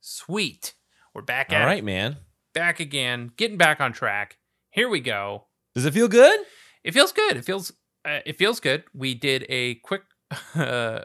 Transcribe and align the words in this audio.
Sweet. 0.00 0.74
We're 1.14 1.22
back 1.22 1.48
All 1.50 1.56
at 1.56 1.64
right, 1.64 1.78
it. 1.78 1.84
man. 1.84 2.16
Back 2.54 2.80
again. 2.80 3.32
Getting 3.36 3.56
back 3.56 3.80
on 3.80 3.92
track. 3.92 4.38
Here 4.70 4.88
we 4.88 5.00
go. 5.00 5.46
Does 5.74 5.84
it 5.84 5.94
feel 5.94 6.08
good? 6.08 6.40
It 6.84 6.92
feels 6.92 7.12
good. 7.12 7.36
It 7.36 7.44
feels 7.44 7.72
uh, 8.04 8.20
it 8.24 8.36
feels 8.36 8.60
good. 8.60 8.84
We 8.94 9.14
did 9.14 9.44
a 9.48 9.74
quick 9.76 10.02
uh, 10.56 10.60
uh, 10.60 11.02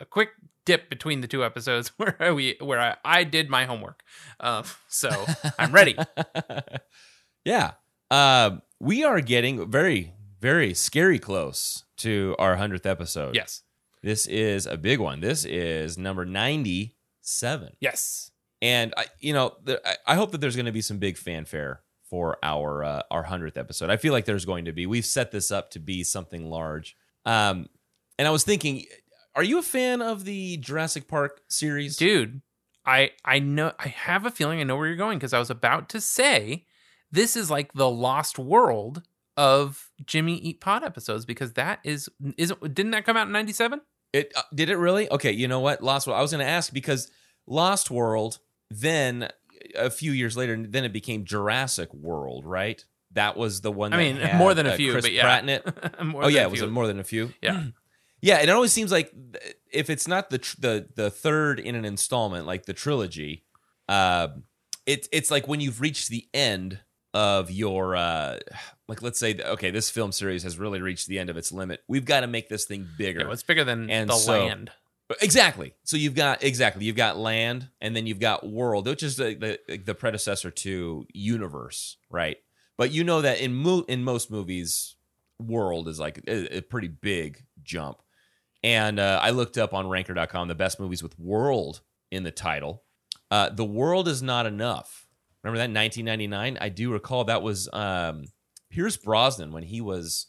a 0.00 0.04
quick 0.08 0.30
dip 0.66 0.90
between 0.90 1.20
the 1.20 1.28
two 1.28 1.44
episodes 1.44 1.88
where 1.96 2.34
we 2.34 2.56
where 2.60 2.80
I, 2.80 2.96
I 3.04 3.24
did 3.24 3.48
my 3.48 3.64
homework. 3.64 4.02
Uh, 4.38 4.62
so 4.88 5.10
I'm 5.58 5.72
ready. 5.72 5.96
yeah. 7.44 7.72
Uh, 8.10 8.58
we 8.80 9.04
are 9.04 9.20
getting 9.20 9.70
very, 9.70 10.14
very 10.40 10.74
scary 10.74 11.18
close 11.18 11.84
to 11.98 12.34
our 12.38 12.56
100th 12.56 12.86
episode. 12.86 13.34
yes. 13.36 13.62
This 14.02 14.26
is 14.26 14.66
a 14.66 14.76
big 14.76 14.98
one. 14.98 15.20
This 15.20 15.44
is 15.44 15.98
number 15.98 16.24
97. 16.24 17.72
Yes. 17.80 18.30
And 18.62 18.94
I, 18.96 19.06
you 19.18 19.32
know, 19.32 19.56
the, 19.62 19.80
I, 19.86 20.12
I 20.12 20.14
hope 20.14 20.32
that 20.32 20.40
there's 20.40 20.56
going 20.56 20.66
to 20.66 20.72
be 20.72 20.82
some 20.82 20.98
big 20.98 21.16
fanfare 21.16 21.82
for 22.10 22.38
our 22.42 22.82
uh, 22.82 23.02
our 23.10 23.22
hundredth 23.22 23.56
episode. 23.56 23.88
I 23.88 23.96
feel 23.96 24.12
like 24.12 24.24
there's 24.24 24.44
going 24.44 24.64
to 24.66 24.72
be. 24.72 24.84
We've 24.84 25.06
set 25.06 25.30
this 25.30 25.50
up 25.50 25.70
to 25.70 25.78
be 25.78 26.02
something 26.02 26.50
large. 26.50 26.96
Um, 27.24 27.68
and 28.18 28.26
I 28.26 28.30
was 28.32 28.42
thinking, 28.42 28.84
are 29.34 29.44
you 29.44 29.58
a 29.58 29.62
fan 29.62 30.02
of 30.02 30.24
the 30.24 30.56
Jurassic 30.58 31.08
Park 31.08 31.42
series? 31.48 31.96
Dude, 31.96 32.42
I 32.84 33.12
I 33.24 33.38
know 33.38 33.72
I 33.78 33.88
have 33.88 34.26
a 34.26 34.30
feeling 34.30 34.60
I 34.60 34.64
know 34.64 34.76
where 34.76 34.88
you're 34.88 34.96
going 34.96 35.18
because 35.18 35.32
I 35.32 35.38
was 35.38 35.50
about 35.50 35.88
to 35.90 36.00
say 36.00 36.66
this 37.10 37.36
is 37.36 37.50
like 37.50 37.72
the 37.72 37.88
lost 37.88 38.38
world 38.38 39.02
of 39.36 39.90
Jimmy 40.04 40.34
Eat 40.34 40.60
Pod 40.60 40.82
episodes 40.82 41.24
because 41.24 41.54
that 41.54 41.78
is 41.84 42.10
isn't 42.36 42.74
didn't 42.74 42.90
that 42.90 43.06
come 43.06 43.16
out 43.16 43.28
in 43.28 43.32
97? 43.32 43.80
It 44.12 44.32
uh, 44.36 44.42
did 44.54 44.70
it 44.70 44.76
really? 44.76 45.10
Okay, 45.10 45.32
you 45.32 45.48
know 45.48 45.60
what? 45.60 45.82
Lost 45.82 46.06
World. 46.06 46.18
I 46.18 46.22
was 46.22 46.30
going 46.30 46.44
to 46.44 46.50
ask 46.50 46.72
because 46.72 47.10
Lost 47.46 47.90
World. 47.90 48.38
Then 48.72 49.28
a 49.76 49.90
few 49.90 50.12
years 50.12 50.36
later, 50.36 50.56
then 50.56 50.84
it 50.84 50.92
became 50.92 51.24
Jurassic 51.24 51.92
World, 51.92 52.44
right? 52.46 52.84
That 53.12 53.36
was 53.36 53.60
the 53.60 53.72
one. 53.72 53.92
I 53.92 53.96
that 53.96 54.02
mean, 54.02 54.16
had, 54.16 54.38
more 54.38 54.54
than 54.54 54.66
a 54.66 54.70
uh, 54.70 54.76
few, 54.76 54.92
but 54.92 55.12
yeah. 55.12 55.22
Pratt 55.22 55.42
in 55.42 55.48
it. 55.48 56.04
More 56.04 56.24
oh 56.24 56.28
yeah, 56.28 56.42
it 56.42 56.50
was 56.50 56.62
more 56.62 56.86
than 56.86 57.00
a 57.00 57.04
few. 57.04 57.32
Yeah. 57.42 57.64
yeah. 58.22 58.36
And 58.36 58.48
it 58.48 58.52
always 58.52 58.72
seems 58.72 58.92
like 58.92 59.12
if 59.72 59.90
it's 59.90 60.06
not 60.06 60.30
the 60.30 60.38
tr- 60.38 60.56
the 60.60 60.88
the 60.94 61.10
third 61.10 61.58
in 61.58 61.74
an 61.74 61.84
installment, 61.84 62.46
like 62.46 62.66
the 62.66 62.72
trilogy, 62.72 63.44
uh, 63.88 64.28
it's 64.86 65.08
it's 65.10 65.30
like 65.30 65.48
when 65.48 65.60
you've 65.60 65.80
reached 65.80 66.08
the 66.08 66.28
end 66.32 66.78
of 67.12 67.50
your 67.50 67.96
uh, 67.96 68.38
like 68.90 69.00
let's 69.02 69.18
say 69.18 69.38
okay, 69.42 69.70
this 69.70 69.88
film 69.88 70.12
series 70.12 70.42
has 70.42 70.58
really 70.58 70.82
reached 70.82 71.06
the 71.06 71.18
end 71.18 71.30
of 71.30 71.36
its 71.38 71.50
limit. 71.52 71.80
We've 71.88 72.04
got 72.04 72.20
to 72.20 72.26
make 72.26 72.48
this 72.50 72.64
thing 72.66 72.86
bigger. 72.98 73.20
Yeah, 73.20 73.32
it's 73.32 73.42
bigger 73.42 73.64
than 73.64 73.88
And 73.88 74.10
the 74.10 74.16
so- 74.16 74.32
land. 74.46 74.70
Exactly. 75.20 75.74
So 75.82 75.96
you've 75.96 76.14
got 76.14 76.44
exactly 76.44 76.84
you've 76.84 76.94
got 76.94 77.16
land, 77.16 77.68
and 77.80 77.96
then 77.96 78.06
you've 78.06 78.20
got 78.20 78.48
world, 78.48 78.86
which 78.86 79.02
is 79.02 79.16
the 79.16 79.58
the, 79.66 79.78
the 79.78 79.94
predecessor 79.94 80.52
to 80.52 81.04
universe, 81.12 81.96
right? 82.10 82.36
But 82.78 82.92
you 82.92 83.02
know 83.02 83.20
that 83.20 83.40
in 83.40 83.52
mo- 83.54 83.84
in 83.88 84.04
most 84.04 84.30
movies, 84.30 84.94
world 85.40 85.88
is 85.88 85.98
like 85.98 86.22
a, 86.28 86.58
a 86.58 86.60
pretty 86.60 86.86
big 86.88 87.44
jump. 87.64 87.98
And 88.62 89.00
uh, 89.00 89.18
I 89.20 89.30
looked 89.30 89.58
up 89.58 89.74
on 89.74 89.88
Ranker.com 89.88 90.46
the 90.46 90.54
best 90.54 90.78
movies 90.78 91.02
with 91.02 91.18
world 91.18 91.80
in 92.12 92.22
the 92.22 92.30
title. 92.30 92.84
Uh, 93.32 93.48
the 93.48 93.64
world 93.64 94.06
is 94.06 94.22
not 94.22 94.46
enough. 94.46 95.08
Remember 95.42 95.58
that 95.58 95.74
1999? 95.74 96.58
I 96.60 96.68
do 96.68 96.92
recall 96.92 97.24
that 97.24 97.42
was 97.42 97.68
um, 97.72 98.26
Pierce 98.70 98.96
Brosnan 98.96 99.52
when 99.52 99.64
he 99.64 99.80
was 99.80 100.28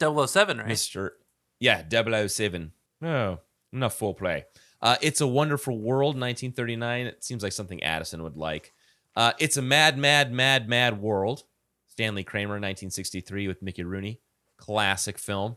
007, 0.00 0.58
right? 0.58 0.68
Mr. 0.68 1.10
Yeah, 1.58 1.82
007. 1.88 2.72
No, 3.00 3.40
enough 3.72 3.94
full 3.94 4.14
play. 4.14 4.44
Uh, 4.80 4.96
it's 5.00 5.20
a 5.20 5.26
Wonderful 5.26 5.78
World, 5.78 6.14
1939. 6.14 7.06
It 7.06 7.24
seems 7.24 7.42
like 7.42 7.52
something 7.52 7.82
Addison 7.82 8.22
would 8.22 8.36
like. 8.36 8.72
Uh, 9.14 9.32
it's 9.38 9.56
a 9.56 9.62
Mad, 9.62 9.98
Mad, 9.98 10.32
Mad, 10.32 10.68
Mad 10.68 11.00
World. 11.00 11.44
Stanley 11.86 12.24
Kramer, 12.24 12.54
1963, 12.54 13.48
with 13.48 13.62
Mickey 13.62 13.82
Rooney. 13.82 14.20
Classic 14.58 15.18
film. 15.18 15.56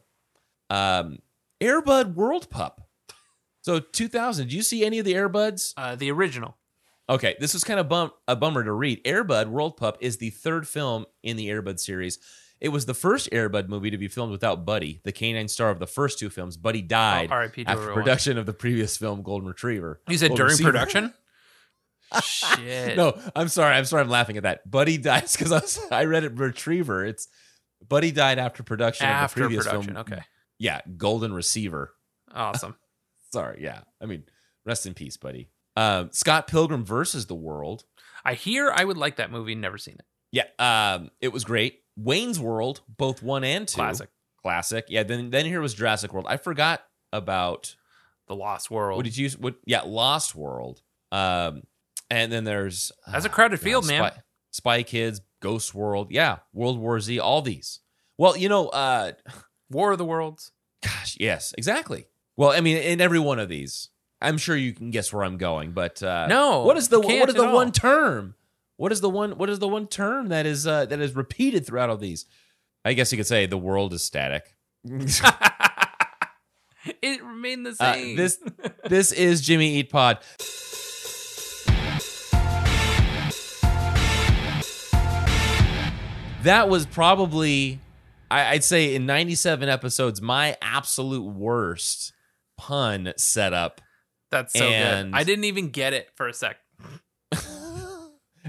Um, 0.70 1.20
Airbud 1.60 2.14
World 2.14 2.50
Pup. 2.50 2.88
So 3.62 3.80
2000. 3.80 4.48
Do 4.48 4.56
you 4.56 4.64
see 4.64 4.86
any 4.86 5.00
of 5.00 5.06
the 5.06 5.14
Airbuds? 5.14 5.74
Uh, 5.76 5.96
the 5.96 6.10
original. 6.12 6.56
Okay, 7.10 7.36
this 7.40 7.54
was 7.56 7.64
kind 7.64 7.80
of 7.80 7.90
bum- 7.90 8.12
a 8.28 8.36
bummer 8.36 8.64
to 8.64 8.72
read. 8.72 9.04
Airbud 9.04 9.48
World 9.48 9.78
Pup 9.78 9.98
is 10.00 10.18
the 10.18 10.30
third 10.30 10.68
film 10.68 11.06
in 11.24 11.38
the 11.38 11.48
Airbud 11.50 11.80
series. 11.80 12.20
It 12.62 12.70
was 12.70 12.86
the 12.86 12.94
first 12.94 13.32
Airbud 13.32 13.68
movie 13.70 13.90
to 13.90 13.98
be 13.98 14.08
filmed 14.08 14.32
without 14.32 14.66
Buddy, 14.66 15.00
the 15.04 15.12
canine 15.12 15.48
star 15.48 15.70
of 15.70 15.80
the 15.80 15.88
first 15.88 16.20
two 16.20 16.30
films. 16.30 16.56
Buddy 16.58 16.82
died 16.82 17.30
Oh, 17.32 17.36
R.I.P. 17.36 17.64
to 17.64 17.70
after 17.70 17.82
everyone. 17.82 18.04
production 18.04 18.38
of 18.38 18.46
the 18.46 18.54
previous 18.54 18.96
film, 18.98 19.24
Golden 19.24 19.48
Retriever. 19.48 20.02
You 20.08 20.18
said 20.18 20.28
Golden 20.30 20.38
during 20.38 20.52
Receiver. 20.52 20.72
production? 20.72 21.14
Shit. 22.24 22.98
No, 22.98 23.18
I'm 23.36 23.48
sorry. 23.48 23.76
I'm 23.76 23.86
sorry. 23.86 24.02
I'm 24.04 24.10
laughing 24.10 24.38
at 24.38 24.44
that. 24.44 24.70
Buddy 24.70 24.98
dies 24.98 25.36
because 25.38 25.52
I, 25.52 25.60
was- 25.60 25.80
I 25.92 26.06
read 26.06 26.24
it 26.24 26.34
Retriever. 26.38 27.06
It's 27.06 27.28
Buddy 27.88 28.12
died 28.12 28.40
after 28.40 28.62
production 28.64 29.08
After 29.08 29.24
of 29.24 29.50
the 29.52 29.56
previous 29.56 29.66
production. 29.68 29.94
film. 29.94 30.06
Okay. 30.12 30.22
Yeah, 30.58 30.82
Golden 30.98 31.34
Receiver. 31.34 31.94
Awesome. 32.34 32.76
Sorry. 33.32 33.62
Yeah. 33.64 33.82
I 34.02 34.06
mean, 34.06 34.24
rest 34.66 34.86
in 34.86 34.94
peace, 34.94 35.16
Buddy. 35.18 35.50
Um, 35.80 36.10
Scott 36.12 36.48
Pilgrim 36.48 36.84
versus 36.84 37.28
the 37.28 37.36
World. 37.36 37.86
I 38.26 38.34
hear 38.34 38.72
I 38.76 38.84
would 38.84 38.98
like 38.98 39.16
that 39.16 39.32
movie. 39.32 39.56
Never 39.56 39.78
seen 39.78 39.96
it. 39.96 40.06
Yeah, 40.32 40.44
um, 40.60 41.10
it 41.22 41.30
was 41.30 41.46
great. 41.46 41.80
Wayne's 41.96 42.40
World, 42.40 42.82
both 42.98 43.24
one 43.24 43.44
and 43.44 43.68
two, 43.68 43.76
Classic. 43.76 44.10
classic. 44.42 44.86
Yeah, 44.90 45.04
then 45.04 45.30
then 45.30 45.46
here 45.46 45.62
was 45.62 45.74
Jurassic 45.74 46.14
World. 46.14 46.26
I 46.28 46.38
forgot 46.38 46.82
about 47.14 47.76
The 48.28 48.36
Lost 48.36 48.70
World. 48.70 48.98
what 48.98 49.06
did 49.06 49.18
you 49.18 49.30
what? 49.40 49.56
Yeah, 49.66 49.82
Lost 49.86 50.36
World. 50.36 50.82
Um, 51.12 51.64
and 52.10 52.32
then 52.32 52.44
there's 52.44 52.92
That's 53.10 53.26
a 53.26 53.30
ah, 53.30 53.32
crowded 53.32 53.60
God, 53.60 53.64
field, 53.64 53.88
man. 53.88 54.12
Spy, 54.12 54.22
Spy 54.52 54.84
Kids, 54.84 55.22
Ghost 55.42 55.74
World. 55.74 56.08
Yeah, 56.12 56.40
World 56.54 56.78
War 56.78 57.00
Z. 57.00 57.20
All 57.20 57.42
these. 57.42 57.80
Well, 58.18 58.36
you 58.36 58.50
know, 58.50 58.68
uh, 58.68 59.14
War 59.70 59.94
of 59.94 59.98
the 59.98 60.06
Worlds. 60.06 60.52
gosh, 60.84 61.16
yes, 61.20 61.54
exactly. 61.58 62.08
Well, 62.36 62.52
I 62.52 62.60
mean, 62.62 62.78
in 62.78 63.02
every 63.02 63.20
one 63.20 63.40
of 63.40 63.48
these, 63.50 63.90
I'm 64.22 64.38
sure 64.38 64.56
you 64.56 64.74
can 64.74 64.92
guess 64.92 65.14
where 65.14 65.24
I'm 65.24 65.38
going. 65.38 65.72
But 65.72 66.02
uh, 66.04 66.28
No, 66.28 66.64
what 66.64 66.78
is 66.78 66.90
the 66.90 67.00
what 67.00 67.30
is 67.30 67.36
the 67.36 67.48
at 67.48 67.54
one 67.54 67.72
term? 67.72 68.36
What 68.78 68.92
is 68.92 69.02
the 69.02 69.10
one? 69.10 69.32
What 69.38 69.50
is 69.50 69.60
the 69.60 69.68
one 69.68 69.88
term 69.88 70.28
that 70.30 70.46
is 70.46 70.68
uh, 70.68 70.86
that 70.86 71.00
is 71.00 71.16
repeated 71.16 71.66
throughout 71.66 71.90
all 71.90 71.98
these? 71.98 72.26
I 72.86 72.94
guess 72.94 73.12
you 73.12 73.18
could 73.18 73.28
say 73.28 73.46
the 73.46 73.58
world 73.58 73.94
is 73.94 74.04
static. 74.04 74.56
it 74.86 75.22
remained 77.24 77.66
the 77.66 77.76
Uh, 77.80 77.94
same. 77.94 78.16
this 78.16 78.40
this 78.86 79.12
is 79.12 79.42
Jimmy 79.42 79.76
Eat 79.76 79.90
Pod. 79.90 80.20
That 86.44 86.70
was 86.70 86.86
probably, 86.86 87.82
I, 88.32 88.52
I'd 88.54 88.64
say, 88.64 88.96
in 88.96 89.06
97 89.06 89.68
episodes, 89.68 90.22
my 90.22 90.56
absolute 90.62 91.26
worst 91.26 92.14
pun 92.58 93.12
setup. 93.18 93.82
That's 94.32 94.54
so 94.54 94.66
and- 94.66 95.12
good. 95.12 95.20
I 95.20 95.24
didn't 95.24 95.46
even 95.46 95.70
get 95.70 95.94
it 95.94 96.10
for 96.16 96.28
a 96.28 96.34
sec. 96.34 96.58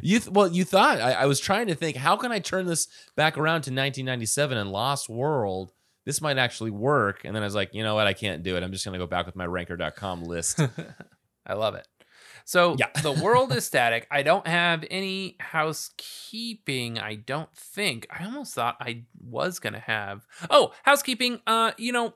You 0.02 0.18
th- 0.20 0.30
well, 0.32 0.48
you 0.48 0.64
thought 0.64 0.98
I, 1.00 1.12
I 1.12 1.26
was 1.26 1.40
trying 1.40 1.66
to 1.66 1.74
think, 1.74 1.96
how 1.96 2.16
can 2.16 2.32
I 2.32 2.38
turn 2.38 2.64
this 2.66 2.86
back 3.16 3.36
around 3.36 3.62
to 3.62 3.70
1997 3.70 4.56
and 4.56 4.70
Lost 4.70 5.08
World? 5.10 5.72
This 6.06 6.22
might 6.22 6.38
actually 6.38 6.70
work. 6.70 7.22
And 7.24 7.34
then 7.36 7.42
I 7.42 7.46
was 7.46 7.54
like, 7.54 7.74
you 7.74 7.82
know 7.82 7.96
what? 7.96 8.06
I 8.06 8.14
can't 8.14 8.42
do 8.42 8.56
it. 8.56 8.62
I'm 8.62 8.72
just 8.72 8.84
going 8.84 8.94
to 8.94 8.98
go 8.98 9.06
back 9.06 9.26
with 9.26 9.36
my 9.36 9.44
ranker.com 9.44 10.22
list. 10.24 10.58
I 11.46 11.52
love 11.54 11.74
it. 11.74 11.86
So 12.46 12.76
Yeah. 12.78 12.86
the 13.02 13.12
world 13.12 13.52
is 13.52 13.66
static. 13.66 14.06
I 14.10 14.22
don't 14.22 14.46
have 14.46 14.84
any 14.90 15.36
housekeeping. 15.40 16.98
I 16.98 17.16
don't 17.16 17.54
think. 17.54 18.06
I 18.10 18.24
almost 18.24 18.54
thought 18.54 18.76
I 18.80 19.04
was 19.20 19.58
gonna 19.58 19.80
have. 19.80 20.26
Oh, 20.48 20.72
housekeeping. 20.84 21.40
Uh, 21.46 21.72
you 21.76 21.92
know, 21.92 22.14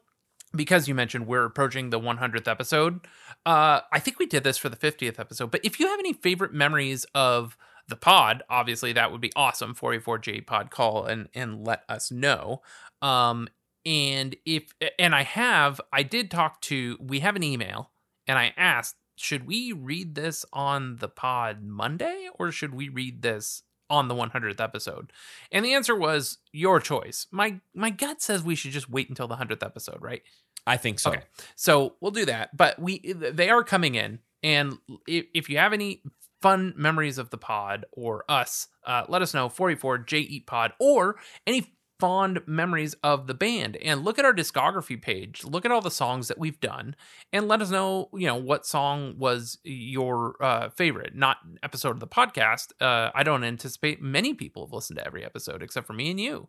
because 0.56 0.88
you 0.88 0.94
mentioned 0.94 1.26
we're 1.26 1.44
approaching 1.44 1.90
the 1.90 2.00
100th 2.00 2.48
episode. 2.48 3.00
Uh, 3.46 3.80
I 3.92 4.00
think 4.00 4.18
we 4.18 4.26
did 4.26 4.44
this 4.44 4.58
for 4.58 4.68
the 4.68 4.76
50th 4.76 5.18
episode. 5.18 5.50
But 5.50 5.64
if 5.64 5.78
you 5.78 5.86
have 5.88 5.98
any 5.98 6.12
favorite 6.12 6.52
memories 6.52 7.04
of 7.14 7.56
the 7.88 7.96
pod, 7.96 8.42
obviously 8.48 8.92
that 8.92 9.12
would 9.12 9.20
be 9.20 9.32
awesome. 9.36 9.74
44J 9.74 10.46
pod 10.46 10.70
call 10.70 11.04
and 11.04 11.28
and 11.34 11.66
let 11.66 11.84
us 11.88 12.10
know. 12.10 12.62
Um, 13.02 13.48
and 13.84 14.34
if 14.46 14.72
and 14.98 15.14
I 15.14 15.22
have, 15.22 15.80
I 15.92 16.02
did 16.02 16.30
talk 16.30 16.60
to. 16.62 16.96
We 17.00 17.20
have 17.20 17.36
an 17.36 17.42
email, 17.42 17.90
and 18.26 18.38
I 18.38 18.54
asked 18.56 18.96
should 19.16 19.46
we 19.46 19.72
read 19.72 20.14
this 20.14 20.44
on 20.52 20.96
the 20.96 21.08
pod 21.08 21.62
Monday 21.62 22.28
or 22.38 22.50
should 22.50 22.74
we 22.74 22.88
read 22.88 23.22
this 23.22 23.62
on 23.90 24.08
the 24.08 24.14
100th 24.14 24.60
episode? 24.60 25.12
And 25.52 25.64
the 25.64 25.74
answer 25.74 25.96
was 25.96 26.38
your 26.52 26.80
choice. 26.80 27.26
My 27.30 27.60
my 27.74 27.90
gut 27.90 28.22
says 28.22 28.42
we 28.42 28.54
should 28.54 28.72
just 28.72 28.90
wait 28.90 29.08
until 29.08 29.28
the 29.28 29.36
100th 29.36 29.64
episode, 29.64 29.98
right? 30.00 30.22
I 30.66 30.76
think 30.76 30.98
so. 30.98 31.10
Okay. 31.10 31.22
So 31.56 31.94
we'll 32.00 32.10
do 32.10 32.24
that. 32.26 32.56
But 32.56 32.78
we 32.78 33.00
they 33.12 33.50
are 33.50 33.62
coming 33.62 33.94
in, 33.94 34.20
and 34.42 34.78
if, 35.06 35.26
if 35.34 35.50
you 35.50 35.58
have 35.58 35.72
any 35.72 36.02
fun 36.40 36.74
memories 36.76 37.18
of 37.18 37.30
the 37.30 37.38
pod 37.38 37.86
or 37.92 38.24
us, 38.28 38.68
uh, 38.86 39.04
let 39.08 39.22
us 39.22 39.32
know. 39.32 39.48
44 39.48 39.98
J 39.98 40.18
Eat 40.18 40.46
Pod 40.46 40.72
or 40.78 41.16
any 41.46 41.74
fond 42.00 42.40
memories 42.46 42.94
of 43.02 43.26
the 43.26 43.34
band. 43.34 43.76
And 43.76 44.04
look 44.04 44.18
at 44.18 44.24
our 44.24 44.34
discography 44.34 45.00
page. 45.00 45.44
Look 45.44 45.64
at 45.64 45.70
all 45.70 45.80
the 45.80 45.90
songs 45.90 46.28
that 46.28 46.38
we've 46.38 46.60
done 46.60 46.96
and 47.32 47.48
let 47.48 47.62
us 47.62 47.70
know 47.70 48.08
you 48.14 48.26
know 48.26 48.36
what 48.36 48.66
song 48.66 49.14
was 49.18 49.58
your 49.64 50.36
uh, 50.42 50.70
favorite. 50.70 51.14
Not 51.14 51.38
episode 51.62 51.90
of 51.90 52.00
the 52.00 52.06
podcast. 52.06 52.72
Uh, 52.80 53.10
i 53.14 53.22
don't 53.22 53.44
anticipate 53.44 54.02
many 54.02 54.34
people 54.34 54.66
have 54.66 54.72
listened 54.72 54.98
to 54.98 55.06
every 55.06 55.24
episode 55.24 55.62
except 55.62 55.86
for 55.86 55.92
me 55.92 56.10
and 56.10 56.20
you. 56.20 56.48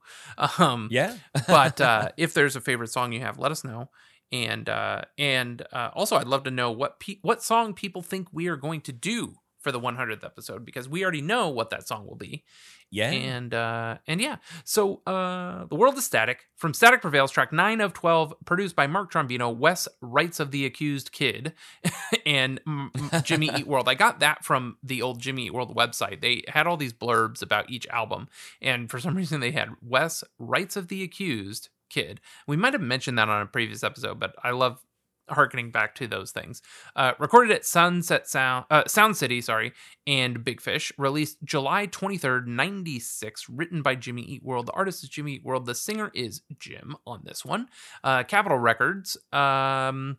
Um, 0.58 0.90
Yeah. 0.92 1.16
but 1.48 1.80
uh, 1.82 2.10
if 2.18 2.34
there's 2.34 2.56
a 2.56 2.62
favorite 2.62 2.92
song 2.92 3.12
you 3.14 3.22
have 3.22 3.38
let 3.40 3.52
us 3.52 3.64
know. 3.64 3.90
And 4.32 4.68
uh, 4.68 5.02
and 5.20 5.62
uh, 5.72 5.92
also 5.94 6.16
i'd 6.18 6.28
love 6.28 6.44
to 6.44 6.52
know 6.52 6.72
what 6.72 7.00
pe- 7.00 7.20
what 7.22 7.44
song 7.44 7.74
people 7.74 8.02
think 8.02 8.28
we 8.34 8.48
are 8.48 8.58
going 8.58 8.82
to 8.82 8.92
do 8.92 9.36
for 9.66 9.72
the 9.72 9.80
100th 9.80 10.24
episode 10.24 10.64
because 10.64 10.88
we 10.88 11.02
already 11.02 11.24
know 11.24 11.50
what 11.50 11.72
that 11.72 11.88
song 11.88 12.06
will 12.06 12.16
be. 12.16 12.44
Yeah. 12.92 13.10
and 13.10 13.52
uh 13.52 13.98
and 14.06 14.22
yeah. 14.22 14.36
So 14.64 15.02
uh 15.08 15.66
the 15.66 15.76
world 15.76 15.98
is 15.98 16.06
static 16.06 16.46
from 16.56 16.76
static 16.76 17.02
prevails 17.02 17.32
track 17.32 17.52
9 17.52 17.82
of 17.82 17.94
12 17.94 18.36
produced 18.46 18.76
by 18.76 18.86
mark 18.86 19.12
trombino 19.12 19.54
wes 19.54 19.88
rights 20.02 20.40
of 20.40 20.52
the 20.52 20.68
accused 20.68 21.12
kid 21.12 21.54
and 22.28 22.64
mm, 22.64 22.92
mm, 22.92 23.24
jimmy 23.24 23.50
eat 23.58 23.66
world. 23.66 23.90
I 23.90 23.96
got 23.96 24.20
that 24.20 24.46
from 24.46 24.78
the 24.84 25.02
old 25.02 25.20
jimmy 25.20 25.48
eat 25.48 25.54
world 25.56 25.76
website. 25.76 26.22
They 26.22 26.44
had 26.48 26.68
all 26.68 26.78
these 26.78 26.94
blurbs 26.94 27.42
about 27.42 27.72
each 27.72 27.88
album 27.88 28.30
and 28.62 28.88
for 28.88 29.00
some 29.00 29.16
reason 29.22 29.40
they 29.40 29.52
had 29.52 29.70
wes 29.82 30.24
rights 30.38 30.76
of 30.76 30.90
the 30.90 31.02
accused 31.02 31.70
kid. 31.90 32.22
We 32.48 32.56
might 32.56 32.74
have 32.74 32.84
mentioned 32.84 33.18
that 33.18 33.30
on 33.30 33.42
a 33.42 33.48
previous 33.48 33.84
episode 33.84 34.20
but 34.20 34.36
i 34.44 34.52
love 34.52 34.85
harkening 35.30 35.72
back 35.72 35.96
to 35.96 36.08
those 36.08 36.32
things. 36.32 36.62
Uh, 36.96 37.14
recorded 37.20 37.54
at 37.54 37.66
Sunset 37.66 38.28
Sound, 38.28 38.66
uh, 38.70 38.84
Sound 38.88 39.18
City, 39.18 39.42
sorry, 39.42 39.74
and 40.08 40.44
Big 40.44 40.62
Fish. 40.62 40.92
Released 40.98 41.38
July 41.44 41.88
23rd, 41.88 42.48
96. 42.48 43.50
Written 43.50 43.82
by 43.82 43.96
Jimmy 43.96 44.24
Eat 44.24 44.44
World. 44.44 44.68
The 44.68 44.74
artist 44.74 45.04
is 45.04 45.10
Jimmy 45.10 45.34
Eat 45.34 45.44
World. 45.44 45.66
The 45.66 45.76
singer 45.76 46.12
is 46.14 46.42
Jim 46.60 46.96
on 47.06 47.22
this 47.24 47.44
one. 47.44 47.68
Uh, 48.04 48.24
Capitol 48.24 48.58
Records. 48.58 49.18
Um, 49.32 50.18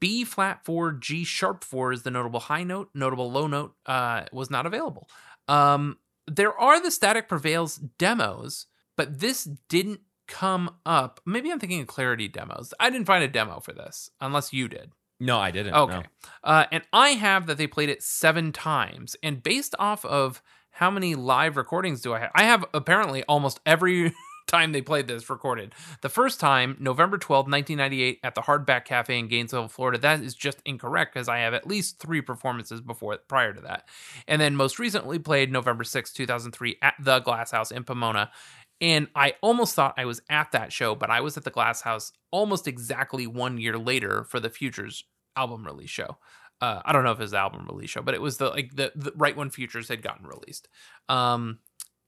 B 0.00 0.24
flat 0.24 0.64
4, 0.64 0.92
G 0.92 1.24
sharp 1.24 1.64
4 1.64 1.92
is 1.92 2.02
the 2.02 2.10
notable 2.10 2.40
high 2.40 2.64
note. 2.64 2.90
Notable 2.94 3.30
low 3.30 3.46
note 3.46 3.74
uh, 3.86 4.24
was 4.32 4.50
not 4.50 4.66
available. 4.66 5.08
Um, 5.46 5.98
there 6.26 6.58
are 6.58 6.80
the 6.80 6.90
Static 6.90 7.28
Prevails 7.28 7.76
demos, 7.76 8.66
but 8.96 9.20
this 9.20 9.44
didn't 9.68 10.00
come 10.28 10.76
up. 10.86 11.20
Maybe 11.26 11.50
I'm 11.50 11.58
thinking 11.58 11.80
of 11.80 11.86
Clarity 11.86 12.28
demos. 12.28 12.72
I 12.78 12.90
didn't 12.90 13.06
find 13.06 13.24
a 13.24 13.28
demo 13.28 13.60
for 13.60 13.72
this, 13.72 14.10
unless 14.20 14.52
you 14.52 14.68
did. 14.68 14.92
no, 15.18 15.38
I 15.38 15.50
didn't. 15.50 15.74
Okay. 15.74 15.92
no. 15.94 16.02
Uh, 16.44 16.66
and 16.70 16.84
I 16.92 17.10
have 17.10 17.46
that 17.46 17.58
they 17.58 17.66
played 17.66 17.88
it 17.88 18.02
seven 18.02 18.52
times. 18.52 19.16
And 19.22 19.42
based 19.42 19.74
off 19.78 20.04
of 20.04 20.42
how 20.70 20.90
many 20.90 21.16
live 21.16 21.56
recordings 21.56 22.02
do 22.02 22.14
I 22.14 22.20
have? 22.20 22.30
I 22.34 22.44
have 22.44 22.64
apparently 22.72 23.24
almost 23.24 23.58
every 23.66 24.14
time 24.46 24.72
they 24.72 24.80
played 24.80 25.08
this 25.08 25.28
recorded. 25.28 25.74
The 26.02 26.08
first 26.08 26.38
time, 26.40 26.76
November 26.78 27.18
12, 27.18 27.46
1998, 27.46 28.20
at 28.22 28.34
the 28.34 28.42
Hardback 28.42 28.84
Cafe 28.84 29.16
in 29.16 29.28
Gainesville, 29.28 29.68
Florida. 29.68 29.98
That 29.98 30.22
is 30.22 30.34
just 30.34 30.62
incorrect 30.64 31.14
because 31.14 31.28
I 31.28 31.38
have 31.38 31.54
at 31.54 31.66
least 31.66 31.98
three 31.98 32.20
performances 32.20 32.80
before 32.80 33.16
prior 33.28 33.52
to 33.52 33.60
that. 33.62 33.88
And 34.26 34.40
then 34.40 34.56
most 34.56 34.78
recently 34.78 35.18
played 35.18 35.52
November 35.52 35.84
6, 35.84 36.12
2003, 36.12 36.76
at 36.80 36.94
the 37.00 37.20
Glass 37.20 37.50
House 37.50 37.70
in 37.70 37.84
Pomona. 37.84 38.30
And 38.80 39.08
I 39.14 39.34
almost 39.40 39.74
thought 39.74 39.94
I 39.96 40.04
was 40.04 40.20
at 40.30 40.52
that 40.52 40.72
show, 40.72 40.94
but 40.94 41.10
I 41.10 41.20
was 41.20 41.36
at 41.36 41.44
the 41.44 41.50
Glass 41.50 41.82
House 41.82 42.12
almost 42.30 42.68
exactly 42.68 43.26
one 43.26 43.58
year 43.58 43.76
later 43.78 44.24
for 44.24 44.38
the 44.38 44.50
Futures 44.50 45.04
album 45.36 45.64
release 45.64 45.90
show. 45.90 46.18
Uh, 46.60 46.82
I 46.84 46.92
don't 46.92 47.04
know 47.04 47.12
if 47.12 47.18
it 47.18 47.22
was 47.22 47.30
the 47.32 47.38
album 47.38 47.66
release 47.68 47.90
show, 47.90 48.02
but 48.02 48.14
it 48.14 48.20
was 48.20 48.38
the 48.38 48.50
like 48.50 48.74
the, 48.76 48.92
the 48.94 49.12
right 49.16 49.36
when 49.36 49.50
Futures 49.50 49.88
had 49.88 50.02
gotten 50.02 50.26
released. 50.26 50.68
Um, 51.08 51.58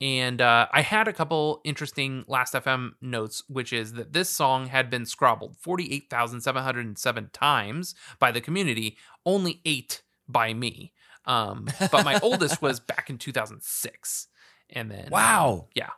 and 0.01 0.41
uh, 0.41 0.67
I 0.73 0.81
had 0.81 1.09
a 1.09 1.13
couple 1.13 1.61
interesting 1.65 2.25
Last 2.27 2.55
FM 2.55 2.93
notes, 3.03 3.43
which 3.49 3.73
is 3.73 3.93
that 3.95 4.13
this 4.13 4.31
song 4.31 4.67
had 4.67 4.89
been 4.91 5.05
scrobbled 5.05 5.57
48,707 5.59 7.31
times 7.33 7.95
by 8.19 8.31
the 8.33 8.41
community, 8.41 8.97
only 9.27 9.61
eight 9.65 10.03
by 10.27 10.55
me. 10.55 10.93
Um, 11.27 11.67
but 11.93 12.05
my 12.05 12.19
oldest 12.23 12.63
was 12.63 12.81
back 12.81 13.11
in 13.11 13.19
2006. 13.19 14.29
And 14.71 14.91
then, 14.91 15.09
Wow. 15.11 15.69
yeah. 15.75 15.91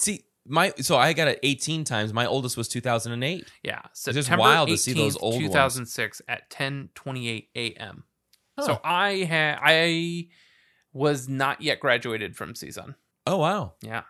See, 0.00 0.24
my 0.46 0.72
so 0.78 0.96
I 0.96 1.12
got 1.12 1.28
it 1.28 1.38
18 1.42 1.84
times. 1.84 2.12
My 2.12 2.26
oldest 2.26 2.56
was 2.56 2.68
2008. 2.68 3.50
Yeah, 3.62 3.82
just 3.92 4.04
September 4.04 4.40
wild 4.40 4.68
to 4.68 4.76
see 4.76 4.92
those 4.94 5.16
18th, 5.16 5.22
old 5.22 5.34
ones. 5.34 5.46
2006 5.48 6.22
at 6.28 6.50
10:28 6.50 7.48
a.m. 7.54 8.04
Huh. 8.58 8.66
So 8.66 8.80
I 8.82 9.18
had 9.18 9.58
I 9.62 10.28
was 10.92 11.28
not 11.28 11.60
yet 11.62 11.80
graduated 11.80 12.36
from 12.36 12.54
CSUN. 12.54 12.94
Oh 13.26 13.36
wow. 13.36 13.74
Yeah. 13.82 14.02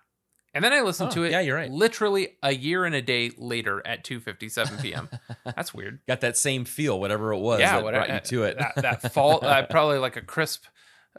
And 0.53 0.65
then 0.65 0.73
I 0.73 0.81
listened 0.81 1.11
Huh, 1.11 1.15
to 1.15 1.23
it 1.25 1.31
yeah, 1.31 1.41
you're 1.41 1.55
right. 1.57 1.71
literally 1.71 2.37
a 2.43 2.53
year 2.53 2.85
and 2.85 2.95
a 2.95 3.03
day 3.03 3.31
later 3.37 3.87
at 3.87 4.05
2:57 4.05 4.83
p.m. 4.83 5.09
That's 5.45 5.73
weird. 5.75 6.01
Got 6.09 6.23
that 6.23 6.37
same 6.37 6.65
feel, 6.65 6.99
whatever 6.99 7.33
it 7.33 7.39
was 7.39 7.61
yeah, 7.61 7.77
that 7.77 7.85
what 7.85 7.95
brought 7.95 8.09
you 8.13 8.21
to 8.21 8.45
it. 8.45 8.59
That, 8.59 8.75
that 8.77 9.13
fall 9.13 9.45
uh, 9.45 9.67
probably 9.71 9.99
like 9.99 10.17
a 10.17 10.23
crisp 10.23 10.65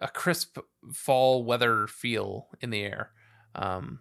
a 0.01 0.07
crisp 0.07 0.57
fall 0.93 1.43
weather 1.43 1.85
feel 1.87 2.47
in 2.59 2.71
the 2.71 2.81
air. 2.81 3.11
Um 3.55 3.99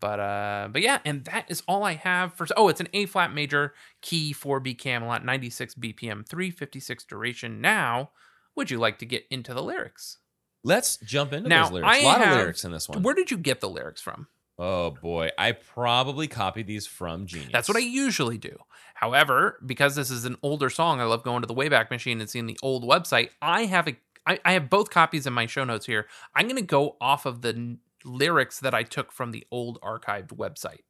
but 0.00 0.20
uh 0.20 0.68
but 0.72 0.82
yeah, 0.82 0.98
and 1.04 1.24
that 1.24 1.46
is 1.48 1.62
all 1.68 1.84
I 1.84 1.94
have 1.94 2.34
for 2.34 2.46
oh, 2.56 2.68
it's 2.68 2.80
an 2.80 2.88
A 2.92 3.06
flat 3.06 3.32
major 3.32 3.74
key 4.02 4.34
4B 4.34 4.78
Camelot 4.78 5.24
96 5.24 5.74
BPM 5.74 6.26
356 6.26 7.04
duration. 7.04 7.60
Now, 7.60 8.10
would 8.54 8.70
you 8.70 8.78
like 8.78 8.98
to 8.98 9.06
get 9.06 9.24
into 9.30 9.54
the 9.54 9.62
lyrics? 9.62 10.18
Let's 10.64 10.96
jump 10.96 11.32
into 11.32 11.48
Now, 11.48 11.64
those 11.64 11.72
lyrics. 11.72 11.96
I 11.96 11.98
A 12.00 12.04
lot 12.04 12.20
have- 12.20 12.32
of 12.32 12.38
lyrics 12.38 12.64
in 12.64 12.72
this 12.72 12.88
one. 12.88 13.02
Where 13.02 13.14
did 13.14 13.30
you 13.30 13.38
get 13.38 13.60
the 13.60 13.68
lyrics 13.68 14.00
from? 14.00 14.26
Oh 14.58 14.90
boy, 14.92 15.30
I 15.36 15.52
probably 15.52 16.28
copied 16.28 16.66
these 16.66 16.86
from 16.86 17.26
Genius. 17.26 17.50
That's 17.52 17.68
what 17.68 17.76
I 17.76 17.80
usually 17.80 18.38
do. 18.38 18.56
However, 18.94 19.58
because 19.66 19.94
this 19.96 20.10
is 20.10 20.24
an 20.24 20.36
older 20.42 20.70
song, 20.70 20.98
I 21.00 21.04
love 21.04 21.22
going 21.22 21.42
to 21.42 21.46
the 21.46 21.54
Wayback 21.54 21.90
Machine 21.90 22.20
and 22.20 22.30
seeing 22.30 22.46
the 22.46 22.58
old 22.62 22.82
website. 22.82 23.28
I 23.42 23.66
have 23.66 23.86
a, 23.88 23.96
I, 24.26 24.38
I 24.46 24.52
have 24.52 24.70
both 24.70 24.88
copies 24.88 25.26
in 25.26 25.34
my 25.34 25.44
show 25.44 25.64
notes 25.64 25.84
here. 25.84 26.06
I'm 26.34 26.46
going 26.46 26.56
to 26.56 26.62
go 26.62 26.96
off 27.02 27.26
of 27.26 27.42
the 27.42 27.76
lyrics 28.04 28.60
that 28.60 28.74
I 28.74 28.82
took 28.82 29.12
from 29.12 29.32
the 29.32 29.44
old 29.50 29.80
archived 29.80 30.28
website, 30.28 30.82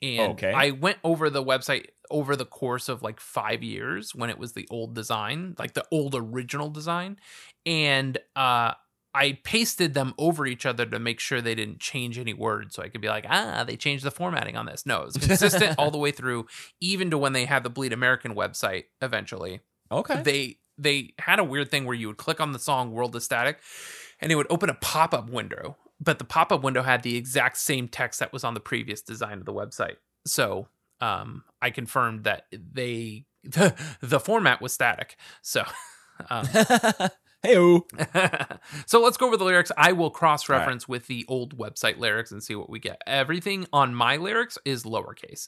and 0.00 0.32
Okay. 0.32 0.52
I 0.52 0.70
went 0.70 0.98
over 1.02 1.30
the 1.30 1.42
website 1.44 1.86
over 2.10 2.36
the 2.36 2.46
course 2.46 2.88
of 2.88 3.02
like 3.02 3.20
five 3.20 3.62
years 3.62 4.14
when 4.14 4.30
it 4.30 4.38
was 4.38 4.52
the 4.52 4.66
old 4.70 4.94
design, 4.94 5.54
like 5.58 5.74
the 5.74 5.84
old 5.90 6.14
original 6.14 6.70
design, 6.70 7.18
and 7.66 8.18
uh. 8.36 8.74
I 9.14 9.38
pasted 9.42 9.94
them 9.94 10.14
over 10.18 10.46
each 10.46 10.66
other 10.66 10.84
to 10.84 10.98
make 10.98 11.18
sure 11.18 11.40
they 11.40 11.54
didn't 11.56 11.80
change 11.80 12.18
any 12.18 12.34
words. 12.34 12.74
So 12.76 12.82
I 12.82 12.88
could 12.88 13.00
be 13.00 13.08
like, 13.08 13.24
ah, 13.28 13.64
they 13.66 13.74
changed 13.74 14.04
the 14.04 14.10
formatting 14.12 14.54
on 14.54 14.66
this. 14.66 14.84
No, 14.84 15.00
it 15.00 15.06
was 15.06 15.16
consistent 15.26 15.76
all 15.78 15.90
the 15.90 15.98
way 15.98 16.12
through, 16.12 16.46
even 16.80 17.10
to 17.10 17.18
when 17.18 17.32
they 17.32 17.46
had 17.46 17.64
the 17.64 17.70
Bleed 17.70 17.94
American 17.94 18.34
website 18.34 18.84
eventually. 19.00 19.60
Okay. 19.90 20.22
They 20.22 20.58
they 20.76 21.14
had 21.18 21.40
a 21.40 21.44
weird 21.44 21.70
thing 21.70 21.84
where 21.86 21.96
you 21.96 22.06
would 22.06 22.18
click 22.18 22.38
on 22.38 22.52
the 22.52 22.58
song 22.58 22.92
World 22.92 23.16
of 23.16 23.22
Static 23.22 23.58
and 24.20 24.30
it 24.30 24.36
would 24.36 24.46
open 24.50 24.68
a 24.70 24.74
pop-up 24.74 25.30
window. 25.30 25.76
But 26.00 26.18
the 26.18 26.24
pop-up 26.24 26.62
window 26.62 26.82
had 26.82 27.02
the 27.02 27.16
exact 27.16 27.56
same 27.56 27.88
text 27.88 28.20
that 28.20 28.32
was 28.32 28.44
on 28.44 28.54
the 28.54 28.60
previous 28.60 29.02
design 29.02 29.38
of 29.38 29.44
the 29.44 29.52
website. 29.52 29.96
So 30.26 30.68
um 31.00 31.44
I 31.62 31.70
confirmed 31.70 32.24
that 32.24 32.44
they 32.52 33.24
the, 33.44 33.74
the 34.00 34.20
format 34.20 34.60
was 34.60 34.72
static. 34.72 35.16
So 35.42 35.64
um, 36.30 36.46
hey 37.42 37.80
so 38.86 39.00
let's 39.00 39.16
go 39.16 39.26
over 39.26 39.36
the 39.36 39.44
lyrics. 39.44 39.70
I 39.76 39.92
will 39.92 40.10
cross 40.10 40.48
reference 40.48 40.88
with 40.88 41.06
the 41.06 41.24
old 41.28 41.56
website 41.56 41.98
lyrics 41.98 42.32
and 42.32 42.42
see 42.42 42.56
what 42.56 42.68
we 42.68 42.80
get. 42.80 43.00
Everything 43.06 43.66
on 43.72 43.94
my 43.94 44.16
lyrics 44.16 44.58
is 44.64 44.84
lowercase. 44.84 45.46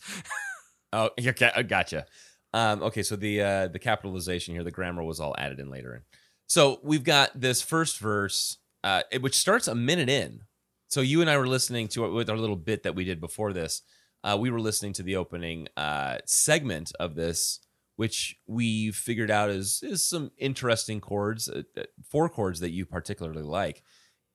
Oh, 0.93 1.11
okay, 1.21 1.51
I 1.55 1.63
gotcha. 1.63 2.07
Um, 2.53 2.83
okay, 2.83 3.03
so 3.03 3.17
the 3.17 3.43
uh, 3.43 3.69
the 3.69 3.79
capitalization 3.79 4.55
here, 4.55 4.65
the 4.65 4.71
grammar 4.71 5.03
was 5.03 5.21
all 5.21 5.35
added 5.39 5.61
in 5.61 5.71
later. 5.71 6.05
So 6.47 6.81
we've 6.83 7.05
got 7.05 7.39
this 7.41 7.63
first 7.63 7.99
verse, 7.99 8.59
uh, 8.85 9.03
it- 9.11 9.23
which 9.23 9.37
starts 9.37 9.69
a 9.69 9.75
minute 9.75 10.09
in. 10.09 10.43
So 10.89 11.01
you 11.01 11.21
and 11.21 11.31
I 11.31 11.37
were 11.39 11.47
listening 11.47 11.89
to 11.89 12.05
it 12.05 12.11
with 12.11 12.29
our 12.29 12.37
little 12.37 12.57
bit 12.57 12.83
that 12.83 12.95
we 12.97 13.05
did 13.05 13.21
before 13.21 13.53
this. 13.53 13.83
Uh, 14.25 14.37
we 14.39 14.51
were 14.51 14.61
listening 14.61 14.93
to 14.95 15.03
the 15.03 15.17
opening 15.17 15.69
uh, 15.77 16.19
segment 16.27 16.93
of 16.99 17.15
this, 17.15 17.61
which 17.97 18.37
we 18.47 18.91
figured 18.91 19.31
out 19.31 19.51
is 19.51 19.81
is 19.83 20.07
some 20.07 20.31
interesting 20.37 21.01
chords, 21.01 21.49
uh, 21.49 21.63
uh, 21.77 21.83
four 22.11 22.29
chords 22.29 22.61
that 22.61 22.71
you 22.71 22.85
particularly 22.87 23.43
like, 23.43 23.83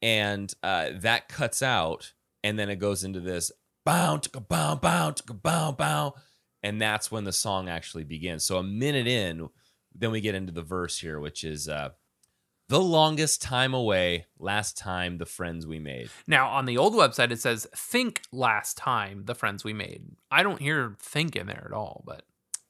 and 0.01 0.53
uh, 0.63 0.89
that 1.01 1.27
cuts 1.27 1.61
out, 1.61 2.13
and 2.43 2.57
then 2.57 2.69
it 2.69 2.77
goes 2.77 3.03
into 3.03 3.19
this 3.19 3.51
bow, 3.85 4.19
bow, 4.49 4.75
bow, 4.75 5.13
bow, 5.43 5.71
bow, 5.71 6.15
and 6.63 6.81
that's 6.81 7.11
when 7.11 7.23
the 7.23 7.31
song 7.33 7.69
actually 7.69 8.03
begins. 8.03 8.43
So 8.43 8.57
a 8.57 8.63
minute 8.63 9.07
in, 9.07 9.49
then 9.93 10.11
we 10.11 10.21
get 10.21 10.35
into 10.35 10.51
the 10.53 10.63
verse 10.63 10.97
here, 10.97 11.19
which 11.19 11.43
is 11.43 11.67
uh, 11.69 11.89
the 12.69 12.81
longest 12.81 13.41
time 13.41 13.73
away, 13.73 14.25
last 14.39 14.77
time 14.77 15.17
the 15.17 15.25
friends 15.25 15.67
we 15.67 15.79
made. 15.79 16.09
Now, 16.27 16.49
on 16.49 16.65
the 16.65 16.77
old 16.77 16.93
website, 16.93 17.31
it 17.31 17.39
says, 17.39 17.67
think 17.75 18.21
last 18.31 18.77
time 18.77 19.23
the 19.25 19.35
friends 19.35 19.63
we 19.63 19.73
made. 19.73 20.03
I 20.31 20.43
don't 20.43 20.61
hear 20.61 20.95
think 20.99 21.35
in 21.35 21.47
there 21.47 21.65
at 21.65 21.73
all, 21.73 22.03
but 22.05 22.23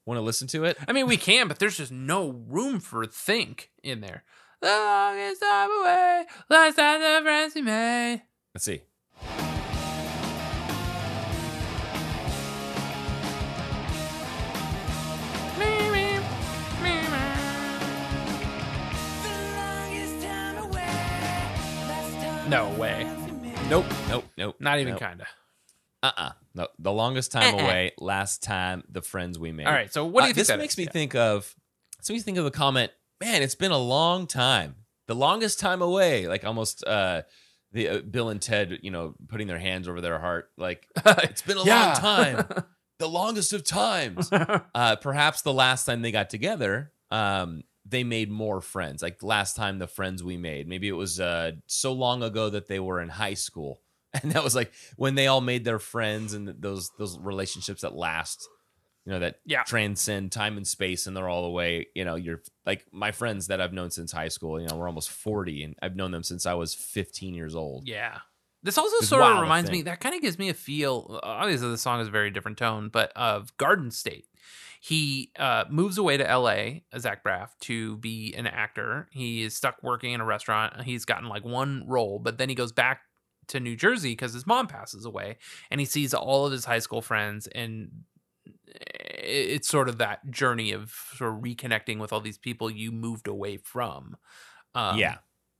Want 0.06 0.20
to 0.20 0.22
listen 0.22 0.48
to 0.50 0.66
it? 0.66 0.78
I 0.88 0.94
mean, 0.94 1.08
we 1.08 1.18
can, 1.18 1.48
but 1.48 1.58
there's 1.58 1.78
just 1.78 1.92
no 1.92 2.44
room 2.48 2.80
for 2.80 3.06
think 3.08 3.72
in 3.82 4.02
there. 4.02 4.24
The 4.62 4.68
longest 4.68 5.42
time 5.42 5.70
away, 5.82 6.25
last 6.48 6.75
time 6.75 7.02
the 7.02 7.22
friends 7.24 7.56
we 7.56 7.62
made. 7.64 8.22
Let's 8.54 8.66
see. 8.66 8.82
No 22.48 22.70
way. 22.78 23.04
Nope, 23.70 23.86
nope, 24.10 24.25
nope. 24.38 24.56
Not 24.60 24.80
even 24.80 24.94
nope. 24.94 25.00
kind 25.02 25.22
of. 25.22 25.28
Uh-uh. 26.04 26.32
No, 26.54 26.68
the 26.78 26.92
longest 26.92 27.32
time 27.32 27.56
Uh-uh. 27.56 27.64
away. 27.64 27.92
Last 27.98 28.44
time 28.44 28.84
the 28.90 29.02
friends 29.02 29.40
we 29.40 29.52
made. 29.52 29.66
All 29.66 29.74
right. 29.74 29.92
So 29.92 30.06
what 30.06 30.22
do 30.22 30.25
Uh, 30.25 30.28
you 30.28 30.34
think? 30.36 30.48
this 30.48 30.58
makes 30.58 30.74
is? 30.74 30.78
me 30.78 30.84
Yeah. 30.86 30.92
think 30.92 31.16
of. 31.16 31.56
This 31.98 32.10
makes 32.10 32.20
me 32.22 32.24
think 32.24 32.38
of 32.38 32.44
the 32.46 32.52
comment. 32.52 32.92
Man, 33.20 33.42
it's 33.42 33.56
been 33.56 33.72
a 33.72 33.78
long 33.78 34.28
time. 34.28 34.75
The 35.08 35.16
longest 35.16 35.60
time 35.60 35.82
away. 35.82 36.28
Like 36.28 36.44
almost. 36.46 36.86
uh 36.86 37.24
the 37.72 37.90
uh, 37.90 38.00
Bill 38.00 38.30
and 38.30 38.42
Ted, 38.42 38.80
you 38.84 38.92
know, 38.92 39.16
putting 39.28 39.48
their 39.48 39.60
hands 39.60 39.90
over 39.90 40.00
their 40.00 40.18
heart. 40.18 40.50
Like 40.58 40.88
it's 41.06 41.42
been 41.42 41.58
a 41.58 41.64
Yeah. 41.66 41.88
long 41.88 41.96
time. 41.96 42.64
the 43.00 43.10
longest 43.10 43.52
of 43.52 43.66
times. 43.66 44.30
uh, 44.75 44.96
perhaps 45.02 45.42
the 45.42 45.52
last 45.52 45.84
time 45.86 46.02
they 46.02 46.12
got 46.12 46.30
together, 46.30 46.94
um, 47.12 47.64
they 47.88 48.04
made 48.04 48.30
more 48.32 48.62
friends. 48.62 49.01
Like 49.04 49.22
last 49.24 49.56
time 49.56 49.80
the 49.80 49.88
friends 49.88 50.24
we 50.24 50.38
made, 50.38 50.68
maybe 50.68 50.88
it 50.88 50.94
was 50.94 51.20
uh, 51.20 51.51
so 51.68 51.94
long 51.94 52.24
ago 52.24 52.50
that 52.50 52.68
they 52.68 52.80
were 52.80 53.00
in 53.01 53.10
high 53.10 53.36
school, 53.36 53.82
and 54.24 54.32
that 54.32 54.44
was 54.44 54.56
like 54.56 54.72
when 54.96 55.15
they 55.15 55.27
all 55.27 55.42
made 55.42 55.63
their 55.65 55.80
friends 55.80 56.34
and 56.34 56.48
those 56.60 56.92
those 56.98 57.18
relationships 57.20 57.82
that 57.82 57.94
last. 57.96 58.48
You 59.08 59.12
know 59.12 59.20
that 59.20 59.36
Yeah. 59.46 59.62
transcend 59.62 60.32
time 60.32 60.58
and 60.58 60.65
space, 60.65 61.06
and 61.06 61.15
they're 61.15 61.30
all 61.30 61.44
the 61.44 61.51
way. 61.51 61.86
You 61.94 62.06
know, 62.06 62.15
you're 62.15 62.42
like 62.65 62.88
my 62.92 63.12
friends 63.12 63.46
that 63.48 63.62
I've 63.62 63.72
known 63.72 63.92
since 63.92 64.12
high 64.12 64.30
school. 64.30 64.60
You 64.60 64.65
know, 64.68 64.77
we're 64.77 64.88
almost 64.88 65.12
forty, 65.12 65.62
and 65.62 65.75
I've 65.80 65.96
known 65.96 66.10
them 66.10 66.24
since 66.24 66.48
I 66.48 66.56
was 66.56 66.74
fifteen 66.74 67.36
years 67.36 67.54
old. 67.54 67.88
Yeah. 67.88 68.18
This 68.63 68.80
also 68.80 69.06
sort 69.06 69.22
of 69.22 69.42
reminds 69.42 69.70
me, 69.70 69.84
that 69.84 70.00
kind 70.00 70.15
of 70.15 70.22
gives 70.22 70.39
me 70.39 70.50
a 70.50 70.56
feel. 70.56 71.20
Obviously, 71.22 71.70
the 71.70 71.77
song 71.77 72.01
is 72.01 72.08
a 72.08 72.12
very 72.12 72.32
different 72.32 72.58
tone, 72.58 72.89
but 72.89 73.12
of 73.15 73.56
Garden 73.58 73.92
State. 73.92 74.25
He 74.86 75.32
uh, 75.39 75.65
moves 75.68 75.98
away 75.98 76.15
to 76.18 76.24
LA, 76.24 76.82
Zach 77.00 77.24
Braff, 77.24 77.50
to 77.62 77.98
be 77.98 78.36
an 78.38 78.46
actor. 78.46 79.10
He 79.12 79.42
is 79.42 79.56
stuck 79.56 79.82
working 79.82 80.13
in 80.13 80.22
a 80.22 80.25
restaurant. 80.25 80.84
He's 80.84 81.06
gotten 81.06 81.27
like 81.27 81.44
one 81.44 81.86
role, 81.88 82.20
but 82.20 82.38
then 82.38 82.50
he 82.50 82.56
goes 82.56 82.72
back 82.72 83.01
to 83.48 83.60
New 83.60 83.75
Jersey 83.75 84.12
because 84.12 84.32
his 84.36 84.46
mom 84.46 84.68
passes 84.68 85.04
away 85.04 85.38
and 85.72 85.80
he 85.80 85.88
sees 85.88 86.13
all 86.13 86.46
of 86.46 86.51
his 86.51 86.65
high 86.65 86.77
school 86.77 87.01
friends. 87.01 87.48
And 87.48 88.04
it's 88.77 89.68
sort 89.68 89.89
of 89.89 89.98
that 89.98 90.30
journey 90.30 90.72
of 90.72 90.94
sort 91.15 91.34
of 91.34 91.42
reconnecting 91.42 91.98
with 91.98 92.13
all 92.13 92.22
these 92.22 92.38
people 92.38 92.70
you 92.70 92.92
moved 92.92 93.27
away 93.27 93.58
from. 93.58 94.15
Um, 94.75 95.00
yeah, 95.00 95.18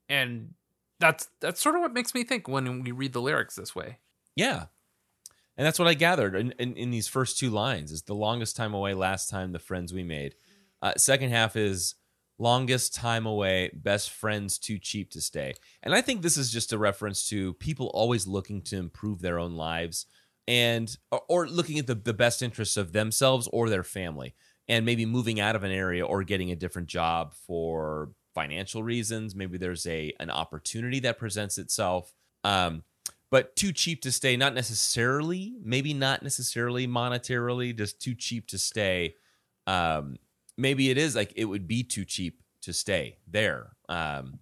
and 0.08 0.54
that's 1.00 1.30
that's 1.42 1.60
sort 1.60 1.74
of 1.74 1.82
what 1.82 1.94
makes 1.94 2.14
me 2.14 2.26
think 2.26 2.48
when 2.48 2.84
we 2.84 2.92
read 2.92 3.14
the 3.14 3.22
lyrics 3.22 3.56
this 3.56 3.76
way. 3.76 3.98
Yeah. 4.36 4.66
And 5.58 5.66
that's 5.66 5.80
what 5.80 5.88
I 5.88 5.94
gathered 5.94 6.36
in, 6.36 6.52
in, 6.60 6.76
in 6.76 6.92
these 6.92 7.08
first 7.08 7.40
two 7.40 7.50
lines 7.50 7.92
is 7.92 8.04
the 8.04 8.14
longest 8.14 8.56
time 8.56 8.74
away, 8.74 8.94
last 8.94 9.30
time 9.30 9.52
the 9.52 9.60
friends 9.60 9.94
we 9.94 10.04
made. 10.04 10.36
Uh, 10.82 10.94
second 10.98 11.30
half 11.30 11.56
is 11.56 11.96
longest 12.38 12.94
time 12.94 13.26
away, 13.26 13.72
best 13.74 14.10
friends 14.10 14.58
too 14.58 14.78
cheap 14.78 15.10
to 15.12 15.22
stay. 15.22 15.54
And 15.82 15.96
I 15.96 16.02
think 16.02 16.22
this 16.22 16.38
is 16.38 16.52
just 16.52 16.74
a 16.74 16.78
reference 16.78 17.30
to 17.30 17.54
people 17.54 17.88
always 17.94 18.28
looking 18.28 18.62
to 18.64 18.78
improve 18.78 19.22
their 19.22 19.40
own 19.40 19.54
lives 19.54 20.06
and 20.48 20.96
or, 21.28 21.48
looking 21.48 21.80
at 21.80 21.88
the, 21.88 21.96
the 21.96 22.14
best 22.14 22.44
interests 22.44 22.78
of 22.78 22.92
themselves 22.92 23.50
or 23.52 23.70
their 23.70 23.84
family 23.84 24.36
and 24.68 24.86
maybe 24.86 25.06
moving 25.06 25.40
out 25.40 25.56
of 25.56 25.64
an 25.64 25.72
area 25.72 26.06
or 26.06 26.24
getting 26.24 26.52
a 26.52 26.56
different 26.56 26.88
job 26.88 27.34
for 27.34 28.12
financial 28.34 28.84
reasons. 28.84 29.36
Maybe 29.36 29.58
there's 29.58 29.88
a 29.88 30.14
an 30.20 30.30
opportunity 30.30 31.00
that 31.00 31.18
presents 31.18 31.58
itself. 31.58 32.14
Um, 32.44 32.84
but 33.32 33.56
too 33.56 33.72
cheap 33.74 34.02
to 34.04 34.12
stay, 34.12 34.38
not 34.38 34.54
necessarily, 34.54 35.56
maybe 35.64 35.94
not 35.94 36.24
necessarily 36.24 36.88
monetarily, 36.88 37.76
just 37.78 38.00
too 38.02 38.16
cheap 38.16 38.48
to 38.48 38.58
stay. 38.58 39.16
Um, 39.68 40.18
maybe 40.58 40.90
it 40.90 40.98
is 40.98 41.16
like 41.16 41.34
it 41.36 41.46
would 41.46 41.68
be 41.68 41.84
too 41.84 42.06
cheap 42.06 42.42
to 42.62 42.74
stay 42.74 43.18
there. 43.28 43.76
Um, 43.90 44.40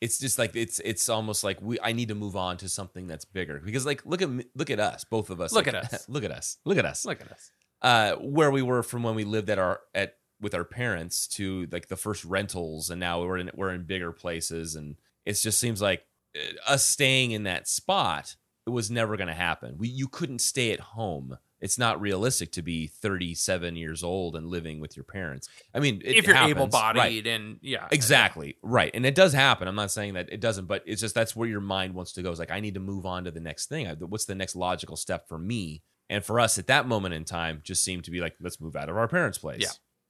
it's 0.00 0.18
just 0.18 0.38
like 0.38 0.56
it's 0.56 0.80
it's 0.80 1.08
almost 1.10 1.44
like 1.44 1.60
we 1.60 1.78
I 1.80 1.92
need 1.92 2.08
to 2.08 2.14
move 2.14 2.34
on 2.34 2.56
to 2.58 2.68
something 2.70 3.06
that's 3.06 3.26
bigger 3.26 3.60
because 3.62 3.84
like 3.84 4.04
look 4.06 4.22
at 4.22 4.30
me, 4.30 4.44
look 4.54 4.70
at 4.70 4.80
us 4.80 5.04
both 5.04 5.28
of 5.28 5.40
us 5.42 5.52
Look 5.52 5.66
like, 5.66 5.74
at 5.74 5.92
us. 5.92 6.06
look 6.08 6.24
at 6.24 6.30
us 6.30 6.56
look 6.64 6.78
at 6.78 6.86
us 6.86 7.04
Look 7.04 7.20
at 7.20 7.30
us. 7.30 7.50
uh, 7.82 8.12
where 8.16 8.50
we 8.50 8.62
were 8.62 8.82
from 8.82 9.02
when 9.02 9.14
we 9.14 9.24
lived 9.24 9.50
at 9.50 9.58
our 9.58 9.80
at 9.94 10.14
with 10.40 10.54
our 10.54 10.64
parents 10.64 11.26
to 11.28 11.66
like 11.70 11.88
the 11.88 11.96
first 11.96 12.24
rentals, 12.24 12.88
and 12.88 12.98
now 12.98 13.20
we're 13.22 13.36
in 13.36 13.50
we're 13.54 13.74
in 13.74 13.82
bigger 13.82 14.10
places, 14.10 14.74
and 14.74 14.96
it 15.26 15.34
just 15.34 15.58
seems 15.58 15.82
like 15.82 16.02
Uh, 16.36 16.72
us 16.72 16.84
staying 16.84 17.32
in 17.32 17.44
that 17.44 17.68
spot 17.68 18.36
it 18.66 18.70
was 18.70 18.90
never 18.90 19.16
going 19.16 19.28
to 19.28 19.34
happen. 19.34 19.76
We 19.78 19.88
you 19.88 20.08
couldn't 20.08 20.40
stay 20.40 20.72
at 20.72 20.80
home. 20.80 21.38
It's 21.60 21.78
not 21.78 22.00
realistic 22.00 22.52
to 22.52 22.62
be 22.62 22.86
37 22.86 23.76
years 23.76 24.02
old 24.02 24.34
and 24.34 24.46
living 24.46 24.80
with 24.80 24.96
your 24.96 25.04
parents. 25.04 25.48
I 25.74 25.80
mean, 25.80 26.00
if 26.04 26.26
you're 26.26 26.36
able 26.36 26.62
right. 26.68 26.94
bodied 26.94 27.26
and 27.26 27.58
yeah, 27.60 27.86
Exactly. 27.90 28.56
Right. 28.62 28.90
And 28.94 29.04
it 29.04 29.14
does 29.14 29.34
happen. 29.34 29.68
I'm 29.68 29.74
not 29.74 29.90
saying 29.90 30.14
that 30.14 30.32
it 30.32 30.40
doesn't, 30.40 30.66
but 30.66 30.82
it's 30.86 31.02
just 31.02 31.14
that's 31.14 31.36
where 31.36 31.48
your 31.48 31.60
mind 31.60 31.94
wants 31.94 32.12
to 32.12 32.22
go. 32.22 32.30
It's 32.30 32.38
like, 32.38 32.50
I 32.50 32.60
need 32.60 32.74
to 32.74 32.80
move 32.80 33.04
on 33.04 33.24
to 33.24 33.30
the 33.30 33.40
next 33.40 33.68
thing. 33.68 33.86
What's 34.00 34.24
the 34.24 34.34
next 34.34 34.56
logical 34.56 34.96
step 34.96 35.28
for 35.28 35.36
me? 35.38 35.82
And 36.08 36.24
for 36.24 36.40
us 36.40 36.58
at 36.58 36.66
that 36.68 36.88
moment 36.88 37.14
in 37.14 37.24
time, 37.24 37.60
just 37.62 37.84
seemed 37.84 38.04
to 38.04 38.10
be 38.10 38.20
like, 38.20 38.36
let's 38.40 38.60
move 38.60 38.74
out 38.74 38.88
of 38.88 38.96
our 38.96 39.08
parents' 39.08 39.38
place. 39.38 39.60
Yeah. 39.60 39.68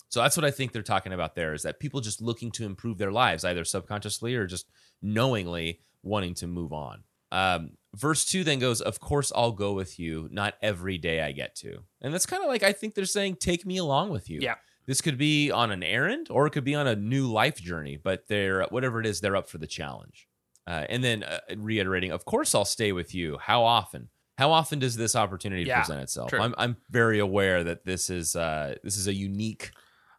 So 0.09 0.21
that's 0.21 0.37
what 0.37 0.45
I 0.45 0.51
think 0.51 0.73
they're 0.73 0.83
talking 0.83 1.13
about 1.13 1.35
there 1.35 1.55
is 1.55 1.63
that 1.63 1.79
people 1.79 2.01
just 2.01 2.21
looking 2.21 2.51
to 2.53 2.65
improve 2.65 2.99
their 2.99 3.13
lives, 3.13 3.45
either 3.45 3.65
subconsciously 3.65 4.35
or 4.35 4.47
just 4.47 4.67
knowingly 5.03 5.81
wanting 6.03 6.35
to 6.35 6.47
move 6.47 6.73
on. 6.73 7.05
Um, 7.33 7.73
verse 7.95 8.25
two 8.25 8.43
then 8.45 8.59
goes, 8.59 8.81
Of 8.81 8.99
course, 9.01 9.31
I'll 9.35 9.53
go 9.53 9.73
with 9.73 9.99
you, 9.99 10.29
not 10.33 10.55
every 10.63 10.99
day 10.99 11.21
I 11.21 11.33
get 11.33 11.55
to. 11.57 11.79
And 12.01 12.13
that's 12.13 12.27
kind 12.27 12.43
of 12.43 12.49
like, 12.49 12.63
I 12.63 12.73
think 12.73 12.95
they're 12.95 13.05
saying, 13.05 13.37
Take 13.37 13.65
me 13.67 13.77
along 13.79 14.11
with 14.11 14.29
you. 14.29 14.41
Yeah. 14.43 14.57
This 14.87 15.01
could 15.01 15.19
be 15.19 15.51
on 15.53 15.71
an 15.71 15.83
errand 15.85 16.27
or 16.31 16.47
it 16.47 16.51
could 16.51 16.65
be 16.65 16.75
on 16.75 16.87
a 16.89 16.97
new 16.97 17.31
life 17.31 17.57
journey, 17.61 17.97
but 18.03 18.27
they're, 18.29 18.65
whatever 18.71 18.99
it 18.99 19.07
is, 19.07 19.21
they're 19.21 19.37
up 19.37 19.49
for 19.49 19.59
the 19.59 19.67
challenge. 19.69 20.27
Uh, 20.67 20.85
and 20.89 21.05
then 21.05 21.23
uh, 21.23 21.39
reiterating, 21.57 22.11
Of 22.11 22.25
course, 22.25 22.55
I'll 22.55 22.65
stay 22.65 22.91
with 22.93 23.15
you. 23.15 23.39
How 23.41 23.63
often? 23.63 24.09
How 24.39 24.51
often 24.53 24.79
does 24.79 24.97
this 24.97 25.15
opportunity 25.15 25.65
Yeah, 25.65 25.79
present 25.81 26.01
itself? 26.01 26.31
true. 26.31 26.41
I'm, 26.41 26.55
I'm 26.59 26.77
very 26.91 27.19
aware 27.19 27.63
that 27.63 27.85
this 27.85 28.09
is 28.11 28.35
uh, 28.35 28.75
this 28.83 28.97
is 28.97 29.07
a 29.07 29.13
unique 29.13 29.71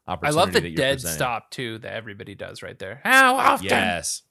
opportunity. 0.07 0.37
I 0.37 0.43
love 0.43 0.53
the 0.53 0.75
dead 0.75 0.93
presenting. 0.97 1.15
stop 1.17 1.49
too 1.51 1.79
that 1.79 1.93
everybody 1.93 2.35
does 2.35 2.61
right 2.61 2.77
there. 2.77 3.01
How 3.03 3.35
often? 3.35 3.65
Yes. 3.67 4.21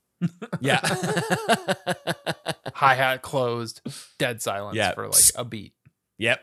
Yeah. 0.61 0.81
Hi 2.75 2.95
hat 2.95 3.23
closed, 3.23 3.81
dead 4.19 4.41
silence 4.41 4.77
Yeah. 4.77 4.93
for 4.95 5.07
like 5.09 5.23
a 5.37 5.45
beat. 5.45 5.75
Yep. 6.19 6.41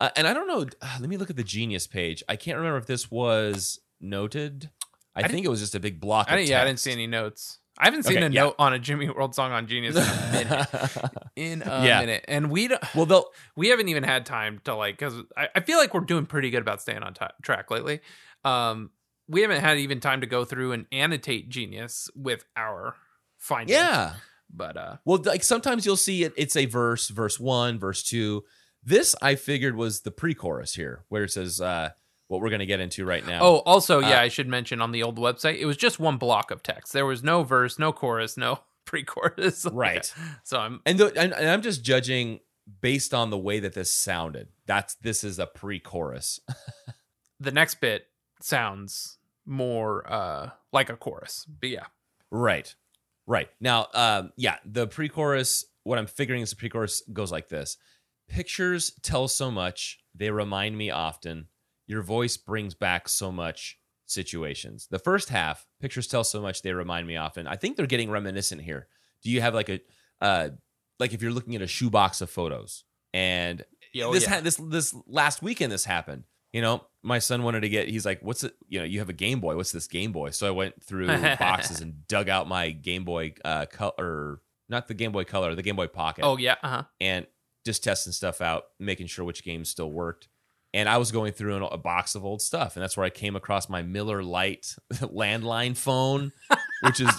Uh, 0.00 0.08
and 0.16 0.26
I 0.26 0.32
don't 0.32 0.48
know. 0.48 0.62
uh, 0.80 0.96
let 1.00 1.10
me 1.10 1.18
look 1.18 1.28
at 1.30 1.36
the 1.36 1.44
Genius 1.44 1.86
page. 1.86 2.22
I 2.28 2.36
can't 2.36 2.56
remember 2.56 2.78
if 2.78 2.86
this 2.86 3.10
was 3.10 3.80
noted. 4.00 4.70
I, 5.14 5.22
I 5.22 5.28
think 5.28 5.44
it 5.44 5.48
was 5.50 5.60
just 5.60 5.74
a 5.74 5.80
big 5.80 6.00
block. 6.00 6.28
I 6.30 6.38
yeah, 6.38 6.62
I 6.62 6.64
didn't 6.64 6.78
see 6.78 6.92
any 6.92 7.06
notes. 7.06 7.58
I 7.78 7.84
haven't 7.86 8.04
seen 8.04 8.16
Okay, 8.18 8.26
a 8.26 8.30
yeah. 8.30 8.42
note 8.44 8.54
on 8.58 8.72
a 8.72 8.78
Jimmy 8.78 9.08
World 9.10 9.34
song 9.34 9.52
on 9.52 9.66
Genius 9.66 9.96
in 9.96 10.02
a 10.02 10.32
minute. 10.32 11.12
In 11.36 11.62
a 11.66 11.84
Yeah. 11.86 12.00
minute, 12.00 12.24
and 12.28 12.50
we 12.50 12.68
don't, 12.68 12.82
well, 12.94 13.06
they'll. 13.06 13.26
we 13.56 13.68
haven't 13.68 13.88
even 13.88 14.02
had 14.02 14.24
time 14.26 14.60
to 14.64 14.74
like 14.74 14.96
because 14.98 15.14
I, 15.36 15.48
I 15.54 15.60
feel 15.60 15.76
like 15.78 15.92
we're 15.92 16.00
doing 16.00 16.24
pretty 16.26 16.48
good 16.50 16.60
about 16.62 16.80
staying 16.80 17.02
on 17.02 17.12
ti 17.14 17.26
track 17.42 17.70
lately. 17.70 18.00
Um, 18.44 18.90
we 19.30 19.42
haven't 19.42 19.60
had 19.60 19.78
even 19.78 20.00
time 20.00 20.20
to 20.20 20.26
go 20.26 20.44
through 20.44 20.72
and 20.72 20.86
annotate 20.90 21.48
Genius 21.48 22.10
with 22.14 22.44
our 22.56 22.96
findings. 23.38 23.78
Yeah. 23.78 24.14
but 24.52 24.76
uh, 24.76 24.96
Well, 25.04 25.22
like 25.24 25.44
sometimes 25.44 25.86
you'll 25.86 25.96
see 25.96 26.24
it. 26.24 26.32
It's 26.36 26.56
a 26.56 26.66
verse, 26.66 27.08
verse 27.08 27.38
one, 27.38 27.78
verse 27.78 28.02
two. 28.02 28.44
This 28.82 29.14
I 29.22 29.36
figured 29.36 29.76
was 29.76 30.00
the 30.00 30.10
pre-chorus 30.10 30.74
here, 30.74 31.04
where 31.08 31.24
it 31.24 31.30
says 31.30 31.60
uh, 31.60 31.90
what 32.28 32.40
we're 32.40 32.48
going 32.48 32.60
to 32.60 32.66
get 32.66 32.80
into 32.80 33.04
right 33.04 33.24
now. 33.26 33.40
oh, 33.42 33.56
also, 33.58 34.00
yeah, 34.00 34.18
Uh, 34.18 34.22
I 34.22 34.28
should 34.28 34.48
mention 34.48 34.80
on 34.80 34.90
the 34.90 35.02
old 35.02 35.18
website, 35.18 35.58
it 35.58 35.66
was 35.66 35.76
just 35.76 36.00
one 36.00 36.16
block 36.16 36.50
of 36.50 36.62
text. 36.62 36.92
There 36.92 37.06
was 37.06 37.22
no 37.22 37.42
verse, 37.42 37.78
no 37.78 37.92
chorus, 37.92 38.36
no 38.36 38.60
pre-chorus. 38.84 39.66
right. 39.72 40.12
So 40.42 40.58
I'm 40.58 40.80
and 40.84 41.00
and 41.00 41.34
I'm 41.34 41.62
just 41.62 41.84
judging 41.84 42.40
based 42.80 43.14
on 43.14 43.30
the 43.30 43.38
way 43.38 43.60
that 43.60 43.74
this 43.74 43.92
sounded. 43.92 44.48
That's 44.66 44.94
this 44.96 45.22
is 45.22 45.38
a 45.38 45.46
pre-chorus. 45.46 46.40
the 47.40 47.52
next 47.52 47.80
bit 47.80 48.06
sounds 48.40 49.18
more 49.50 50.10
uh 50.10 50.50
like 50.72 50.88
a 50.88 50.96
chorus. 50.96 51.46
But 51.60 51.68
yeah. 51.70 51.86
Right. 52.30 52.74
Right. 53.26 53.48
Now, 53.60 53.88
um, 53.94 54.32
yeah, 54.36 54.56
the 54.64 54.86
pre 54.86 55.08
chorus, 55.08 55.64
what 55.84 55.98
I'm 55.98 56.06
figuring 56.06 56.42
is 56.42 56.50
the 56.50 56.56
pre 56.56 56.68
chorus 56.68 57.02
goes 57.12 57.30
like 57.30 57.48
this 57.48 57.76
Pictures 58.28 58.92
tell 59.02 59.26
so 59.28 59.50
much, 59.50 59.98
they 60.14 60.30
remind 60.30 60.78
me 60.78 60.90
often. 60.90 61.48
Your 61.86 62.02
voice 62.02 62.36
brings 62.36 62.74
back 62.74 63.08
so 63.08 63.32
much 63.32 63.78
situations. 64.06 64.86
The 64.88 65.00
first 65.00 65.28
half, 65.28 65.66
pictures 65.80 66.06
tell 66.06 66.22
so 66.22 66.40
much, 66.40 66.62
they 66.62 66.72
remind 66.72 67.08
me 67.08 67.16
often. 67.16 67.48
I 67.48 67.56
think 67.56 67.76
they're 67.76 67.86
getting 67.86 68.10
reminiscent 68.10 68.62
here. 68.62 68.86
Do 69.24 69.30
you 69.30 69.40
have 69.40 69.54
like 69.54 69.68
a, 69.68 69.80
uh, 70.20 70.50
like 71.00 71.12
if 71.12 71.22
you're 71.22 71.32
looking 71.32 71.56
at 71.56 71.62
a 71.62 71.66
shoebox 71.66 72.20
of 72.20 72.30
photos 72.30 72.84
and 73.12 73.64
Yo, 73.92 74.12
this 74.12 74.22
yeah. 74.24 74.34
ha- 74.36 74.40
this 74.40 74.56
this 74.56 74.94
last 75.08 75.42
weekend 75.42 75.72
this 75.72 75.84
happened. 75.84 76.24
You 76.52 76.62
know, 76.62 76.84
my 77.02 77.18
son 77.18 77.42
wanted 77.42 77.60
to 77.60 77.68
get. 77.68 77.88
He's 77.88 78.04
like, 78.04 78.20
"What's 78.22 78.44
it? 78.44 78.54
You 78.68 78.80
know, 78.80 78.84
you 78.84 78.98
have 78.98 79.08
a 79.08 79.14
Game 79.14 79.40
Boy. 79.40 79.56
What's 79.56 79.72
this 79.72 79.86
Game 79.86 80.12
Boy?" 80.12 80.30
So 80.30 80.46
I 80.46 80.50
went 80.50 80.82
through 80.82 81.06
boxes 81.38 81.80
and 81.80 82.06
dug 82.08 82.28
out 82.28 82.48
my 82.48 82.70
Game 82.70 83.04
Boy 83.04 83.34
uh, 83.44 83.66
color, 83.66 84.40
not 84.68 84.88
the 84.88 84.94
Game 84.94 85.12
Boy 85.12 85.24
Color, 85.24 85.54
the 85.54 85.62
Game 85.62 85.76
Boy 85.76 85.86
Pocket, 85.86 86.24
oh 86.24 86.36
yeah, 86.36 86.56
uh-huh. 86.62 86.84
and 87.00 87.26
just 87.64 87.84
testing 87.84 88.12
stuff 88.12 88.40
out, 88.40 88.64
making 88.78 89.06
sure 89.06 89.24
which 89.24 89.44
games 89.44 89.68
still 89.68 89.90
worked. 89.90 90.28
And 90.72 90.88
I 90.88 90.98
was 90.98 91.10
going 91.10 91.32
through 91.32 91.56
an, 91.56 91.62
a 91.64 91.76
box 91.76 92.14
of 92.14 92.24
old 92.24 92.40
stuff, 92.40 92.76
and 92.76 92.82
that's 92.82 92.96
where 92.96 93.06
I 93.06 93.10
came 93.10 93.34
across 93.34 93.68
my 93.68 93.82
Miller 93.82 94.22
Lite 94.22 94.76
landline 94.92 95.76
phone 95.76 96.32
which 96.80 97.00
is 97.00 97.10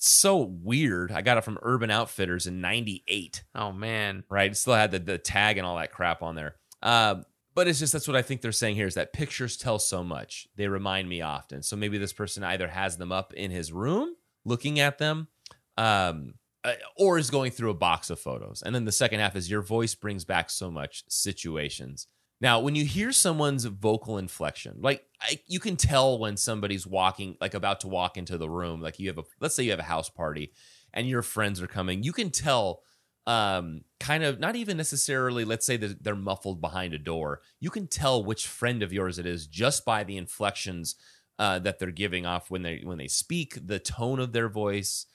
so 0.00 0.36
weird. 0.36 1.10
I 1.10 1.22
got 1.22 1.38
it 1.38 1.44
from 1.44 1.58
Urban 1.62 1.90
Outfitters 1.90 2.46
in 2.46 2.60
'98. 2.60 3.44
Oh 3.54 3.72
man. 3.72 4.24
Right, 4.28 4.50
it 4.50 4.56
still 4.56 4.74
had 4.74 4.90
the, 4.90 4.98
the 4.98 5.18
tag 5.18 5.58
and 5.58 5.66
all 5.66 5.76
that 5.76 5.92
crap 5.92 6.22
on 6.22 6.34
there. 6.34 6.56
Uh, 6.82 7.22
but 7.54 7.68
it's 7.68 7.78
just 7.78 7.92
that's 7.92 8.08
what 8.08 8.16
I 8.16 8.22
think 8.22 8.40
they're 8.40 8.52
saying 8.52 8.76
here 8.76 8.86
is 8.86 8.94
that 8.94 9.12
pictures 9.12 9.56
tell 9.56 9.78
so 9.78 10.02
much. 10.02 10.48
They 10.56 10.68
remind 10.68 11.08
me 11.08 11.22
often. 11.22 11.62
So 11.62 11.76
maybe 11.76 11.98
this 11.98 12.12
person 12.12 12.42
either 12.42 12.68
has 12.68 12.96
them 12.96 13.12
up 13.12 13.32
in 13.32 13.50
his 13.50 13.72
room, 13.72 14.14
looking 14.44 14.80
at 14.80 14.98
them, 14.98 15.28
um, 15.76 16.34
uh, 16.64 16.72
or 16.96 17.18
is 17.18 17.30
going 17.30 17.52
through 17.52 17.70
a 17.70 17.74
box 17.74 18.10
of 18.10 18.18
photos. 18.18 18.62
And 18.62 18.74
then 18.74 18.84
the 18.84 18.92
second 18.92 19.20
half 19.20 19.36
is 19.36 19.50
your 19.50 19.62
voice 19.62 19.94
brings 19.94 20.24
back 20.24 20.50
so 20.50 20.70
much 20.70 21.04
situations. 21.08 22.06
Now, 22.40 22.60
when 22.60 22.74
you 22.74 22.84
hear 22.84 23.12
someone's 23.12 23.64
vocal 23.64 24.18
inflection, 24.18 24.78
like 24.80 25.04
I, 25.20 25.38
you 25.46 25.60
can 25.60 25.76
tell 25.76 26.18
when 26.18 26.36
somebody's 26.36 26.86
walking, 26.86 27.36
like 27.40 27.54
about 27.54 27.80
to 27.80 27.88
walk 27.88 28.16
into 28.16 28.36
the 28.36 28.50
room, 28.50 28.80
like 28.80 28.98
you 28.98 29.08
have 29.08 29.18
a, 29.18 29.24
let's 29.40 29.54
say 29.54 29.62
you 29.62 29.70
have 29.70 29.80
a 29.80 29.84
house 29.84 30.10
party 30.10 30.52
and 30.92 31.08
your 31.08 31.22
friends 31.22 31.62
are 31.62 31.66
coming, 31.66 32.02
you 32.02 32.12
can 32.12 32.30
tell 32.30 32.82
um 33.26 33.80
kind 34.00 34.22
of 34.22 34.38
not 34.38 34.54
even 34.54 34.76
necessarily 34.76 35.44
let's 35.44 35.64
say 35.64 35.78
that 35.78 36.04
they're 36.04 36.14
muffled 36.14 36.60
behind 36.60 36.92
a 36.92 36.98
door. 36.98 37.40
You 37.60 37.70
can 37.70 37.86
tell 37.86 38.22
which 38.24 38.46
friend 38.46 38.82
of 38.82 38.92
yours 38.92 39.18
it 39.18 39.26
is 39.26 39.46
just 39.46 39.84
by 39.84 40.04
the 40.04 40.16
inflections 40.16 40.96
uh 41.38 41.58
that 41.60 41.78
they're 41.78 41.90
giving 41.90 42.26
off 42.26 42.50
when 42.50 42.62
they 42.62 42.82
when 42.84 42.98
they 42.98 43.08
speak 43.08 43.66
the 43.66 43.78
tone 43.78 44.20
of 44.20 44.32
their 44.32 44.48
voice 44.48 45.06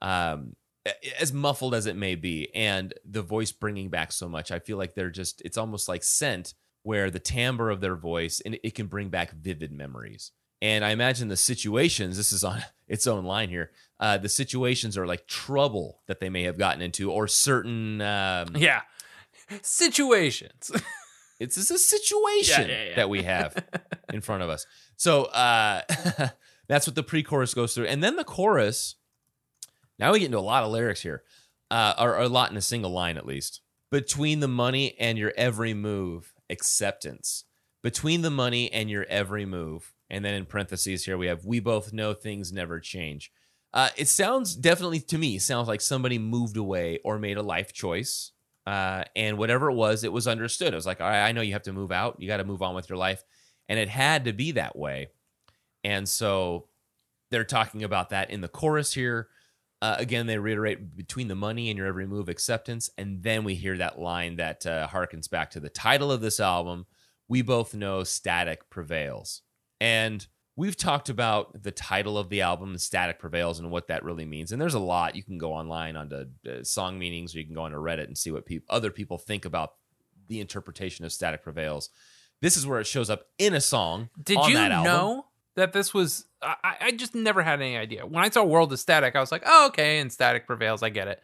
um 0.00 0.56
as 1.20 1.32
muffled 1.32 1.74
as 1.74 1.86
it 1.86 1.96
may 1.96 2.14
be 2.14 2.48
and 2.54 2.94
the 3.04 3.22
voice 3.22 3.52
bringing 3.52 3.90
back 3.90 4.12
so 4.12 4.28
much. 4.28 4.50
I 4.50 4.58
feel 4.58 4.78
like 4.78 4.94
they're 4.94 5.10
just 5.10 5.42
it's 5.44 5.58
almost 5.58 5.88
like 5.88 6.02
scent 6.02 6.54
where 6.82 7.10
the 7.10 7.18
timbre 7.18 7.68
of 7.68 7.82
their 7.82 7.96
voice 7.96 8.40
and 8.40 8.58
it 8.62 8.74
can 8.74 8.86
bring 8.86 9.10
back 9.10 9.32
vivid 9.32 9.70
memories 9.72 10.32
and 10.62 10.84
i 10.84 10.90
imagine 10.90 11.28
the 11.28 11.36
situations 11.36 12.16
this 12.16 12.32
is 12.32 12.44
on 12.44 12.62
its 12.88 13.06
own 13.06 13.24
line 13.24 13.48
here 13.48 13.70
uh, 14.00 14.16
the 14.16 14.28
situations 14.28 14.96
are 14.96 15.06
like 15.06 15.26
trouble 15.26 16.00
that 16.06 16.20
they 16.20 16.30
may 16.30 16.42
have 16.44 16.56
gotten 16.56 16.80
into 16.80 17.10
or 17.12 17.28
certain 17.28 18.00
um, 18.00 18.48
Yeah. 18.56 18.80
Situations. 19.62 20.70
it's, 21.40 21.56
it's 21.58 21.70
a 21.70 21.78
situation 21.78 22.68
Yeah, 22.68 22.74
yeah, 22.76 22.88
yeah. 22.90 22.96
that 22.96 23.10
we 23.10 23.22
have 23.24 23.54
in 24.12 24.20
front 24.20 24.42
of 24.42 24.48
us 24.50 24.66
so 24.96 25.24
uh, 25.24 25.82
that's 26.68 26.86
what 26.86 26.94
the 26.96 27.02
pre-chorus 27.02 27.54
goes 27.54 27.74
through 27.74 27.86
and 27.86 28.02
then 28.02 28.16
the 28.16 28.24
chorus 28.24 28.96
now 29.98 30.12
we 30.12 30.18
get 30.20 30.26
into 30.26 30.38
a 30.38 30.40
lot 30.40 30.64
of 30.64 30.70
lyrics 30.70 31.02
here 31.02 31.22
uh, 31.70 31.94
or, 31.98 32.14
or 32.16 32.22
a 32.22 32.28
lot 32.28 32.50
in 32.50 32.56
a 32.56 32.60
single 32.62 32.90
line 32.90 33.16
at 33.16 33.26
least 33.26 33.60
between 33.90 34.40
the 34.40 34.48
money 34.48 34.96
and 34.98 35.18
your 35.18 35.32
every 35.36 35.74
move 35.74 36.32
acceptance 36.48 37.44
between 37.82 38.22
the 38.22 38.30
money 38.30 38.72
and 38.72 38.90
your 38.90 39.04
every 39.08 39.44
move 39.46 39.92
and 40.10 40.24
then 40.24 40.34
in 40.34 40.44
parentheses 40.44 41.04
here 41.04 41.16
we 41.16 41.26
have 41.26 41.44
we 41.44 41.60
both 41.60 41.92
know 41.92 42.12
things 42.12 42.52
never 42.52 42.80
change. 42.80 43.32
Uh, 43.72 43.88
it 43.96 44.08
sounds 44.08 44.56
definitely 44.56 45.00
to 45.00 45.16
me 45.16 45.38
sounds 45.38 45.68
like 45.68 45.80
somebody 45.80 46.18
moved 46.18 46.56
away 46.56 46.98
or 47.04 47.18
made 47.18 47.36
a 47.36 47.42
life 47.42 47.72
choice. 47.72 48.32
Uh, 48.66 49.04
and 49.16 49.38
whatever 49.38 49.70
it 49.70 49.74
was 49.74 50.04
it 50.04 50.12
was 50.12 50.26
understood. 50.26 50.72
It 50.72 50.76
was 50.76 50.86
like 50.86 51.00
all 51.00 51.08
right 51.08 51.26
i 51.26 51.32
know 51.32 51.40
you 51.40 51.52
have 51.52 51.62
to 51.62 51.72
move 51.72 51.92
out. 51.92 52.16
You 52.20 52.28
got 52.28 52.38
to 52.38 52.44
move 52.44 52.62
on 52.62 52.74
with 52.74 52.88
your 52.88 52.98
life. 52.98 53.22
And 53.68 53.78
it 53.78 53.88
had 53.88 54.24
to 54.24 54.32
be 54.32 54.52
that 54.52 54.76
way. 54.76 55.08
And 55.84 56.08
so 56.08 56.66
they're 57.30 57.44
talking 57.44 57.84
about 57.84 58.10
that 58.10 58.30
in 58.30 58.40
the 58.40 58.48
chorus 58.48 58.92
here. 58.92 59.28
Uh, 59.82 59.96
again 59.98 60.26
they 60.26 60.38
reiterate 60.38 60.94
between 60.96 61.28
the 61.28 61.34
money 61.34 61.70
and 61.70 61.78
your 61.78 61.86
every 61.86 62.06
move 62.06 62.28
acceptance. 62.28 62.90
And 62.98 63.22
then 63.22 63.44
we 63.44 63.54
hear 63.54 63.78
that 63.78 63.98
line 63.98 64.36
that 64.36 64.66
uh, 64.66 64.88
harkens 64.88 65.30
back 65.30 65.50
to 65.52 65.60
the 65.60 65.70
title 65.70 66.10
of 66.10 66.20
this 66.20 66.40
album 66.40 66.86
we 67.30 67.42
both 67.42 67.74
know 67.74 68.02
static 68.02 68.68
prevails 68.70 69.42
and 69.80 70.26
we've 70.56 70.76
talked 70.76 71.08
about 71.08 71.62
the 71.62 71.70
title 71.70 72.18
of 72.18 72.28
the 72.28 72.42
album 72.42 72.76
static 72.76 73.18
prevails 73.18 73.58
and 73.58 73.70
what 73.70 73.88
that 73.88 74.04
really 74.04 74.24
means 74.26 74.52
and 74.52 74.60
there's 74.60 74.74
a 74.74 74.78
lot 74.80 75.16
you 75.16 75.22
can 75.24 75.38
go 75.38 75.52
online 75.52 75.96
onto 75.96 76.24
uh, 76.48 76.62
song 76.62 76.98
meanings 76.98 77.34
or 77.34 77.38
you 77.38 77.46
can 77.46 77.54
go 77.54 77.62
onto 77.62 77.76
reddit 77.78 78.04
and 78.04 78.18
see 78.18 78.30
what 78.30 78.44
peop 78.46 78.64
other 78.68 78.90
people 78.90 79.16
think 79.18 79.44
about 79.44 79.70
the 80.28 80.40
interpretation 80.40 81.04
of 81.04 81.12
static 81.12 81.42
prevails 81.42 81.90
this 82.42 82.56
is 82.56 82.66
where 82.66 82.80
it 82.80 82.86
shows 82.86 83.10
up 83.10 83.24
in 83.38 83.54
a 83.54 83.60
song 83.60 84.08
Did 84.22 84.36
on 84.38 84.50
you 84.50 84.56
that 84.56 84.72
album. 84.72 84.92
know 84.92 85.26
that 85.56 85.72
this 85.72 85.92
was? 85.92 86.26
I, 86.42 86.76
I 86.80 86.90
just 86.92 87.14
never 87.14 87.42
had 87.42 87.60
any 87.60 87.76
idea. 87.76 88.06
When 88.06 88.24
I 88.24 88.30
saw 88.30 88.44
World 88.44 88.72
of 88.72 88.80
Static, 88.80 89.14
I 89.14 89.20
was 89.20 89.30
like, 89.30 89.42
oh, 89.44 89.66
okay, 89.68 89.98
and 89.98 90.10
Static 90.10 90.46
prevails. 90.46 90.82
I 90.82 90.88
get 90.88 91.08
it. 91.08 91.22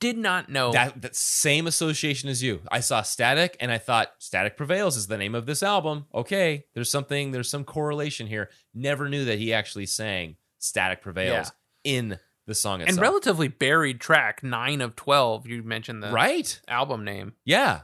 Did 0.00 0.18
not 0.18 0.48
know. 0.48 0.72
that, 0.72 1.00
that 1.02 1.14
same 1.14 1.66
association 1.66 2.28
as 2.28 2.42
you. 2.42 2.60
I 2.70 2.80
saw 2.80 3.02
Static 3.02 3.56
and 3.60 3.70
I 3.70 3.78
thought 3.78 4.14
Static 4.18 4.56
Prevails 4.56 4.96
is 4.96 5.06
the 5.06 5.18
name 5.18 5.34
of 5.36 5.46
this 5.46 5.62
album. 5.62 6.06
Okay, 6.12 6.64
there's 6.74 6.90
something, 6.90 7.30
there's 7.30 7.48
some 7.48 7.64
correlation 7.64 8.26
here. 8.26 8.50
Never 8.74 9.08
knew 9.08 9.24
that 9.26 9.38
he 9.38 9.52
actually 9.52 9.86
sang 9.86 10.36
Static 10.58 11.00
Prevails 11.00 11.52
in 11.84 12.18
the 12.46 12.54
song 12.54 12.80
and 12.80 12.90
itself. 12.90 13.02
relatively 13.02 13.48
buried 13.48 14.00
track, 14.00 14.42
nine 14.42 14.80
of 14.80 14.96
12. 14.96 15.46
You 15.46 15.62
mentioned 15.62 16.02
the 16.02 16.10
right? 16.10 16.60
album 16.66 17.04
name. 17.04 17.34
Yeah, 17.44 17.82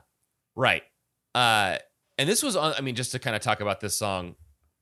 right. 0.57 0.83
Uh, 1.35 1.79
and 2.19 2.29
this 2.29 2.43
was 2.43 2.57
on. 2.57 2.75
I 2.77 2.81
mean, 2.81 2.95
just 2.95 3.12
to 3.12 3.19
kind 3.19 3.37
of 3.37 3.43
talk 3.43 3.61
about 3.61 3.81
this 3.81 3.97
song 3.97 4.35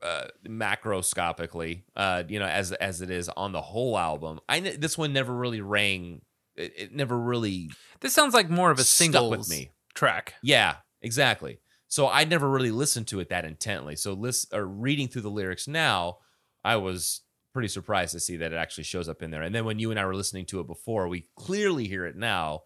uh, 0.05 0.27
macroscopically, 0.47 1.83
uh, 1.97 2.23
you 2.29 2.39
know, 2.39 2.47
as 2.47 2.73
as 2.73 3.01
it 3.01 3.11
is 3.11 3.29
on 3.31 3.53
the 3.53 3.61
whole 3.63 3.99
album. 3.99 4.39
I 4.49 4.61
this 4.61 4.97
one 4.99 5.13
never 5.13 5.35
really 5.35 5.61
rang. 5.61 6.21
It, 6.57 6.73
it 6.77 6.95
never 6.95 7.19
really 7.19 7.71
This 8.01 8.13
sounds 8.15 8.35
like 8.35 8.49
more 8.49 8.71
of 8.71 8.79
a 8.79 8.85
single 8.85 9.31
with 9.31 9.49
me. 9.49 9.71
track. 9.95 10.35
Yeah, 10.43 10.77
exactly. 11.03 11.59
So 11.89 12.09
I 12.09 12.25
never 12.25 12.49
really 12.49 12.71
listened 12.71 13.09
to 13.09 13.21
it 13.21 13.29
that 13.31 13.45
intently. 13.45 13.97
So 13.97 14.13
list 14.13 14.53
or 14.55 14.65
reading 14.67 15.09
through 15.09 15.23
the 15.23 15.31
lyrics 15.31 15.67
now, 15.67 16.19
I 16.65 16.77
was 16.77 17.23
pretty 17.53 17.69
surprised 17.69 18.13
to 18.13 18.21
see 18.21 18.37
that 18.37 18.53
it 18.53 18.57
actually 18.57 18.85
shows 18.85 19.09
up 19.09 19.23
in 19.23 19.31
there. 19.31 19.43
And 19.43 19.55
then 19.55 19.65
when 19.65 19.79
you 19.79 19.91
and 19.91 19.99
I 19.99 20.05
were 20.07 20.15
listening 20.15 20.45
to 20.47 20.61
it 20.61 20.67
before, 20.67 21.09
we 21.09 21.27
clearly 21.37 21.87
hear 21.89 22.05
it 22.07 22.17
now. 22.17 22.63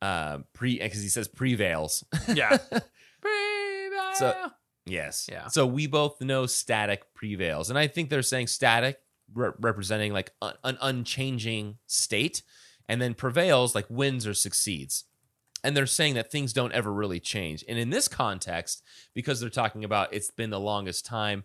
Uh, 0.00 0.38
pre 0.52 0.78
because 0.78 1.00
he 1.02 1.08
says 1.08 1.28
prevails. 1.28 2.02
Yeah. 2.32 2.58
So- 4.14 4.50
yes. 4.86 5.28
Yeah. 5.30 5.48
So 5.48 5.66
we 5.66 5.86
both 5.86 6.20
know 6.20 6.46
static 6.46 7.14
prevails, 7.14 7.70
and 7.70 7.78
I 7.78 7.86
think 7.86 8.10
they're 8.10 8.22
saying 8.22 8.48
static 8.48 9.00
re- 9.34 9.52
representing 9.58 10.12
like 10.12 10.32
un- 10.40 10.54
an 10.64 10.78
unchanging 10.80 11.78
state, 11.86 12.42
and 12.88 13.00
then 13.00 13.14
prevails 13.14 13.74
like 13.74 13.86
wins 13.88 14.26
or 14.26 14.34
succeeds. 14.34 15.04
And 15.64 15.76
they're 15.76 15.86
saying 15.86 16.14
that 16.14 16.32
things 16.32 16.52
don't 16.52 16.72
ever 16.72 16.92
really 16.92 17.20
change. 17.20 17.64
And 17.68 17.78
in 17.78 17.90
this 17.90 18.08
context, 18.08 18.82
because 19.14 19.38
they're 19.40 19.48
talking 19.48 19.84
about 19.84 20.12
it's 20.12 20.30
been 20.30 20.50
the 20.50 20.58
longest 20.58 21.06
time, 21.06 21.44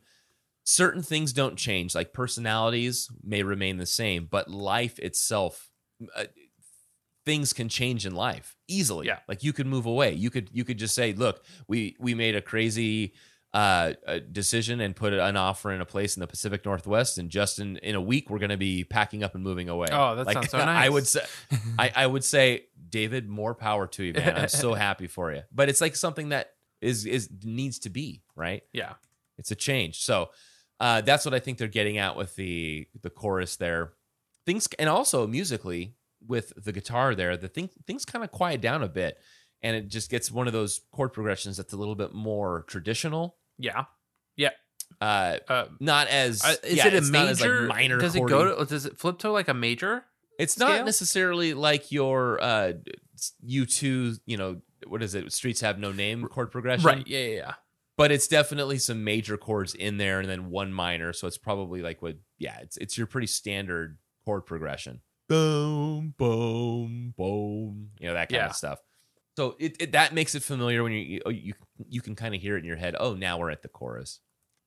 certain 0.63 1.03
things 1.03 1.33
don't 1.33 1.55
change. 1.55 1.93
Like 1.93 2.13
personalities 2.13 3.09
may 3.23 3.43
remain 3.43 3.77
the 3.77 3.85
same, 3.85 4.27
but 4.29 4.49
life 4.49 4.97
itself, 4.99 5.69
uh, 6.15 6.25
things 7.27 7.51
can 7.51 7.67
change 7.67 8.05
in 8.05 8.15
life 8.15 8.55
easily. 8.69 9.07
Yeah. 9.07 9.19
Like 9.27 9.43
you 9.43 9.51
could 9.51 9.67
move 9.67 9.85
away. 9.85 10.13
You 10.13 10.29
could 10.29 10.49
you 10.53 10.63
could 10.63 10.79
just 10.79 10.95
say, 10.95 11.11
look, 11.11 11.43
we 11.67 11.97
we 11.99 12.15
made 12.15 12.37
a 12.37 12.41
crazy 12.41 13.13
uh, 13.53 13.93
a 14.05 14.21
decision 14.21 14.79
and 14.79 14.95
put 14.95 15.11
an 15.11 15.35
offer 15.35 15.73
in 15.73 15.81
a 15.81 15.85
place 15.85 16.15
in 16.15 16.21
the 16.21 16.27
Pacific 16.27 16.63
Northwest, 16.63 17.17
and 17.17 17.29
just 17.29 17.59
in, 17.59 17.75
in 17.77 17.95
a 17.95 18.01
week 18.01 18.29
we're 18.29 18.39
going 18.39 18.49
to 18.49 18.57
be 18.57 18.85
packing 18.85 19.23
up 19.23 19.35
and 19.35 19.43
moving 19.43 19.67
away. 19.67 19.87
Oh, 19.91 20.15
that 20.15 20.31
sounds 20.31 20.51
so 20.51 20.57
nice. 20.65 20.85
I 20.85 20.87
would 20.87 21.05
say, 21.05 21.25
I, 21.79 21.91
I 21.93 22.07
would 22.07 22.23
say, 22.23 22.67
David, 22.89 23.27
more 23.27 23.53
power 23.53 23.87
to 23.87 24.03
you, 24.05 24.13
man. 24.13 24.37
I'm 24.37 24.47
so 24.47 24.73
happy 24.87 25.07
for 25.07 25.33
you. 25.33 25.41
But 25.53 25.67
it's 25.67 25.81
like 25.81 25.97
something 25.97 26.29
that 26.29 26.51
is 26.81 27.05
is 27.05 27.29
needs 27.43 27.79
to 27.79 27.89
be 27.89 28.23
right. 28.37 28.63
Yeah. 28.71 28.93
It's 29.37 29.51
a 29.51 29.55
change. 29.55 29.99
So 30.01 30.29
uh, 30.79 31.01
that's 31.01 31.25
what 31.25 31.33
I 31.33 31.39
think 31.39 31.57
they're 31.57 31.67
getting 31.67 31.97
at 31.97 32.15
with 32.15 32.37
the 32.37 32.87
the 33.01 33.09
chorus 33.09 33.57
there. 33.57 33.91
Things 34.45 34.69
and 34.79 34.87
also 34.87 35.27
musically 35.27 35.95
with 36.27 36.53
the 36.63 36.71
guitar 36.71 37.15
there, 37.15 37.37
the 37.37 37.47
thing 37.47 37.69
things 37.85 38.05
kind 38.05 38.23
of 38.23 38.31
quiet 38.31 38.61
down 38.61 38.83
a 38.83 38.87
bit, 38.89 39.17
and 39.61 39.75
it 39.75 39.87
just 39.87 40.09
gets 40.09 40.31
one 40.31 40.47
of 40.47 40.53
those 40.53 40.81
chord 40.91 41.13
progressions 41.13 41.57
that's 41.57 41.73
a 41.73 41.77
little 41.77 41.95
bit 41.95 42.13
more 42.13 42.63
traditional. 42.67 43.37
Yeah. 43.57 43.85
Uh, 45.01 45.37
Uh, 45.49 45.65
not 45.79 46.07
as 46.07 46.41
uh, 46.43 46.55
is 46.63 46.77
yeah, 46.77 46.87
it 46.87 46.93
a 46.93 47.01
not 47.01 47.27
as, 47.27 47.41
like, 47.41 47.49
major? 47.49 47.67
minor. 47.67 47.97
does 47.97 48.15
it 48.15 48.25
go 48.25 48.55
to? 48.55 48.65
Does 48.65 48.85
it 48.85 48.97
flip 48.97 49.19
to 49.19 49.31
like 49.31 49.47
a 49.47 49.53
major? 49.53 50.05
It's 50.39 50.57
not 50.57 50.85
necessarily 50.85 51.53
like 51.53 51.91
your 51.91 52.41
uh 52.41 52.73
U 53.41 53.65
two, 53.65 54.15
you 54.25 54.37
know, 54.37 54.61
what 54.87 55.03
is 55.03 55.13
it? 55.13 55.31
Streets 55.33 55.61
have 55.61 55.77
no 55.77 55.91
name 55.91 56.25
chord 56.27 56.51
progression. 56.51 56.85
Right. 56.85 57.07
Yeah. 57.07 57.19
Yeah. 57.19 57.35
yeah. 57.35 57.53
But 57.97 58.11
it's 58.11 58.27
definitely 58.27 58.77
some 58.77 59.03
major 59.03 59.37
chords 59.37 59.73
in 59.73 59.97
there 59.97 60.19
and 60.19 60.29
then 60.29 60.49
one 60.51 60.71
minor. 60.71 61.11
So 61.11 61.27
it's 61.27 61.37
probably 61.37 61.81
like 61.81 62.01
what 62.01 62.15
yeah, 62.37 62.57
it's 62.61 62.77
it's 62.77 62.97
your 62.97 63.07
pretty 63.07 63.27
standard 63.27 63.97
chord 64.23 64.45
progression. 64.45 65.01
Boom, 65.27 66.13
boom, 66.17 67.13
boom. 67.17 67.89
You 67.99 68.07
know, 68.07 68.13
that 68.13 68.29
kind 68.29 68.43
Yeah. 68.43 68.49
of 68.49 68.55
stuff. 68.55 68.79
So 69.35 69.55
it, 69.59 69.75
it 69.79 69.91
that 69.91 70.13
makes 70.13 70.35
it 70.35 70.43
familiar 70.43 70.83
when 70.83 70.93
you 70.93 70.99
you 70.99 71.31
you, 71.31 71.53
you 71.87 72.01
can 72.01 72.15
kind 72.15 72.33
of 72.33 72.41
hear 72.41 72.55
it 72.55 72.59
in 72.59 72.65
your 72.65 72.77
head. 72.77 72.95
Oh, 72.99 73.13
now 73.13 73.37
we're 73.37 73.51
at 73.51 73.61
the 73.61 73.67
chorus. 73.67 74.19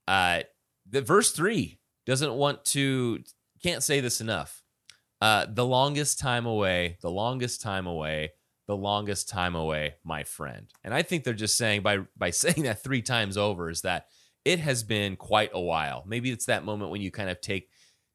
Uh 0.07 0.43
the 0.89 1.03
verse 1.03 1.33
three 1.33 1.81
doesn't 2.07 2.35
want 2.35 2.65
to 2.67 3.23
can't 3.63 3.83
say 3.83 4.01
this 4.01 4.21
enough. 4.21 4.63
Uh, 5.21 5.47
the 5.49 5.67
longest 5.67 6.19
time 6.19 6.47
away, 6.47 6.97
the 7.03 7.11
longest 7.11 7.61
time 7.61 7.87
away, 7.87 8.33
the 8.67 8.77
longest 8.77 9.29
time 9.29 9.55
away, 9.55 9.97
my 10.03 10.25
friend. 10.25 10.69
And 10.83 10.95
I 10.95 11.03
think 11.03 11.25
they're 11.25 11.35
just 11.35 11.57
saying 11.57 11.83
by 11.83 11.99
by 12.17 12.31
saying 12.45 12.63
that 12.65 12.83
three 12.83 13.03
times 13.03 13.37
over 13.37 13.71
is 13.71 13.83
that 13.83 14.07
it 14.45 14.61
has 14.61 14.83
been 14.83 15.17
quite 15.17 15.51
a 15.53 15.61
while. 15.61 16.05
Maybe 16.07 16.31
it's 16.31 16.47
that 16.47 16.65
moment 16.65 16.91
when 16.91 17.03
you 17.03 17.11
kind 17.11 17.31
of 17.31 17.41
take 17.41 17.71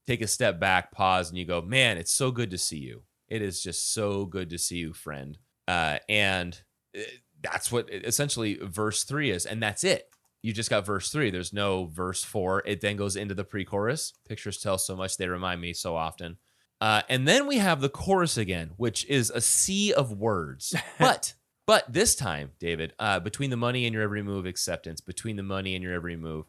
take 0.07 0.21
a 0.21 0.27
step 0.27 0.59
back, 0.59 0.91
pause, 0.91 1.29
and 1.29 1.37
you 1.37 1.45
go, 1.45 1.61
man, 1.61 1.97
it's 1.97 2.13
so 2.13 2.31
good 2.31 2.51
to 2.51 2.57
see 2.57 2.77
you. 2.77 3.03
It 3.27 3.41
is 3.41 3.61
just 3.61 3.93
so 3.93 4.25
good 4.25 4.49
to 4.51 4.57
see 4.57 4.77
you, 4.77 4.93
friend. 4.93 5.37
Uh, 5.67 5.97
and 6.07 6.59
uh, 6.97 7.01
that's 7.41 7.71
what 7.71 7.89
essentially 7.91 8.59
verse 8.61 9.03
three 9.03 9.31
is. 9.31 9.45
And 9.45 9.61
that's 9.61 9.83
it. 9.83 10.09
You 10.41 10.53
just 10.53 10.69
got 10.69 10.85
verse 10.85 11.09
three. 11.09 11.31
There's 11.31 11.53
no 11.53 11.85
verse 11.85 12.23
four. 12.23 12.61
It 12.65 12.81
then 12.81 12.97
goes 12.97 13.15
into 13.15 13.33
the 13.33 13.43
pre 13.43 13.65
chorus. 13.65 14.13
Pictures 14.27 14.59
tell 14.59 14.77
so 14.77 14.95
much. 14.95 15.17
They 15.17 15.27
remind 15.27 15.59
me 15.59 15.73
so 15.73 15.95
often. 15.95 16.37
Uh, 16.79 17.01
and 17.09 17.27
then 17.27 17.47
we 17.47 17.57
have 17.57 17.81
the 17.81 17.89
chorus 17.89 18.37
again, 18.37 18.71
which 18.77 19.05
is 19.07 19.31
a 19.31 19.41
sea 19.41 19.93
of 19.93 20.11
words. 20.11 20.75
But 20.99 21.33
but 21.67 21.91
this 21.91 22.15
time, 22.15 22.51
David, 22.59 22.93
uh, 22.99 23.19
between 23.19 23.49
the 23.49 23.57
money 23.57 23.85
and 23.85 23.93
your 23.93 24.03
every 24.03 24.21
move 24.21 24.45
acceptance, 24.45 25.01
between 25.01 25.35
the 25.35 25.43
money 25.43 25.73
and 25.73 25.83
your 25.83 25.93
every 25.93 26.15
move, 26.15 26.45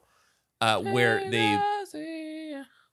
uh, 0.61 0.79
where 0.81 1.31
they 1.31 1.59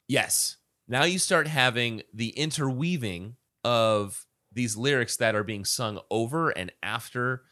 yes, 0.08 0.58
now 0.88 1.04
you 1.04 1.20
start 1.20 1.48
having 1.48 2.04
the 2.14 2.30
interweaving 2.30 3.36
of 3.64 4.26
these 4.52 4.78
lyrics 4.78 5.18
that 5.18 5.36
are 5.36 5.44
being 5.44 5.66
sung 5.66 6.00
over 6.12 6.50
and 6.50 6.72
after 6.84 7.44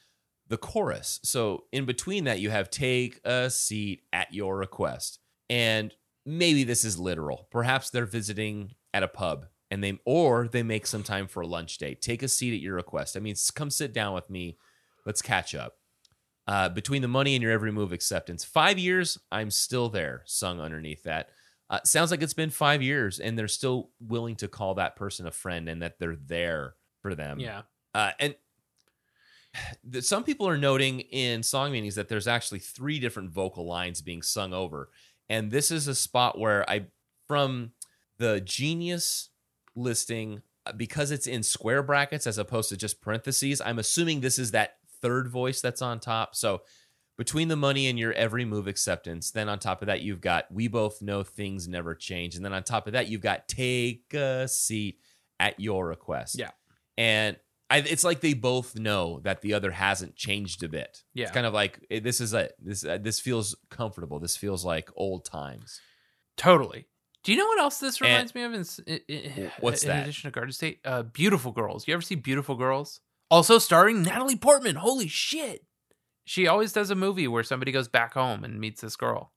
the 0.48 0.58
chorus. 0.58 1.20
So 1.24 1.64
in 1.72 1.86
between 1.86 2.26
that, 2.26 2.40
you 2.40 2.50
have 2.50 2.70
take 2.70 3.20
a 3.24 3.50
seat 3.50 4.04
at 4.12 4.34
your 4.34 4.58
request, 4.58 5.20
and 5.50 5.94
maybe 6.26 6.64
this 6.64 6.84
is 6.84 7.00
literal. 7.00 7.48
Perhaps 7.52 7.90
they're 7.90 8.06
visiting 8.06 8.76
at 8.94 9.04
a 9.04 9.08
pub 9.08 9.46
and 9.72 9.84
they 9.84 9.98
or 10.06 10.50
they 10.50 10.64
make 10.64 10.86
some 10.86 11.02
time 11.02 11.28
for 11.28 11.42
a 11.42 11.48
lunch 11.48 11.78
date. 11.78 12.02
Take 12.02 12.22
a 12.22 12.28
seat 12.28 12.54
at 12.54 12.60
your 12.60 12.76
request. 12.76 13.16
I 13.16 13.22
mean, 13.22 13.36
come 13.56 13.70
sit 13.70 13.94
down 13.94 14.14
with 14.14 14.30
me. 14.30 14.58
Let's 15.06 15.22
catch 15.22 15.56
up. 15.56 15.78
Uh, 16.48 16.68
between 16.68 17.02
the 17.02 17.08
money 17.08 17.36
and 17.36 17.42
your 17.42 17.52
every 17.52 17.72
move 17.72 17.94
acceptance, 17.94 18.44
five 18.44 18.78
years, 18.78 19.18
I'm 19.32 19.50
still 19.50 19.88
there. 19.88 20.24
Sung 20.26 20.60
underneath 20.60 21.04
that. 21.04 21.30
Uh, 21.72 21.80
sounds 21.86 22.12
like 22.12 22.22
it's 22.22 22.34
been 22.34 22.50
five 22.50 22.82
years, 22.82 23.18
and 23.18 23.40
they're 23.40 23.48
still 23.48 23.92
willing 24.02 24.36
to 24.36 24.50
call 24.50 24.76
that 24.76 24.98
person 24.98 25.26
a 25.26 25.32
friend, 25.32 25.70
and 25.70 25.82
that 25.82 25.98
they're 26.00 26.18
there 26.18 26.76
for 27.02 27.16
them. 27.16 27.40
Yeah. 27.40 27.62
Uh, 27.96 28.12
and 28.20 28.36
th- 29.92 30.04
some 30.04 30.26
people 30.26 30.48
are 30.50 30.58
noting 30.58 31.00
in 31.00 31.42
song 31.44 31.72
meanings 31.72 31.96
that 31.96 32.10
there's 32.10 32.28
actually 32.28 32.60
three 32.60 33.00
different 33.00 33.32
vocal 33.32 33.66
lines 33.66 34.02
being 34.02 34.22
sung 34.22 34.54
over, 34.54 34.90
and 35.30 35.50
this 35.50 35.72
is 35.72 35.88
a 35.88 35.96
spot 35.96 36.38
where 36.38 36.70
I, 36.70 36.88
from 37.28 37.72
the 38.18 38.42
Genius 38.42 39.30
listing 39.74 40.42
uh, 40.66 40.74
because 40.74 41.10
it's 41.10 41.26
in 41.26 41.42
square 41.42 41.84
brackets 41.84 42.28
as 42.28 42.38
opposed 42.38 42.68
to 42.70 42.78
just 42.78 43.02
parentheses. 43.02 43.62
I'm 43.62 43.80
assuming 43.80 44.20
this 44.20 44.38
is 44.38 44.52
that 44.52 44.76
third 45.02 45.30
voice 45.30 45.62
that's 45.62 45.82
on 45.82 46.02
top. 46.02 46.36
So 46.36 46.64
between 47.22 47.50
the 47.50 47.56
money 47.56 47.86
and 47.88 48.00
your 48.00 48.14
every 48.14 48.46
move 48.46 48.66
acceptance, 48.68 49.30
then 49.30 49.48
on 49.48 49.60
top 49.60 49.84
of 49.84 49.86
that, 49.86 50.02
you've 50.02 50.22
got 50.22 50.52
we 50.52 50.68
both 50.68 51.04
know 51.04 51.22
things 51.22 51.68
never 51.68 51.94
change. 51.94 52.36
And 52.36 52.44
then 52.44 52.52
on 52.54 52.64
top 52.64 52.88
of 52.88 52.94
that, 52.94 53.10
you've 53.10 53.22
got 53.22 53.48
take 53.48 54.12
a 54.16 54.48
seat 54.48 54.98
at 55.40 55.60
your 55.60 55.86
request. 55.88 56.40
Yeah. 56.40 56.50
And 56.98 57.38
I, 57.70 57.78
it's 57.78 58.04
like 58.04 58.22
they 58.22 58.34
both 58.34 58.76
know 58.76 59.20
that 59.24 59.42
the 59.42 59.54
other 59.54 59.70
hasn't 59.70 60.16
changed 60.16 60.64
a 60.64 60.68
bit. 60.68 61.04
Yeah. 61.14 61.26
It's 61.26 61.32
kind 61.32 61.46
of 61.46 61.54
like 61.54 61.86
eh, 61.92 62.00
this 62.00 62.20
is 62.22 62.34
it. 62.34 62.54
This 62.60 62.84
uh, 62.84 62.98
this 63.00 63.20
feels 63.20 63.56
comfortable. 63.70 64.18
This 64.20 64.36
feels 64.36 64.66
like 64.66 64.90
old 64.96 65.24
times. 65.24 65.80
Totally. 66.38 66.88
Do 67.24 67.32
you 67.32 67.38
know 67.38 67.46
what 67.46 67.60
else 67.60 67.78
this 67.80 68.02
And- 68.02 68.10
reminds 68.10 68.34
me 68.34 68.42
of? 68.44 68.54
In, 68.56 68.60
s- 68.62 68.80
i- 68.88 69.02
i- 69.08 69.52
What's 69.60 69.84
in 69.84 69.90
that? 69.90 70.04
addition 70.04 70.28
to 70.30 70.34
Garden 70.34 70.52
State, 70.54 70.80
uh, 70.86 71.04
Beautiful 71.04 71.52
Girls. 71.52 71.88
You 71.88 71.94
ever 71.94 72.02
see 72.02 72.16
Beautiful 72.16 72.56
Girls? 72.56 73.00
Also 73.30 73.60
starring 73.60 74.02
Natalie 74.02 74.36
Portman. 74.38 74.76
Holy 74.76 75.08
shit! 75.08 75.64
She 76.26 76.48
always 76.48 76.72
does 76.74 76.90
a 76.90 76.96
movie 76.96 77.28
where 77.28 77.44
somebody 77.44 77.72
goes 77.72 77.88
back 77.88 78.14
home 78.14 78.44
and 78.44 78.60
meets 78.60 78.82
this 78.82 78.96
girl. 78.96 79.32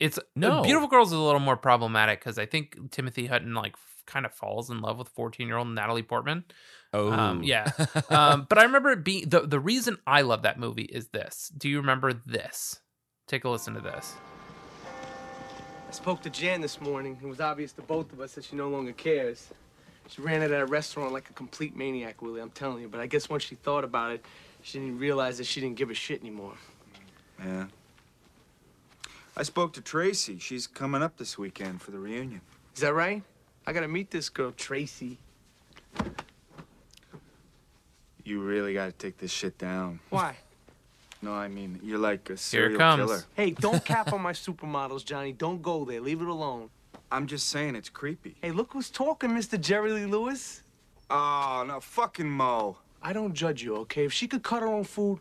It's 0.00 0.18
No. 0.36 0.62
Beautiful 0.62 0.88
Girls 0.88 1.08
is 1.08 1.18
a 1.18 1.22
little 1.22 1.40
more 1.40 1.56
problematic 1.56 2.20
because 2.20 2.38
I 2.38 2.46
think 2.46 2.90
Timothy 2.92 3.26
Hutton 3.26 3.54
like 3.54 3.72
f- 3.72 4.04
kind 4.06 4.24
of 4.24 4.32
falls 4.32 4.70
in 4.70 4.80
love 4.80 4.98
with 4.98 5.08
fourteen 5.08 5.48
year 5.48 5.56
old 5.56 5.68
Natalie 5.68 6.02
Portman. 6.04 6.44
Oh, 6.92 7.10
Um, 7.12 7.42
yeah. 7.42 7.70
Um, 8.10 8.46
but 8.48 8.58
I 8.58 8.62
remember 8.62 8.90
it 8.92 9.02
being 9.04 9.28
the 9.28 9.40
the 9.40 9.58
reason 9.58 9.98
I 10.06 10.20
love 10.22 10.42
that 10.42 10.58
movie 10.58 10.84
is 10.84 11.08
this. 11.08 11.50
Do 11.58 11.68
you 11.68 11.78
remember 11.78 12.12
this? 12.12 12.80
Take 13.26 13.44
a 13.44 13.48
listen 13.50 13.74
to 13.74 13.80
this. 13.80 14.14
I 15.88 15.90
spoke 15.90 16.22
to 16.22 16.30
Jan 16.30 16.60
this 16.60 16.80
morning. 16.80 17.18
It 17.22 17.26
was 17.26 17.40
obvious 17.40 17.72
to 17.72 17.82
both 17.82 18.12
of 18.12 18.20
us 18.20 18.34
that 18.34 18.44
she 18.44 18.56
no 18.56 18.68
longer 18.68 18.92
cares. 18.92 19.48
She 20.08 20.22
ran 20.22 20.42
it 20.42 20.50
at 20.50 20.60
a 20.60 20.66
restaurant 20.66 21.12
like 21.12 21.28
a 21.28 21.32
complete 21.32 21.76
maniac, 21.76 22.22
Willie, 22.22 22.40
I'm 22.40 22.50
telling 22.50 22.82
you. 22.82 22.88
But 22.88 23.00
I 23.00 23.06
guess 23.06 23.28
once 23.28 23.42
she 23.42 23.54
thought 23.54 23.84
about 23.84 24.12
it, 24.12 24.24
she 24.62 24.78
didn't 24.78 24.98
realize 24.98 25.38
that 25.38 25.44
she 25.46 25.60
didn't 25.60 25.76
give 25.76 25.90
a 25.90 25.94
shit 25.94 26.20
anymore. 26.20 26.54
Yeah. 27.44 27.66
I 29.36 29.42
spoke 29.44 29.72
to 29.74 29.80
Tracy. 29.80 30.38
She's 30.38 30.66
coming 30.66 31.02
up 31.02 31.16
this 31.16 31.38
weekend 31.38 31.80
for 31.80 31.90
the 31.92 31.98
reunion. 31.98 32.40
Is 32.74 32.80
that 32.80 32.94
right? 32.94 33.22
I 33.66 33.72
gotta 33.72 33.88
meet 33.88 34.10
this 34.10 34.28
girl, 34.28 34.50
Tracy. 34.52 35.18
You 38.24 38.40
really 38.40 38.74
gotta 38.74 38.92
take 38.92 39.18
this 39.18 39.30
shit 39.30 39.58
down. 39.58 40.00
Why? 40.10 40.36
No, 41.20 41.32
I 41.34 41.48
mean, 41.48 41.80
you're 41.82 41.98
like 41.98 42.26
a 42.30 42.34
Here 42.34 42.36
serial 42.36 42.74
it 42.76 42.78
comes. 42.78 43.00
killer. 43.00 43.24
Hey, 43.34 43.50
don't 43.50 43.84
cap 43.84 44.12
on 44.12 44.22
my 44.22 44.30
supermodels, 44.32 45.04
Johnny. 45.04 45.32
Don't 45.32 45.60
go 45.60 45.84
there. 45.84 46.00
Leave 46.00 46.22
it 46.22 46.28
alone. 46.28 46.70
I'm 47.10 47.26
just 47.26 47.48
saying 47.48 47.74
it's 47.74 47.88
creepy. 47.88 48.36
Hey, 48.40 48.52
look 48.52 48.72
who's 48.72 48.88
talking, 48.88 49.30
Mr. 49.30 49.60
Jerry 49.60 49.90
Lee 49.90 50.06
Lewis. 50.06 50.62
Oh, 51.10 51.64
no, 51.66 51.80
fucking 51.80 52.30
Mo. 52.30 52.76
I 53.08 53.14
don't 53.14 53.32
judge 53.32 53.62
you, 53.62 53.74
okay? 53.76 54.04
If 54.04 54.12
she 54.12 54.28
could 54.28 54.42
cut 54.42 54.60
her 54.60 54.68
own 54.68 54.84
food, 54.84 55.20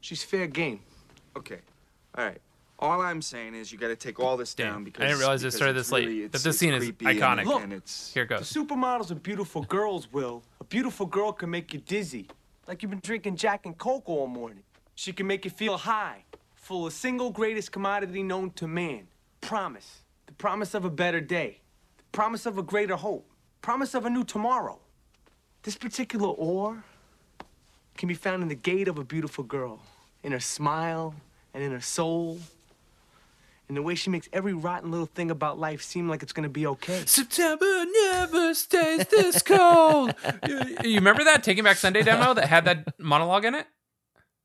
she's 0.00 0.22
fair 0.22 0.46
game. 0.46 0.80
Okay. 1.34 1.60
All 2.14 2.26
right. 2.26 2.38
All 2.78 3.00
I'm 3.00 3.22
saying 3.22 3.54
is 3.54 3.72
you 3.72 3.78
gotta 3.78 3.96
take 3.96 4.20
all 4.20 4.36
this 4.36 4.52
Damn, 4.52 4.66
down 4.72 4.84
because 4.84 5.02
I 5.02 5.06
didn't 5.06 5.20
realize 5.20 5.42
it 5.42 5.46
because 5.46 5.54
started 5.56 5.72
this 5.76 5.90
late, 5.90 6.08
really- 6.08 6.28
but 6.28 6.42
this 6.42 6.58
scene 6.58 6.74
is 6.74 6.82
creepy 6.84 7.06
and- 7.06 7.18
iconic. 7.18 7.46
Look, 7.46 7.62
and 7.62 7.72
it's 7.72 8.12
Here 8.12 8.24
it 8.24 8.28
The 8.28 8.34
goes. 8.34 8.52
supermodels 8.52 9.10
are 9.10 9.14
beautiful 9.14 9.62
girls, 9.62 10.12
Will. 10.12 10.42
A 10.60 10.64
beautiful 10.64 11.06
girl 11.06 11.32
can 11.32 11.48
make 11.48 11.72
you 11.72 11.80
dizzy. 11.80 12.28
Like 12.68 12.82
you've 12.82 12.90
been 12.90 13.00
drinking 13.02 13.36
Jack 13.36 13.64
and 13.64 13.78
Coke 13.78 14.10
all 14.10 14.26
morning. 14.26 14.64
She 14.94 15.14
can 15.14 15.26
make 15.26 15.46
you 15.46 15.50
feel 15.50 15.78
high, 15.78 16.24
full 16.54 16.86
of 16.86 16.92
single 16.92 17.30
greatest 17.30 17.72
commodity 17.72 18.22
known 18.22 18.50
to 18.60 18.68
man. 18.68 19.08
Promise. 19.40 20.02
The 20.26 20.32
promise 20.32 20.74
of 20.74 20.84
a 20.84 20.90
better 20.90 21.22
day. 21.22 21.62
The 21.96 22.04
promise 22.12 22.44
of 22.44 22.58
a 22.58 22.62
greater 22.62 22.96
hope. 22.96 23.26
Promise 23.62 23.94
of 23.94 24.04
a 24.04 24.10
new 24.10 24.22
tomorrow. 24.22 24.80
This 25.62 25.76
particular 25.78 26.28
ore 26.28 26.84
can 27.96 28.08
be 28.08 28.14
found 28.14 28.42
in 28.42 28.48
the 28.48 28.54
gait 28.54 28.88
of 28.88 28.98
a 28.98 29.04
beautiful 29.04 29.44
girl, 29.44 29.80
in 30.22 30.32
her 30.32 30.40
smile 30.40 31.14
and 31.54 31.62
in 31.62 31.70
her 31.72 31.80
soul, 31.80 32.38
in 33.68 33.74
the 33.74 33.82
way 33.82 33.94
she 33.94 34.10
makes 34.10 34.28
every 34.32 34.52
rotten 34.52 34.90
little 34.90 35.06
thing 35.06 35.30
about 35.30 35.58
life 35.58 35.82
seem 35.82 36.08
like 36.08 36.22
it's 36.22 36.32
gonna 36.32 36.48
be 36.48 36.66
okay. 36.66 37.02
September 37.06 37.84
never 38.04 38.54
stays 38.54 39.06
this 39.08 39.42
cold. 39.42 40.14
you 40.48 40.60
you 40.84 40.94
remember 40.96 41.24
that 41.24 41.42
Taking 41.42 41.64
Back 41.64 41.76
Sunday 41.76 42.02
demo 42.02 42.34
that 42.34 42.48
had 42.48 42.64
that 42.66 42.98
monologue 42.98 43.44
in 43.44 43.54
it? 43.54 43.66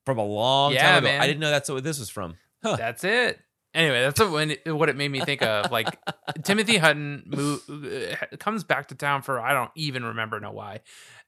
from 0.06 0.20
a 0.20 0.24
long 0.26 0.72
Yeah, 0.72 0.84
time 0.92 0.98
ago. 1.00 1.08
man. 1.08 1.20
I 1.22 1.28
didn't 1.28 1.42
know 1.42 1.50
that's 1.50 1.70
what 1.70 1.84
this 1.84 2.00
was 2.00 2.10
from. 2.10 2.38
Huh. 2.64 2.78
That's 2.78 3.04
it. 3.04 3.42
Anyway, 3.74 4.02
that's 4.02 4.18
what, 4.22 4.50
it, 4.50 4.74
what 4.74 4.88
it 4.88 4.96
made 4.96 5.12
me 5.12 5.20
think 5.20 5.42
of. 5.42 5.70
Like 5.70 6.00
Timothy 6.44 6.78
Hutton 6.78 7.24
mo- 7.28 7.60
uh, 7.70 8.16
comes 8.38 8.64
back 8.64 8.88
to 8.88 8.96
town 8.96 9.22
for 9.22 9.38
I 9.42 9.52
don't 9.54 9.70
even 9.76 10.06
remember 10.06 10.40
know 10.40 10.52
why, 10.54 10.80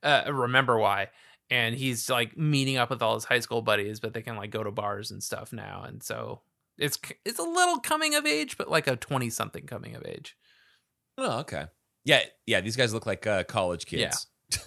uh, 0.02 0.24
remember 0.32 0.78
why, 0.78 1.10
and 1.50 1.76
he's 1.76 2.10
like 2.10 2.38
meeting 2.38 2.78
up 2.78 2.90
with 2.90 3.02
all 3.02 3.16
his 3.16 3.26
high 3.26 3.40
school 3.40 3.62
buddies, 3.62 4.00
but 4.00 4.14
they 4.14 4.22
can 4.22 4.36
like 4.36 4.52
go 4.52 4.64
to 4.64 4.72
bars 4.72 5.12
and 5.12 5.24
stuff 5.24 5.52
now, 5.54 5.84
and 5.88 6.02
so 6.04 6.42
it's 6.78 7.00
it's 7.26 7.40
a 7.40 7.44
little 7.44 7.80
coming 7.80 8.16
of 8.16 8.26
age, 8.26 8.58
but 8.58 8.70
like 8.70 8.88
a 8.88 8.96
twenty 8.96 9.30
something 9.30 9.66
coming 9.66 9.96
of 9.96 10.06
age. 10.06 10.38
Oh, 11.18 11.40
okay. 11.40 11.66
Yeah, 12.06 12.22
yeah. 12.46 12.62
These 12.62 12.76
guys 12.78 12.94
look 12.94 13.06
like 13.06 13.28
uh, 13.28 13.44
college 13.44 13.86
kids. 13.86 14.28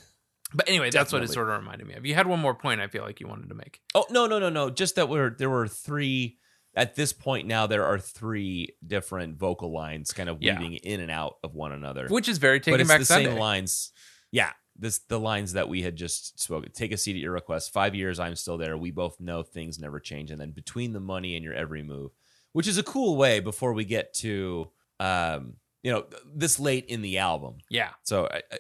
But 0.55 0.69
anyway, 0.69 0.91
that's 0.91 1.15
what 1.15 1.23
it 1.23 1.31
sort 1.31 1.49
of 1.49 1.59
reminded 1.59 1.87
me 1.87 1.95
of. 1.95 2.05
You 2.05 2.15
had 2.15 2.27
one 2.27 2.39
more 2.39 2.55
point 2.55 2.83
I 2.83 2.87
feel 2.87 3.03
like 3.03 3.21
you 3.21 3.27
wanted 3.27 3.49
to 3.49 3.55
make. 3.55 3.81
Oh 3.95 4.05
no, 4.11 4.27
no, 4.27 4.39
no, 4.39 4.51
no. 4.51 4.69
Just 4.69 4.97
that 4.97 5.09
we're 5.09 5.31
there 5.31 5.49
were 5.49 5.67
three 5.67 6.37
at 6.75 6.95
this 6.95 7.15
point 7.15 7.47
now. 7.47 7.67
There 7.67 7.87
are 7.87 7.99
three 7.99 8.77
different 8.87 9.39
vocal 9.39 9.73
lines, 9.73 10.13
kind 10.13 10.29
of 10.29 10.43
Yeah. 10.43 10.59
weaving 10.61 10.75
in 10.75 11.01
and 11.01 11.11
out 11.11 11.37
of 11.43 11.55
one 11.55 11.73
another. 11.73 12.07
Which 12.09 12.29
is 12.29 12.37
very 12.37 12.59
but 12.59 12.65
taken 12.65 12.81
it's 12.83 12.89
back 12.91 12.99
the 12.99 13.07
Sunday. 13.07 13.31
same 13.31 13.39
lines. 13.39 13.93
Yeah, 14.31 14.51
this 14.83 14.99
the 14.99 15.19
lines 15.19 15.55
that 15.55 15.69
we 15.69 15.81
had 15.83 15.97
just 15.97 16.39
spoken. 16.39 16.71
Take 16.73 16.93
a 16.93 16.97
seat 16.99 17.17
at 17.17 17.23
your 17.23 17.33
request. 17.33 17.73
Five 17.73 17.95
years, 17.95 18.21
I'm 18.21 18.37
still 18.37 18.59
there. 18.59 18.77
We 18.77 18.91
both 18.91 19.19
know 19.21 19.43
things 19.43 19.79
never 19.79 19.99
change. 20.01 20.31
And 20.31 20.41
then 20.41 20.51
between 20.51 20.93
the 20.93 21.01
money 21.01 21.35
and 21.37 21.45
your 21.45 21.55
every 21.55 21.83
move, 21.83 22.11
which 22.53 22.67
is 22.67 22.77
a 22.77 22.83
cool 22.83 23.17
way 23.17 23.41
before 23.41 23.73
we 23.73 23.85
get 23.85 24.13
to 24.15 24.71
um, 25.01 25.55
you 25.83 25.91
know, 25.91 26.05
this 26.33 26.61
late 26.61 26.87
in 26.87 27.03
the 27.03 27.19
album. 27.19 27.57
Yeah. 27.71 27.91
So 28.05 28.27
I, 28.27 28.43
I, 28.53 28.59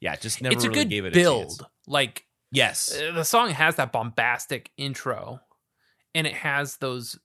yeah, 0.00 0.16
just 0.16 0.40
never 0.40 0.54
it's 0.54 0.64
a 0.64 0.68
really 0.68 0.80
good 0.84 0.90
gave 0.90 1.04
it 1.04 1.08
a 1.08 1.14
build. 1.14 1.42
chance. 1.58 1.60
Like 1.86 2.24
Yes. 2.52 2.94
uh, 2.96 3.12
the 3.12 3.24
song 3.24 3.50
has 3.50 3.76
that 3.76 3.90
bombastic 3.92 4.70
intro 4.76 5.40
and 6.14 6.26
it 6.26 6.34
has 6.34 6.76
those 6.76 7.18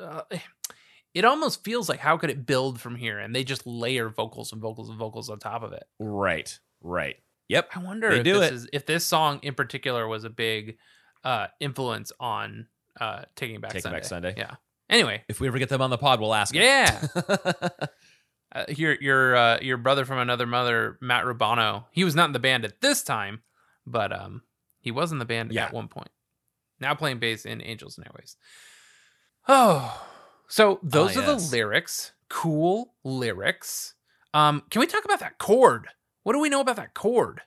uh, 0.00 0.22
it 1.14 1.24
almost 1.24 1.62
feels 1.64 1.88
like 1.88 2.00
how 2.00 2.16
could 2.16 2.28
it 2.30 2.44
build 2.44 2.80
from 2.80 2.96
here 2.96 3.18
and 3.20 3.34
they 3.34 3.44
just 3.44 3.66
layer 3.66 4.08
vocals 4.08 4.52
and 4.52 4.60
vocals 4.60 4.88
and 4.90 4.98
vocals 4.98 5.30
on 5.30 5.38
top 5.38 5.62
of 5.62 5.72
it 5.72 5.84
Right. 6.00 6.58
Right. 6.82 7.16
Yep. 7.48 7.70
i 7.74 7.78
wonder 7.78 8.10
if 8.10 8.24
this 8.24 8.50
is 8.52 8.68
if 8.72 8.86
this 8.86 9.04
song 9.04 9.40
in 9.42 9.54
particular 9.54 10.06
was 10.08 10.24
a 10.24 10.30
big 10.30 10.76
uh 11.24 11.48
influence 11.60 12.10
on 12.18 12.66
uh 13.00 13.22
taking 13.36 13.60
back 13.60 13.72
Taking 13.72 13.82
sunday 13.82 13.98
Back 13.98 14.04
Sunday? 14.06 14.34
yeah 14.36 14.54
anyway 14.88 15.22
If 15.28 15.40
we 15.40 15.48
ever 15.48 15.58
get 15.58 15.68
them 15.68 15.82
on 15.82 15.90
the 15.90 15.98
pod, 15.98 16.20
we'll 16.20 16.34
ask. 16.34 16.54
yeah 16.54 17.06
uh, 18.54 18.64
your 18.68 18.94
your 19.00 19.36
uh, 19.36 19.58
your 19.60 19.76
brother 19.76 20.04
from 20.04 20.18
another 20.18 20.46
mother, 20.46 20.96
Matt 21.00 21.24
Rubano. 21.24 21.84
He 21.90 22.04
was 22.04 22.14
not 22.14 22.26
in 22.26 22.32
the 22.32 22.38
band 22.38 22.64
at 22.64 22.80
this 22.80 23.02
time, 23.02 23.42
but 23.86 24.12
um, 24.12 24.42
he 24.80 24.90
was 24.92 25.10
in 25.12 25.18
the 25.18 25.24
band 25.24 25.52
Yeah. 25.52 25.64
at 25.66 25.72
one 25.72 25.88
point. 25.88 26.10
Now 26.80 26.94
playing 26.94 27.18
bass 27.18 27.44
in 27.46 27.60
Angels 27.62 27.98
and 27.98 28.06
Airwaves. 28.06 28.36
Oh, 29.48 30.06
so 30.48 30.78
those 30.82 31.16
Ah, 31.16 31.20
are 31.20 31.26
yes. 31.32 31.50
the 31.50 31.56
lyrics. 31.56 32.12
Cool 32.28 32.94
lyrics. 33.04 33.94
Um, 34.32 34.62
can 34.70 34.80
we 34.80 34.86
talk 34.86 35.04
about 35.04 35.20
that 35.20 35.38
chord? 35.38 35.88
What 36.24 36.32
do 36.32 36.40
we 36.40 36.48
know 36.48 36.60
about 36.60 36.76
that 36.76 36.94
chord? 36.94 37.42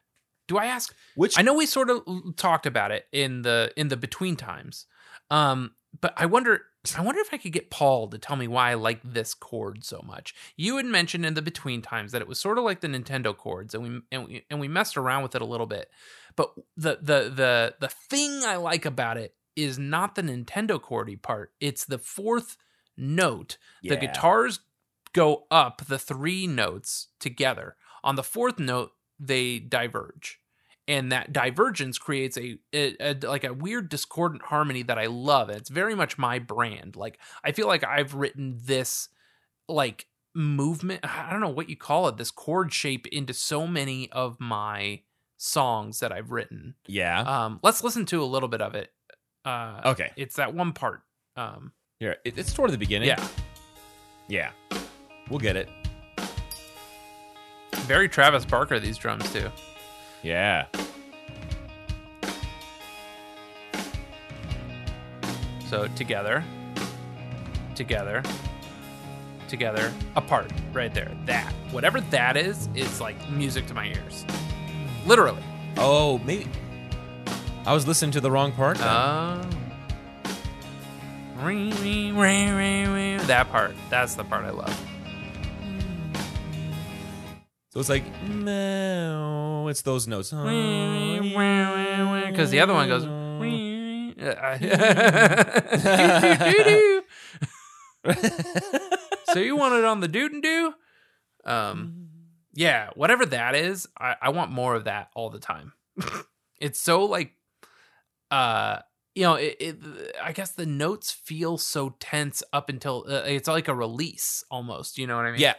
Do 0.48 0.58
I 0.58 0.68
ask? 0.68 0.96
Which 1.16 1.38
I 1.38 1.42
know 1.42 1.54
we 1.54 1.66
sort 1.66 1.90
of 1.90 2.04
talked 2.38 2.66
about 2.66 2.92
it 2.92 3.06
in 3.12 3.42
the 3.42 3.72
in 3.76 3.90
the 3.90 3.98
between 3.98 4.38
times. 4.38 4.86
Um, 5.30 5.72
but 6.00 6.14
I 6.16 6.26
wonder 6.26 6.62
I 6.98 7.02
wonder 7.02 7.20
if 7.20 7.34
I 7.34 7.38
could 7.38 7.52
get 7.52 7.70
Paul 7.70 8.08
to 8.10 8.18
tell 8.18 8.36
me 8.36 8.48
why 8.48 8.72
I 8.72 8.76
like 8.76 9.02
this 9.04 9.34
chord 9.34 9.84
so 9.84 10.02
much. 10.06 10.34
You 10.56 10.78
had 10.78 10.86
mentioned 10.86 11.26
in 11.26 11.34
the 11.34 11.42
between 11.42 11.82
times 11.82 12.12
that 12.12 12.22
it 12.22 12.28
was 12.28 12.40
sort 12.40 12.58
of 12.58 12.64
like 12.64 12.82
the 12.82 12.88
Nintendo 12.88 13.36
chords 13.36 13.74
and 13.74 13.84
we 13.84 14.02
and 14.12 14.26
we 14.26 14.46
and 14.50 14.60
we 14.60 14.68
messed 14.68 14.96
around 14.96 15.24
with 15.24 15.36
it 15.36 15.42
a 15.42 15.46
little 15.46 15.66
bit. 15.66 15.90
But 16.36 16.54
the 16.78 16.98
the 17.02 17.32
the 17.34 17.76
the 17.80 17.90
thing 17.90 18.44
I 18.46 18.56
like 18.56 18.86
about 18.86 19.18
it 19.18 19.36
is 19.56 19.80
not 19.80 20.16
the 20.16 20.22
Nintendo 20.22 20.80
chordy 20.80 21.22
part. 21.22 21.52
It's 21.60 21.84
the 21.84 21.98
fourth 21.98 22.58
note. 22.96 23.58
The 23.84 23.96
guitars 24.08 24.60
go 25.14 25.46
up 25.50 25.82
the 25.88 25.98
three 25.98 26.46
notes 26.48 27.08
together. 27.20 27.76
On 28.04 28.16
the 28.16 28.24
fourth 28.24 28.60
note, 28.60 28.92
they 29.20 29.60
diverge 29.60 30.40
and 30.88 31.12
that 31.12 31.34
divergence 31.34 31.98
creates 31.98 32.38
a, 32.38 32.58
a, 32.74 32.96
a- 33.00 33.28
like 33.28 33.44
a 33.44 33.54
weird 33.54 33.90
discordant 33.90 34.44
harmony 34.44 34.84
that 34.84 34.98
I 34.98 35.08
love. 35.08 35.50
And 35.50 35.58
it's 35.58 35.70
very 35.70 35.96
much 35.96 36.18
my 36.18 36.40
brand. 36.40 36.96
Like 36.96 37.20
I 37.44 37.52
feel 37.52 37.68
like 37.68 37.84
I've 37.84 38.14
written 38.14 38.58
this 38.64 39.10
like 39.68 40.06
movement. 40.36 41.02
I 41.04 41.30
don't 41.32 41.42
know 41.42 41.50
what 41.50 41.70
you 41.70 41.76
call 41.76 42.08
it. 42.08 42.18
This 42.18 42.32
chord 42.32 42.72
shape 42.72 43.08
into 43.08 43.34
so 43.34 43.68
many 43.68 44.10
of 44.12 44.40
my 44.40 45.02
songs 45.38 46.00
that 46.00 46.12
I've 46.12 46.32
written. 46.32 46.76
yeah. 46.88 47.20
Um, 47.22 47.60
let's 47.64 47.84
listen 47.84 48.06
to 48.08 48.24
a 48.24 48.26
little 48.26 48.50
bit 48.50 48.62
of 48.62 48.74
it. 48.76 48.92
Uh, 49.46 49.82
okay. 49.86 50.12
it's 50.16 50.36
that 50.38 50.54
one 50.54 50.74
part. 50.74 51.02
Um, 51.36 51.72
Here, 52.00 52.18
it, 52.26 52.38
it's 52.38 52.54
toward 52.54 52.72
the 52.72 52.78
beginning. 52.78 53.08
yeah, 53.08 53.28
Yeah. 54.28 54.52
We'll 55.30 55.40
get 55.40 55.56
it. 55.58 55.70
Very 57.88 58.10
Travis 58.10 58.46
Barker. 58.46 58.80
These 58.80 58.98
drums 58.98 59.32
too. 59.32 59.50
Yeah. 60.22 60.66
So 65.70 65.88
together, 65.96 66.44
together, 67.76 68.24
together, 69.48 69.94
apart, 70.16 70.52
right 70.74 70.94
there. 70.94 71.12
That. 71.26 71.52
Whatever 71.72 72.02
that 72.02 72.38
is, 72.38 72.70
is 72.76 73.02
like 73.02 73.16
music 73.30 73.68
to 73.68 73.74
my 73.74 73.88
ears. 73.88 74.26
Literally. 75.06 75.44
Oh, 75.78 76.20
maybe. 76.20 76.48
I 77.66 77.74
was 77.74 77.86
listening 77.88 78.12
to 78.12 78.22
the 78.22 78.32
wrong 78.32 78.54
part. 78.54 78.78
Oh. 78.82 79.42
Ring. 81.38 82.16
That 83.28 83.50
part. 83.50 83.76
That's 83.90 84.16
the 84.16 84.24
part 84.24 84.46
I 84.46 84.52
love. 84.52 84.97
So 87.78 87.82
it's 87.82 87.90
like, 87.90 88.24
no, 88.24 89.68
it's 89.68 89.84
those 89.84 90.08
notes. 90.08 90.32
Because 90.32 90.50
the 92.50 92.60
other 92.60 92.74
one 92.74 92.88
goes. 92.88 93.04
so 99.26 99.40
you 99.40 99.56
want 99.56 99.76
it 99.76 99.86
on 99.86 100.00
the 100.00 100.08
doot 100.08 100.32
and 100.32 100.42
do? 100.42 100.74
Um, 101.46 102.08
yeah, 102.56 102.90
whatever 102.96 103.28
that 103.28 103.54
is, 103.54 103.88
I, 103.96 104.16
I 104.24 104.30
want 104.30 104.50
more 104.50 104.74
of 104.74 104.86
that 104.86 105.10
all 105.14 105.30
the 105.30 105.38
time. 105.38 105.74
it's 106.60 106.80
so 106.80 107.06
like, 107.06 107.34
uh, 108.32 108.80
you 109.14 109.22
know, 109.22 109.36
it, 109.36 109.56
it. 109.60 109.78
I 110.20 110.32
guess 110.32 110.50
the 110.50 110.66
notes 110.66 111.12
feel 111.12 111.60
so 111.60 111.96
tense 112.00 112.42
up 112.52 112.70
until 112.70 113.06
uh, 113.08 113.22
it's 113.28 113.48
like 113.48 113.68
a 113.68 113.76
release 113.76 114.44
almost. 114.50 114.98
You 114.98 115.06
know 115.06 115.16
what 115.16 115.28
I 115.28 115.32
mean? 115.32 115.42
Yeah, 115.42 115.54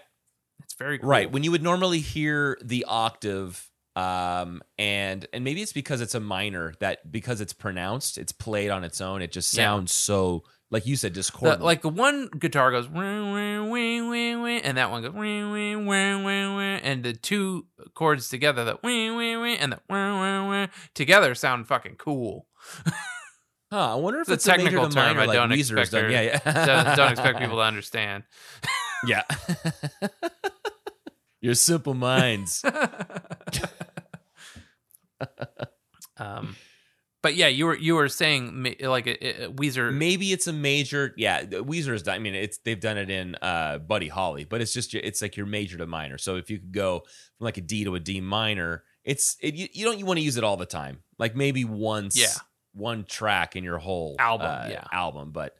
very 0.78 0.98
cool. 0.98 1.08
right. 1.08 1.30
When 1.30 1.42
you 1.44 1.50
would 1.50 1.62
normally 1.62 2.00
hear 2.00 2.56
the 2.62 2.84
octave, 2.88 3.68
um, 3.96 4.62
and 4.78 5.26
and 5.32 5.42
maybe 5.44 5.60
it's 5.62 5.72
because 5.72 6.00
it's 6.00 6.14
a 6.14 6.20
minor 6.20 6.74
that 6.80 7.10
because 7.10 7.40
it's 7.40 7.52
pronounced, 7.52 8.16
it's 8.18 8.32
played 8.32 8.70
on 8.70 8.84
its 8.84 9.00
own. 9.00 9.22
It 9.22 9.32
just 9.32 9.52
Yeah. 9.54 9.64
sounds 9.64 9.92
so 9.92 10.44
like 10.70 10.86
you 10.86 10.96
said, 10.96 11.12
The, 11.12 11.16
discordant. 11.20 11.62
like 11.62 11.80
the 11.82 11.88
one 11.88 12.28
guitar 12.38 12.70
goes 12.70 12.86
and 12.86 12.94
that 14.76 14.90
one 14.90 15.00
goes 15.02 15.14
and 15.14 17.02
the 17.04 17.12
two 17.14 17.66
chords 17.94 18.28
together 18.28 18.64
the 18.64 18.78
"Wah, 18.82 19.14
wah, 19.14 19.38
wah," 19.40 19.46
and 19.58 19.72
the 19.72 19.80
together 20.94 21.34
sound 21.34 21.66
fucking 21.68 21.96
cool. 21.96 22.46
huh, 23.72 23.92
I 23.92 23.94
wonder 23.94 24.20
if 24.20 24.28
It's 24.28 24.30
a 24.30 24.34
it's, 24.34 24.46
a 24.46 24.50
technical 24.50 24.88
to 24.88 24.94
term 24.94 25.16
minor 25.16 25.20
I 25.22 25.24
like 25.24 25.36
don't 25.36 25.50
Weezer's 25.50 25.70
expect 25.72 25.90
done. 25.92 26.10
Yeah, 26.10 26.20
yeah. 26.44 26.66
don't, 26.84 26.96
don't 26.96 27.12
expect 27.12 27.38
people 27.40 27.56
to 27.56 27.62
understand. 27.62 28.24
Yeah. 29.06 29.22
Your 31.40 31.54
simple 31.54 31.94
minds. 31.94 32.64
um, 36.16 36.56
but 37.22 37.34
yeah, 37.34 37.48
you 37.48 37.66
were 37.66 37.76
you 37.76 37.94
were 37.96 38.08
saying 38.08 38.76
like 38.80 39.06
a, 39.06 39.44
a 39.46 39.50
Weezer. 39.52 39.92
Maybe 39.92 40.32
it's 40.32 40.46
a 40.46 40.52
major. 40.52 41.14
Yeah, 41.16 41.44
Weezer 41.44 41.94
is. 41.94 42.06
I 42.06 42.18
mean, 42.18 42.34
it's 42.34 42.58
they've 42.58 42.78
done 42.80 42.96
it 42.98 43.10
in 43.10 43.36
uh, 43.42 43.78
Buddy 43.78 44.08
Holly, 44.08 44.44
but 44.44 44.60
it's 44.60 44.72
just 44.72 44.94
it's 44.94 45.20
like 45.22 45.36
your 45.36 45.46
major 45.46 45.78
to 45.78 45.86
minor. 45.86 46.18
So 46.18 46.36
if 46.36 46.50
you 46.50 46.58
could 46.58 46.72
go 46.72 47.00
from 47.36 47.44
like 47.44 47.56
a 47.56 47.60
D 47.60 47.84
to 47.84 47.94
a 47.94 48.00
D 48.00 48.20
minor, 48.20 48.84
it's 49.04 49.36
it, 49.40 49.54
you, 49.54 49.68
you 49.72 49.84
don't 49.84 49.98
you 49.98 50.06
want 50.06 50.18
to 50.18 50.24
use 50.24 50.36
it 50.36 50.44
all 50.44 50.56
the 50.56 50.66
time. 50.66 51.02
Like 51.18 51.34
maybe 51.34 51.64
once, 51.64 52.18
Yeah. 52.18 52.28
one 52.72 53.04
track 53.04 53.56
in 53.56 53.64
your 53.64 53.78
whole 53.78 54.16
Album, 54.18 54.46
uh, 54.46 54.68
yeah. 54.70 54.84
album, 54.92 55.32
but. 55.32 55.54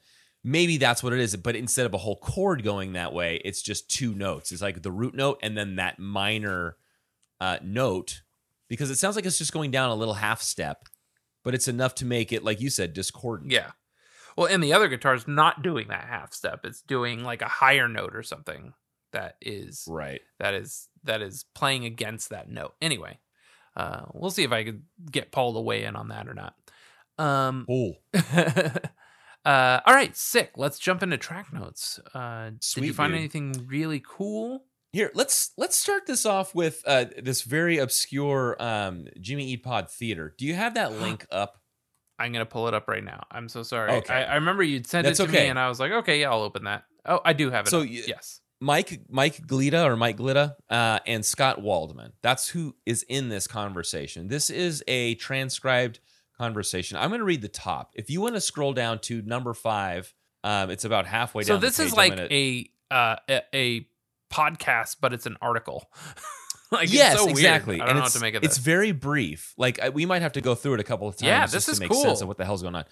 Maybe 0.50 0.78
that's 0.78 1.02
what 1.02 1.12
it 1.12 1.20
is, 1.20 1.36
but 1.36 1.56
instead 1.56 1.84
of 1.84 1.92
a 1.92 1.98
whole 1.98 2.16
chord 2.16 2.62
going 2.64 2.94
that 2.94 3.12
way, 3.12 3.40
it's 3.44 3.60
just 3.60 3.90
two 3.90 4.14
notes. 4.14 4.50
It's 4.50 4.62
like 4.62 4.82
the 4.82 4.90
root 4.90 5.14
note 5.14 5.38
and 5.42 5.56
then 5.56 5.76
that 5.76 5.98
minor 5.98 6.76
uh, 7.40 7.58
note, 7.62 8.22
because 8.68 8.90
it 8.90 8.96
sounds 8.96 9.14
like 9.16 9.26
it's 9.26 9.36
just 9.38 9.52
going 9.52 9.70
down 9.70 9.90
a 9.90 9.94
little 9.94 10.14
half 10.14 10.40
step, 10.40 10.88
but 11.44 11.54
it's 11.54 11.68
enough 11.68 11.94
to 11.96 12.06
make 12.06 12.32
it, 12.32 12.44
like 12.44 12.60
you 12.60 12.70
said, 12.70 12.92
discordant. 12.94 13.52
yeah. 13.52 13.72
Well, 14.36 14.46
and 14.46 14.62
the 14.62 14.72
other 14.72 14.88
guitar 14.88 15.14
is 15.14 15.26
not 15.26 15.62
doing 15.62 15.88
that 15.88 16.04
half 16.04 16.32
step. 16.32 16.60
It's 16.64 16.80
doing 16.80 17.24
like 17.24 17.42
a 17.42 17.48
higher 17.48 17.88
note 17.88 18.14
or 18.14 18.22
something 18.22 18.72
that 19.12 19.34
is 19.40 19.84
Right. 19.88 20.20
that 20.38 20.54
is 20.54 20.88
that 21.04 21.22
is 21.22 21.44
playing 21.56 21.84
against 21.84 22.30
that 22.30 22.48
note. 22.48 22.74
Anyway, 22.80 23.18
uh, 23.76 24.02
we'll 24.14 24.30
see 24.30 24.44
if 24.44 24.52
I 24.52 24.62
could 24.62 24.82
get 25.10 25.32
Paul 25.32 25.54
to 25.54 25.60
weigh 25.60 25.84
in 25.84 25.96
on 25.96 26.08
that 26.08 26.28
or 26.28 26.34
not. 26.34 26.54
Um, 27.18 27.66
Oh, 27.68 27.94
uh, 29.44 29.80
all 29.86 29.94
right, 29.94 30.16
sick. 30.16 30.52
Let's 30.56 30.78
jump 30.78 31.02
into 31.02 31.16
track 31.16 31.52
notes. 31.52 32.00
Uh, 32.14 32.50
did 32.74 32.84
you 32.84 32.92
find 32.92 33.12
dude. 33.12 33.18
anything 33.18 33.66
really 33.66 34.02
cool? 34.06 34.64
Here, 34.92 35.10
let's 35.14 35.52
let's 35.58 35.76
start 35.76 36.06
this 36.06 36.24
off 36.24 36.54
with 36.54 36.82
uh, 36.86 37.06
this 37.22 37.42
very 37.42 37.78
obscure 37.78 38.56
um, 38.58 39.06
Jimmy 39.20 39.46
Eat 39.48 39.62
Pod 39.62 39.90
Theater. 39.90 40.34
Do 40.38 40.46
you 40.46 40.54
have 40.54 40.74
that 40.74 40.92
link 41.00 41.26
up? 41.30 41.60
I'm 42.18 42.32
gonna 42.32 42.46
pull 42.46 42.68
it 42.68 42.74
up 42.74 42.88
right 42.88 43.04
now. 43.04 43.24
I'm 43.30 43.48
so 43.48 43.62
sorry. 43.62 43.92
Okay. 43.92 44.12
I, 44.12 44.24
I 44.24 44.34
remember 44.36 44.62
you'd 44.62 44.86
sent 44.86 45.04
That's 45.04 45.20
it 45.20 45.24
to 45.24 45.28
okay. 45.28 45.44
me, 45.44 45.50
and 45.50 45.58
I 45.58 45.68
was 45.68 45.78
like, 45.78 45.92
okay, 45.92 46.20
yeah, 46.20 46.30
I'll 46.30 46.42
open 46.42 46.64
that. 46.64 46.84
Oh, 47.04 47.20
I 47.24 47.32
do 47.32 47.50
have 47.50 47.66
it. 47.66 47.70
So 47.70 47.80
y- 47.80 48.02
yes, 48.06 48.40
Mike 48.60 49.02
Mike 49.08 49.46
Glita 49.46 49.84
or 49.84 49.96
Mike 49.96 50.16
Glita 50.16 50.54
uh, 50.68 50.98
and 51.06 51.24
Scott 51.24 51.62
Waldman. 51.62 52.12
That's 52.22 52.48
who 52.48 52.74
is 52.86 53.04
in 53.04 53.28
this 53.28 53.46
conversation. 53.46 54.28
This 54.28 54.50
is 54.50 54.82
a 54.88 55.14
transcribed 55.16 56.00
conversation. 56.38 56.96
I'm 56.96 57.10
going 57.10 57.20
to 57.20 57.24
read 57.24 57.42
the 57.42 57.48
top. 57.48 57.92
If 57.94 58.10
you 58.10 58.20
want 58.20 58.34
to 58.34 58.40
scroll 58.40 58.72
down 58.72 58.98
to 59.00 59.22
number 59.22 59.54
five, 59.54 60.12
um, 60.44 60.70
it's 60.70 60.84
about 60.84 61.06
halfway 61.06 61.42
so 61.42 61.54
down. 61.54 61.60
So 61.60 61.66
this 61.66 61.78
is 61.78 61.92
like 61.94 62.16
gonna- 62.16 62.28
a, 62.30 62.70
uh, 62.90 63.16
a 63.28 63.42
a 63.54 63.88
podcast, 64.32 64.96
but 65.00 65.12
it's 65.12 65.26
an 65.26 65.36
article. 65.42 65.90
like 66.70 66.92
yes, 66.92 67.14
it's 67.14 67.20
so 67.20 67.26
weird. 67.26 67.38
exactly. 67.38 67.76
I 67.76 67.78
don't 67.86 67.90
and 67.90 67.98
know 67.98 68.04
it's, 68.04 68.14
to 68.14 68.20
make 68.20 68.34
of 68.34 68.44
it's 68.44 68.58
very 68.58 68.92
brief. 68.92 69.54
Like 69.56 69.80
I, 69.80 69.88
we 69.88 70.06
might 70.06 70.22
have 70.22 70.32
to 70.32 70.40
go 70.40 70.54
through 70.54 70.74
it 70.74 70.80
a 70.80 70.84
couple 70.84 71.08
of 71.08 71.16
times. 71.16 71.26
Yeah, 71.26 71.42
just 71.42 71.54
this 71.54 71.64
to 71.66 71.70
is 71.72 71.80
make 71.80 71.90
cool. 71.90 72.02
sense 72.02 72.20
of 72.20 72.28
what 72.28 72.38
the 72.38 72.44
hell's 72.44 72.62
going 72.62 72.74
on. 72.74 72.84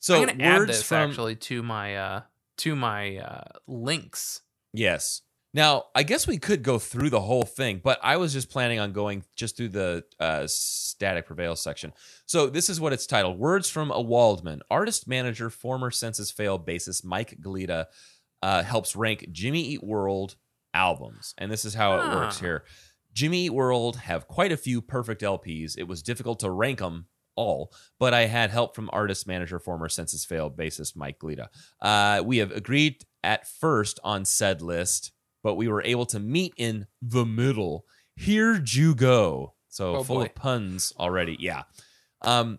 So 0.00 0.22
I'm 0.26 0.38
words 0.38 0.68
this 0.68 0.82
from 0.82 1.10
actually 1.10 1.36
to 1.36 1.62
my 1.62 1.96
uh 1.96 2.20
to 2.58 2.76
my 2.76 3.18
uh 3.18 3.44
links. 3.66 4.42
Yes. 4.72 5.22
Now, 5.52 5.86
I 5.96 6.04
guess 6.04 6.28
we 6.28 6.38
could 6.38 6.62
go 6.62 6.78
through 6.78 7.10
the 7.10 7.20
whole 7.20 7.42
thing, 7.42 7.80
but 7.82 7.98
I 8.02 8.18
was 8.18 8.32
just 8.32 8.50
planning 8.50 8.78
on 8.78 8.92
going 8.92 9.24
just 9.34 9.56
through 9.56 9.70
the 9.70 10.04
uh, 10.20 10.44
static 10.46 11.26
prevail 11.26 11.56
section. 11.56 11.92
So 12.26 12.48
this 12.48 12.68
is 12.68 12.80
what 12.80 12.92
it's 12.92 13.06
titled: 13.06 13.38
"Words 13.38 13.68
from 13.68 13.90
a 13.90 14.00
Waldman, 14.00 14.60
artist 14.70 15.08
manager, 15.08 15.50
former 15.50 15.90
Senses 15.90 16.30
Fail 16.30 16.58
bassist 16.58 17.04
Mike 17.04 17.38
Glita 17.40 17.86
uh, 18.42 18.62
helps 18.62 18.94
rank 18.94 19.26
Jimmy 19.32 19.60
Eat 19.60 19.82
World 19.82 20.36
albums, 20.72 21.34
and 21.36 21.50
this 21.50 21.64
is 21.64 21.74
how 21.74 21.98
it 21.98 22.14
works 22.14 22.38
here. 22.38 22.64
Jimmy 23.12 23.46
Eat 23.46 23.50
World 23.50 23.96
have 23.96 24.28
quite 24.28 24.52
a 24.52 24.56
few 24.56 24.80
perfect 24.80 25.22
LPs. 25.22 25.76
It 25.76 25.88
was 25.88 26.02
difficult 26.02 26.38
to 26.40 26.50
rank 26.50 26.78
them 26.78 27.06
all, 27.34 27.72
but 27.98 28.14
I 28.14 28.26
had 28.26 28.50
help 28.50 28.76
from 28.76 28.88
artist 28.92 29.26
manager, 29.26 29.58
former 29.58 29.88
Senses 29.88 30.24
Fail 30.24 30.48
bassist 30.48 30.94
Mike 30.94 31.18
Glita. 31.18 31.48
Uh, 31.80 32.22
we 32.24 32.38
have 32.38 32.52
agreed 32.52 33.04
at 33.24 33.48
first 33.48 33.98
on 34.04 34.24
said 34.24 34.62
list. 34.62 35.12
But 35.42 35.54
we 35.54 35.68
were 35.68 35.82
able 35.82 36.06
to 36.06 36.20
meet 36.20 36.54
in 36.56 36.86
the 37.00 37.24
middle. 37.24 37.84
Here 38.16 38.62
you 38.66 38.94
go. 38.94 39.54
So 39.68 39.96
Oh, 39.96 40.02
full 40.04 40.16
boy. 40.18 40.24
of 40.26 40.34
puns 40.34 40.92
already. 40.98 41.36
Yeah. 41.40 41.62
Um, 42.22 42.58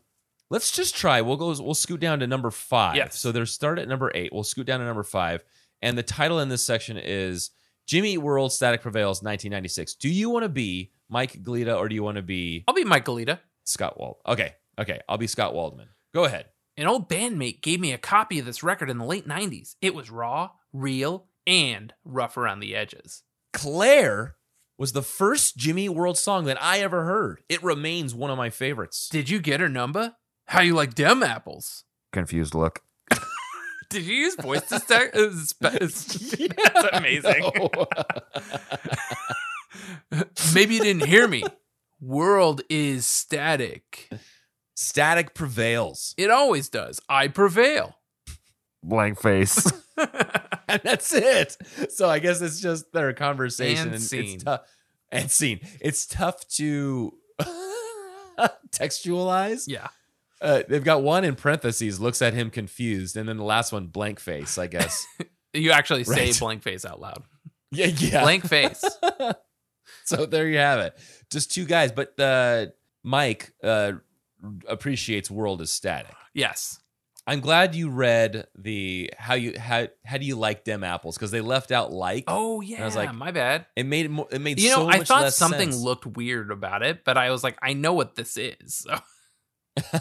let's 0.50 0.72
just 0.72 0.96
try. 0.96 1.22
We'll 1.22 1.38
go. 1.38 1.48
We'll 1.62 1.74
scoot 1.76 2.00
down 2.00 2.20
to 2.20 2.28
number 2.28 2.50
five. 2.52 2.96
Yes. 2.96 3.17
So 3.20 3.32
they're 3.32 3.46
start 3.46 3.80
at 3.80 3.88
number 3.88 4.12
eight. 4.15 4.32
We'll 4.34 4.44
scoot 4.44 4.65
down 4.65 4.80
to 4.80 4.86
number 4.86 5.04
five, 5.04 5.44
and 5.82 5.98
the 5.98 6.04
title 6.04 6.39
in 6.39 6.50
this 6.50 6.63
section 6.65 6.98
is 6.98 7.52
Jimmy 7.86 8.17
World 8.17 8.52
Static 8.54 8.82
Prevails 8.82 9.22
1996. 9.22 9.96
Do 9.96 10.10
you 10.10 10.30
want 10.30 10.44
to 10.44 10.50
be 10.50 10.91
Mike 11.10 11.44
Glita 11.44 11.78
or 11.78 11.89
do 11.89 11.96
you 11.96 12.04
want 12.04 12.15
to 12.17 12.22
be 12.24 12.63
I'll 12.67 12.74
be 12.74 12.84
Mike 12.86 13.06
Glita. 13.06 13.39
Scott 13.65 14.00
Wald? 14.00 14.17
Okay. 14.26 14.56
Okay. 14.80 15.00
I'll 15.10 15.17
be 15.17 15.28
Scott 15.28 15.54
Waldman. 15.54 15.89
Go 16.13 16.24
ahead. 16.26 16.46
An 16.78 16.88
old 16.88 17.10
bandmate 17.10 17.62
gave 17.62 17.80
me 17.82 17.91
a 17.91 17.98
copy 17.98 18.39
of 18.39 18.46
this 18.46 18.63
record 18.63 18.89
in 18.89 18.98
the 18.98 19.06
late 19.06 19.28
90s. 19.28 19.76
It 19.82 19.94
was 19.94 20.10
raw, 20.10 20.52
real, 20.72 21.26
and 21.45 21.93
rough 22.04 22.38
around 22.38 22.60
the 22.60 22.75
edges. 22.75 23.23
Claire 23.54 24.36
was 24.77 24.93
the 24.93 25.01
first 25.01 25.58
Jimmy 25.58 25.89
World 25.89 26.17
song 26.17 26.45
that 26.45 26.62
I 26.62 26.80
ever 26.80 27.06
heard. 27.06 27.43
It 27.49 27.62
remains 27.63 28.15
one 28.15 28.32
of 28.32 28.38
my 28.38 28.49
favorites. 28.49 29.10
Did 29.10 29.30
you 29.30 29.39
get 29.39 29.60
her 29.60 29.69
number? 29.69 30.15
How 30.45 30.62
you 30.62 30.73
like 30.73 30.95
dem 30.95 31.21
apples? 31.23 31.84
Confused 32.12 32.56
look. 32.56 32.82
Did 33.89 34.04
you 34.04 34.15
use 34.15 34.36
voice 34.36 34.67
to 34.69 34.80
start? 34.80 35.13
Uh, 35.13 35.30
That's 35.62 36.15
amazing. 36.93 37.51
Maybe 40.56 40.75
you 40.75 40.82
didn't 40.82 41.06
hear 41.06 41.27
me. 41.27 41.43
World 41.99 42.62
is 42.69 43.06
static. 43.06 44.10
Static 44.75 45.36
prevails. 45.36 46.15
It 46.17 46.32
always 46.32 46.69
does. 46.69 46.99
I 47.08 47.27
prevail. 47.27 47.97
Blank 48.84 49.20
face. 49.22 49.65
and 49.98 50.82
that's 50.84 51.13
it. 51.13 51.58
So 51.89 52.10
I 52.10 52.20
guess 52.20 52.41
it's 52.41 52.60
just 52.60 52.91
their 52.94 53.13
conversation 53.13 53.86
And 53.88 53.94
and, 53.96 54.04
scene. 54.04 54.36
It's 54.36 54.44
tough. 54.44 54.62
And 55.12 55.30
scene. 55.32 55.60
It's 55.82 56.06
tough 56.08 56.48
to 56.56 57.13
textualize. 58.72 59.65
Yeah. 59.67 59.88
Uh, 60.41 60.63
they've 60.67 60.84
got 60.84 61.04
one 61.04 61.24
in 61.24 61.36
parentheses, 61.36 62.00
looks 62.00 62.22
at 62.22 62.34
him 62.34 62.50
confused, 62.50 63.15
and 63.15 63.30
then 63.30 63.38
the 63.38 63.44
last 63.44 63.72
one, 63.72 63.88
blank 63.88 64.20
face, 64.20 64.58
I 64.58 64.67
guess. 64.67 65.06
You 65.54 65.72
actually 65.72 66.04
say 66.06 66.28
Right. 66.28 66.39
blank 66.39 66.63
face 66.63 66.84
out 66.86 67.00
loud. 67.00 67.24
yeah, 67.72 67.88
yeah. 67.88 68.22
Blank 68.24 68.48
face. 68.48 68.84
So 70.06 70.26
there 70.26 70.48
you 70.48 70.58
have 70.58 70.80
it. 70.80 70.98
Just 71.30 71.52
two 71.54 71.65
guys, 71.65 71.91
but 71.91 72.20
uh, 72.20 72.67
Mike 73.04 73.54
uh, 73.63 73.94
appreciates 74.67 75.30
world 75.30 75.62
is 75.62 75.72
static. 75.72 76.15
Yes. 76.34 76.80
I'm 77.32 77.39
glad 77.39 77.76
you 77.76 77.89
read 77.89 78.48
the 78.58 79.10
how 79.17 79.36
you 79.36 79.58
how 79.58 79.88
how 80.04 80.17
do 80.17 80.26
you 80.26 80.36
like 80.36 80.65
them 80.65 80.84
apples 80.84 81.15
because 81.15 81.32
they 81.32 81.39
left 81.39 81.72
out 81.72 81.89
like. 81.94 82.26
Oh 82.28 82.60
yeah. 82.60 82.82
I 82.82 82.86
was 82.86 82.98
like, 82.98 83.15
my 83.15 83.32
bad. 83.32 83.67
It 83.78 83.86
made 83.86 84.08
it, 84.08 84.10
more, 84.10 84.28
it 84.30 84.41
made 84.41 84.60
You 84.60 84.72
so 84.72 84.84
know, 84.84 84.89
I 84.89 84.98
much 84.98 85.08
thought 85.08 85.32
something 85.32 85.72
sense. 85.72 85.82
looked 85.82 86.06
weird 86.06 86.52
about 86.52 86.84
it, 86.84 87.06
but 87.06 87.15
I 87.15 87.32
was 87.32 87.41
like, 87.41 87.58
I 87.62 87.72
know 87.72 87.94
what 87.94 88.15
this 88.15 88.36
is. 88.36 88.76
So 88.76 89.00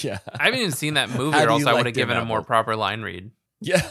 yeah. 0.00 0.18
I 0.38 0.44
haven't 0.44 0.60
even 0.60 0.70
seen 0.70 0.94
that 0.94 1.10
movie, 1.16 1.38
or 1.38 1.48
else 1.48 1.64
I 1.64 1.72
like 1.72 1.78
would 1.78 1.86
have 1.86 1.94
given 1.96 2.16
a 2.16 2.24
more 2.24 2.42
proper 2.42 2.76
line 2.76 3.02
read. 3.02 3.32
Yeah. 3.60 3.82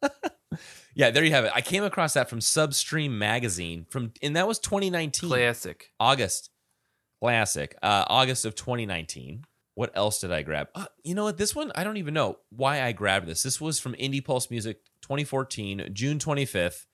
yeah, 0.94 1.10
there 1.10 1.24
you 1.24 1.32
have 1.32 1.46
it. 1.46 1.52
I 1.52 1.62
came 1.62 1.82
across 1.82 2.14
that 2.14 2.30
from 2.30 2.38
Substream 2.38 3.10
magazine 3.10 3.86
from 3.90 4.12
and 4.22 4.36
that 4.36 4.46
was 4.46 4.60
2019. 4.60 5.30
Classic. 5.30 5.90
August. 5.98 6.50
Classic. 7.20 7.76
Uh 7.82 8.04
August 8.06 8.44
of 8.44 8.54
2019. 8.54 9.46
What 9.74 9.90
else 9.94 10.20
did 10.20 10.32
I 10.32 10.42
grab? 10.42 10.68
Uh, 10.74 10.86
you 11.02 11.14
know 11.14 11.24
what? 11.24 11.36
This 11.36 11.54
one 11.54 11.72
I 11.74 11.84
don't 11.84 11.96
even 11.96 12.14
know 12.14 12.38
why 12.50 12.82
I 12.82 12.92
grabbed 12.92 13.26
this. 13.26 13.42
This 13.42 13.60
was 13.60 13.80
from 13.80 13.94
Indie 13.94 14.24
Pulse 14.24 14.50
Music 14.50 14.84
2014, 15.02 15.90
June 15.92 16.18
25th. 16.18 16.86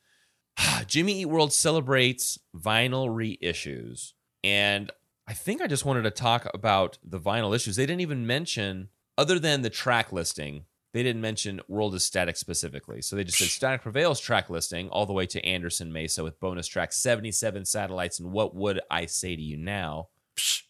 Jimmy 0.87 1.21
Eat 1.21 1.27
World 1.27 1.53
celebrates 1.53 2.39
vinyl 2.57 3.09
reissues. 3.09 4.13
And 4.43 4.91
I 5.27 5.35
think 5.35 5.61
I 5.61 5.67
just 5.67 5.85
wanted 5.85 6.03
to 6.03 6.11
talk 6.11 6.49
about 6.55 6.99
the 7.05 7.21
vinyl 7.21 7.55
issues. 7.55 7.77
They 7.77 7.87
didn't 7.87 8.01
even 8.01 8.27
mention, 8.27 8.89
other 9.17 9.39
than 9.39 9.63
the 9.63 9.71
track 9.71 10.13
listing, 10.13 10.65
they 10.93 11.03
didn't 11.03 11.23
mention 11.23 11.61
World 11.69 11.95
is 11.95 12.05
Static 12.05 12.37
specifically. 12.37 13.01
So 13.03 13.15
they 13.15 13.25
just 13.25 13.39
said 13.39 13.49
Static 13.49 13.83
Prevails 13.83 14.19
track 14.19 14.51
listing 14.51 14.89
all 14.89 15.07
the 15.07 15.13
way 15.13 15.27
to 15.27 15.45
Anderson 15.45 15.93
Mesa 15.93 16.25
with 16.25 16.41
bonus 16.41 16.67
track 16.67 16.93
77 16.93 17.65
satellites 17.65 18.19
and 18.19 18.33
What 18.33 18.57
Would 18.57 18.81
I 18.91 19.07
Say 19.07 19.37
to 19.37 19.43
You 19.43 19.57
Now? 19.57 20.09
Psh. 20.37 20.63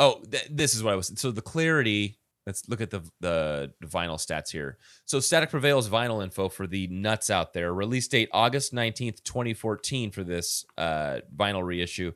Oh, 0.00 0.22
th- 0.30 0.48
this 0.50 0.74
is 0.74 0.82
what 0.82 0.94
I 0.94 0.96
was. 0.96 1.12
So 1.20 1.30
the 1.30 1.42
clarity. 1.42 2.16
Let's 2.46 2.66
look 2.68 2.80
at 2.80 2.90
the 2.90 3.02
the 3.20 3.72
vinyl 3.84 4.16
stats 4.16 4.50
here. 4.50 4.78
So 5.04 5.20
Static 5.20 5.50
Prevails 5.50 5.90
vinyl 5.90 6.24
info 6.24 6.48
for 6.48 6.66
the 6.66 6.86
nuts 6.88 7.28
out 7.30 7.52
there. 7.52 7.72
Release 7.72 8.08
date 8.08 8.30
August 8.32 8.72
nineteenth, 8.72 9.22
twenty 9.22 9.52
fourteen 9.52 10.10
for 10.10 10.24
this 10.24 10.64
uh, 10.78 11.20
vinyl 11.36 11.62
reissue. 11.62 12.12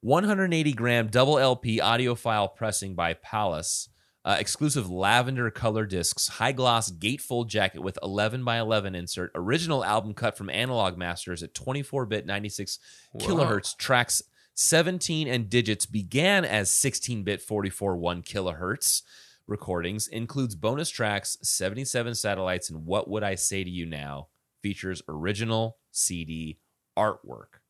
One 0.00 0.24
hundred 0.24 0.52
eighty 0.54 0.72
gram 0.72 1.08
double 1.08 1.38
LP 1.38 1.78
audiophile 1.78 2.56
pressing 2.56 2.94
by 2.94 3.14
Pallas. 3.14 3.90
Uh, 4.24 4.36
exclusive 4.40 4.90
lavender 4.90 5.52
color 5.52 5.86
discs, 5.86 6.26
high 6.26 6.50
gloss 6.50 6.90
gatefold 6.90 7.46
jacket 7.46 7.80
with 7.80 7.96
11 8.02 8.42
by 8.42 8.58
11 8.58 8.96
insert, 8.96 9.30
original 9.36 9.84
album 9.84 10.14
cut 10.14 10.36
from 10.36 10.50
Analog 10.50 10.98
Masters 10.98 11.44
at 11.44 11.54
24 11.54 12.06
bit 12.06 12.26
96 12.26 12.80
Whoa. 13.12 13.24
kilohertz. 13.24 13.76
Tracks 13.76 14.22
17 14.56 15.28
and 15.28 15.50
digits 15.50 15.84
began 15.84 16.44
as 16.44 16.70
16 16.70 17.22
bit 17.22 17.42
44 17.42 17.96
1 17.96 18.22
kilohertz 18.22 19.02
recordings. 19.46 20.08
Includes 20.08 20.54
bonus 20.54 20.88
tracks, 20.88 21.36
77 21.42 22.14
satellites, 22.14 22.70
and 22.70 22.86
What 22.86 23.08
Would 23.08 23.22
I 23.22 23.34
Say 23.34 23.62
to 23.62 23.70
You 23.70 23.84
Now? 23.84 24.28
Features 24.62 25.02
original 25.08 25.76
CD 25.92 26.58
artwork. 26.98 27.60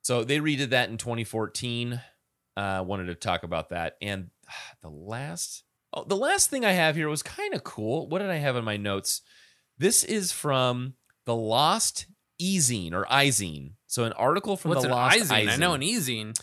So 0.00 0.24
they 0.24 0.38
redid 0.38 0.70
that 0.70 0.88
in 0.88 0.96
2014. 0.96 2.00
Uh, 2.56 2.84
wanted 2.86 3.06
to 3.06 3.14
talk 3.14 3.42
about 3.42 3.68
that. 3.68 3.96
And 4.00 4.30
the 4.80 4.88
last, 4.88 5.64
oh, 5.92 6.04
the 6.04 6.16
last 6.16 6.48
thing 6.48 6.64
I 6.64 6.72
have 6.72 6.96
here 6.96 7.10
was 7.10 7.22
kind 7.22 7.52
of 7.52 7.64
cool. 7.64 8.08
What 8.08 8.20
did 8.20 8.30
I 8.30 8.36
have 8.36 8.56
in 8.56 8.64
my 8.64 8.78
notes? 8.78 9.20
This 9.76 10.04
is 10.04 10.32
from 10.32 10.94
the 11.26 11.36
Lost 11.36 12.06
Ezine 12.40 12.94
or 12.94 13.04
Izine. 13.06 13.72
So 13.94 14.02
an 14.02 14.12
article 14.14 14.56
from 14.56 14.70
What's 14.70 14.82
the 14.82 14.88
an 14.88 14.94
Lost 14.96 15.16
izine? 15.16 15.48
I 15.48 15.54
know 15.54 15.74
an 15.74 15.80
ezine, 15.80 16.36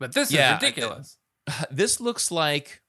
but 0.00 0.14
this 0.14 0.32
Yeah, 0.32 0.56
is 0.56 0.62
ridiculous. 0.62 1.18
this 1.70 2.00
looks 2.00 2.30
like 2.30 2.80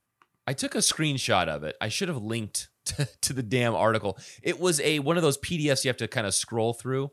I 0.47 0.53
took 0.53 0.73
a 0.73 0.77
screenshot 0.77 1.49
of 1.49 1.65
it. 1.65 1.75
I 1.81 1.89
should 1.89 2.07
have 2.07 2.23
linked 2.23 2.69
to, 2.85 3.09
to 3.23 3.33
the 3.33 3.43
damn 3.43 3.75
article. 3.75 4.17
It 4.41 4.57
was 4.57 4.79
a 4.79 4.99
one 4.99 5.17
of 5.17 5.23
those 5.23 5.37
PDFs 5.39 5.83
you 5.83 5.89
have 5.89 5.97
to 5.97 6.07
kind 6.07 6.25
of 6.25 6.33
scroll 6.33 6.73
through, 6.73 7.11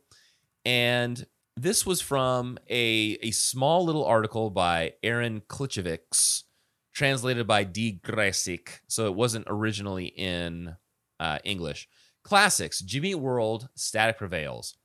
and 0.64 1.26
this 1.56 1.84
was 1.84 2.00
from 2.00 2.56
a 2.70 3.18
a 3.20 3.32
small 3.32 3.84
little 3.84 4.04
article 4.04 4.50
by 4.50 4.92
Aaron 5.02 5.42
Klichovics, 5.48 6.44
translated 6.94 7.48
by 7.48 7.64
D. 7.64 7.98
Gresick. 8.00 8.78
So 8.86 9.06
it 9.06 9.14
wasn't 9.16 9.46
originally 9.48 10.06
in 10.06 10.76
uh, 11.18 11.40
English. 11.42 11.88
Classics: 12.22 12.80
Jimmy 12.80 13.16
World, 13.16 13.70
Static 13.74 14.18
Prevails. 14.18 14.76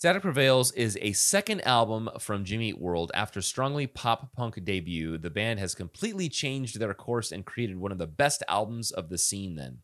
Static 0.00 0.22
Prevails 0.22 0.72
is 0.72 0.96
a 1.02 1.12
second 1.12 1.60
album 1.60 2.08
from 2.18 2.42
Jimmy 2.42 2.70
Eat 2.70 2.80
World. 2.80 3.12
After 3.12 3.42
strongly 3.42 3.86
pop 3.86 4.32
punk 4.32 4.64
debut, 4.64 5.18
the 5.18 5.28
band 5.28 5.60
has 5.60 5.74
completely 5.74 6.30
changed 6.30 6.80
their 6.80 6.94
course 6.94 7.30
and 7.30 7.44
created 7.44 7.76
one 7.76 7.92
of 7.92 7.98
the 7.98 8.06
best 8.06 8.42
albums 8.48 8.90
of 8.90 9.10
the 9.10 9.18
scene 9.18 9.56
then. 9.56 9.80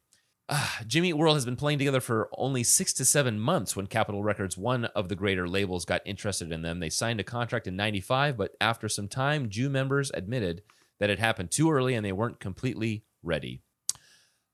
Ah, 0.48 0.80
Jimmy 0.86 1.10
Eat 1.10 1.18
World 1.18 1.36
has 1.36 1.44
been 1.44 1.54
playing 1.54 1.78
together 1.78 2.00
for 2.00 2.30
only 2.38 2.62
six 2.62 2.94
to 2.94 3.04
seven 3.04 3.38
months 3.38 3.76
when 3.76 3.88
Capitol 3.88 4.22
Records, 4.22 4.56
one 4.56 4.86
of 4.86 5.10
the 5.10 5.16
greater 5.16 5.46
labels, 5.46 5.84
got 5.84 6.00
interested 6.06 6.50
in 6.50 6.62
them. 6.62 6.80
They 6.80 6.88
signed 6.88 7.20
a 7.20 7.22
contract 7.22 7.66
in 7.66 7.76
95, 7.76 8.38
but 8.38 8.56
after 8.58 8.88
some 8.88 9.08
time, 9.08 9.50
Jew 9.50 9.68
members 9.68 10.10
admitted 10.14 10.62
that 10.98 11.10
it 11.10 11.18
happened 11.18 11.50
too 11.50 11.70
early 11.70 11.92
and 11.92 12.02
they 12.02 12.12
weren't 12.12 12.40
completely 12.40 13.04
ready. 13.22 13.60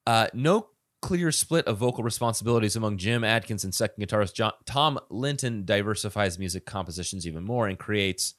Uh, 0.08 0.26
no 0.34 0.70
clear 1.02 1.32
split 1.32 1.66
of 1.66 1.76
vocal 1.76 2.04
responsibilities 2.04 2.76
among 2.76 2.96
Jim 2.96 3.24
Adkins 3.24 3.64
and 3.64 3.74
second 3.74 4.02
guitarist 4.02 4.34
John, 4.34 4.52
Tom 4.64 4.98
Linton 5.10 5.64
diversifies 5.64 6.38
music 6.38 6.64
compositions 6.64 7.26
even 7.26 7.44
more 7.44 7.66
and 7.66 7.78
creates 7.78 8.34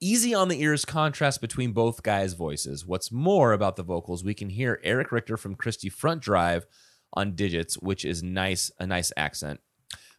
easy 0.00 0.34
on 0.34 0.48
the 0.48 0.60
ears 0.60 0.84
contrast 0.84 1.40
between 1.40 1.72
both 1.72 2.02
guys' 2.02 2.32
voices. 2.32 2.84
What's 2.84 3.12
more 3.12 3.52
about 3.52 3.76
the 3.76 3.82
vocals, 3.82 4.24
we 4.24 4.34
can 4.34 4.48
hear 4.48 4.80
Eric 4.82 5.12
Richter 5.12 5.36
from 5.36 5.54
Christie 5.54 5.90
Front 5.90 6.22
Drive 6.22 6.66
on 7.12 7.36
digits, 7.36 7.76
which 7.76 8.04
is 8.04 8.22
nice, 8.22 8.70
a 8.80 8.86
nice 8.86 9.12
accent. 9.16 9.60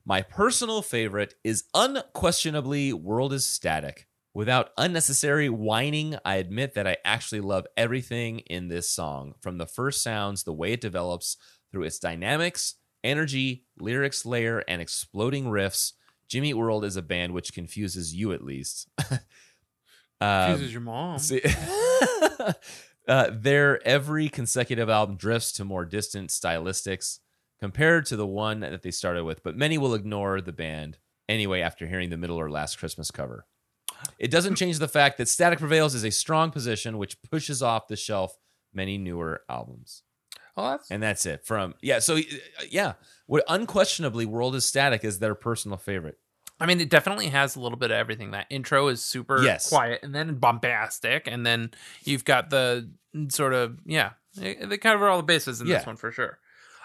My 0.06 0.22
personal 0.22 0.82
favorite 0.82 1.34
is 1.44 1.66
unquestionably 1.74 2.94
World 2.94 3.34
is 3.34 3.46
Static. 3.46 4.08
Without 4.34 4.70
unnecessary 4.78 5.50
whining, 5.50 6.16
I 6.24 6.36
admit 6.36 6.76
that 6.76 6.86
I 6.88 6.98
actually 7.04 7.42
love 7.42 7.66
everything 7.76 8.40
in 8.40 8.68
this 8.68 8.88
song, 8.88 9.34
from 9.42 9.58
the 9.58 9.66
first 9.66 10.04
sounds, 10.04 10.44
the 10.44 10.54
way 10.54 10.74
it 10.74 10.82
develops, 10.82 11.38
through 11.72 11.84
its 11.84 12.00
dynamics, 12.00 12.76
energy, 13.04 13.66
lyrics 13.80 14.26
layer, 14.26 14.60
and 14.68 14.82
exploding 14.82 15.46
riffs. 15.46 15.94
Jimmy 16.28 16.54
World 16.54 16.84
is 16.84 16.96
a 16.98 17.02
band 17.02 17.34
which 17.34 17.54
confuses 17.54 18.14
you 18.14 18.32
at 18.34 18.44
least. 18.44 18.88
Um, 20.20 20.48
Confuses 20.50 20.74
your 20.74 20.82
mom. 20.82 21.20
See, 21.20 21.42
uh, 23.08 23.30
their 23.32 23.86
every 23.88 24.30
consecutive 24.30 24.90
album 24.90 25.16
drifts 25.16 25.52
to 25.54 25.64
more 25.64 25.86
distant 25.86 26.32
stylistics. 26.32 27.20
compared 27.60 28.06
to 28.08 28.16
the 28.16 28.26
one 28.26 28.62
that 28.62 28.82
they 28.82 28.90
started 28.90 29.26
with, 29.26 29.44
but 29.44 29.56
many 29.56 29.78
will 29.78 29.94
ignore 29.94 30.42
the 30.42 30.52
band 30.52 30.98
anyway 31.30 31.62
after 31.62 31.86
hearing 31.86 32.10
the 32.10 32.18
middle 32.18 32.38
or 32.38 32.50
last 32.50 32.80
Christmas 32.80 33.12
cover. 33.12 33.46
It 34.20 34.32
doesn't 34.32 34.56
change 34.56 34.80
the 34.80 34.88
fact 34.88 35.18
that 35.18 35.28
Static 35.28 35.60
Prevails 35.60 35.96
is 35.96 36.04
a 36.04 36.12
strong 36.12 36.52
position 36.52 36.98
which 36.98 37.22
pushes 37.22 37.62
off 37.62 37.88
the 37.88 37.96
shelf 37.96 38.38
many 38.74 38.98
newer 38.98 39.42
albums. 39.50 40.04
Well, 40.58 40.72
that's 40.72 40.90
And 40.92 41.02
that's 41.04 41.26
it. 41.28 41.46
From 41.46 41.76
yeah, 41.82 42.00
so 42.00 42.18
uh, 42.18 42.22
yeah, 42.70 42.94
what 43.28 43.44
unquestionably 43.48 44.26
World 44.26 44.56
is 44.56 44.66
Static 44.66 45.04
is 45.04 45.20
their 45.20 45.36
personal 45.36 45.78
favorite. 45.78 46.18
I 46.60 46.66
mean, 46.66 46.82
it 46.82 46.90
definitely 46.90 47.28
has 47.28 47.56
a 47.56 47.60
little 47.60 47.78
bit 47.78 47.92
of 47.92 47.98
everything. 47.98 48.32
That 48.32 48.48
intro 48.50 48.88
is 48.88 49.00
super 49.04 49.44
Yes. 49.44 49.70
quiet 49.70 50.00
and 50.02 50.16
then 50.16 50.36
bombastic, 50.36 51.28
and 51.28 51.46
then 51.46 51.70
you've 52.04 52.26
got 52.26 52.50
the 52.50 52.90
sort 53.30 53.54
of 53.54 53.78
yeah, 53.86 54.12
they 54.36 54.78
cover 54.78 55.08
all 55.08 55.18
the 55.18 55.24
bases 55.24 55.62
in 55.62 55.68
this 55.68 55.86
one 55.86 55.96
for 55.98 56.12
sure. 56.12 56.40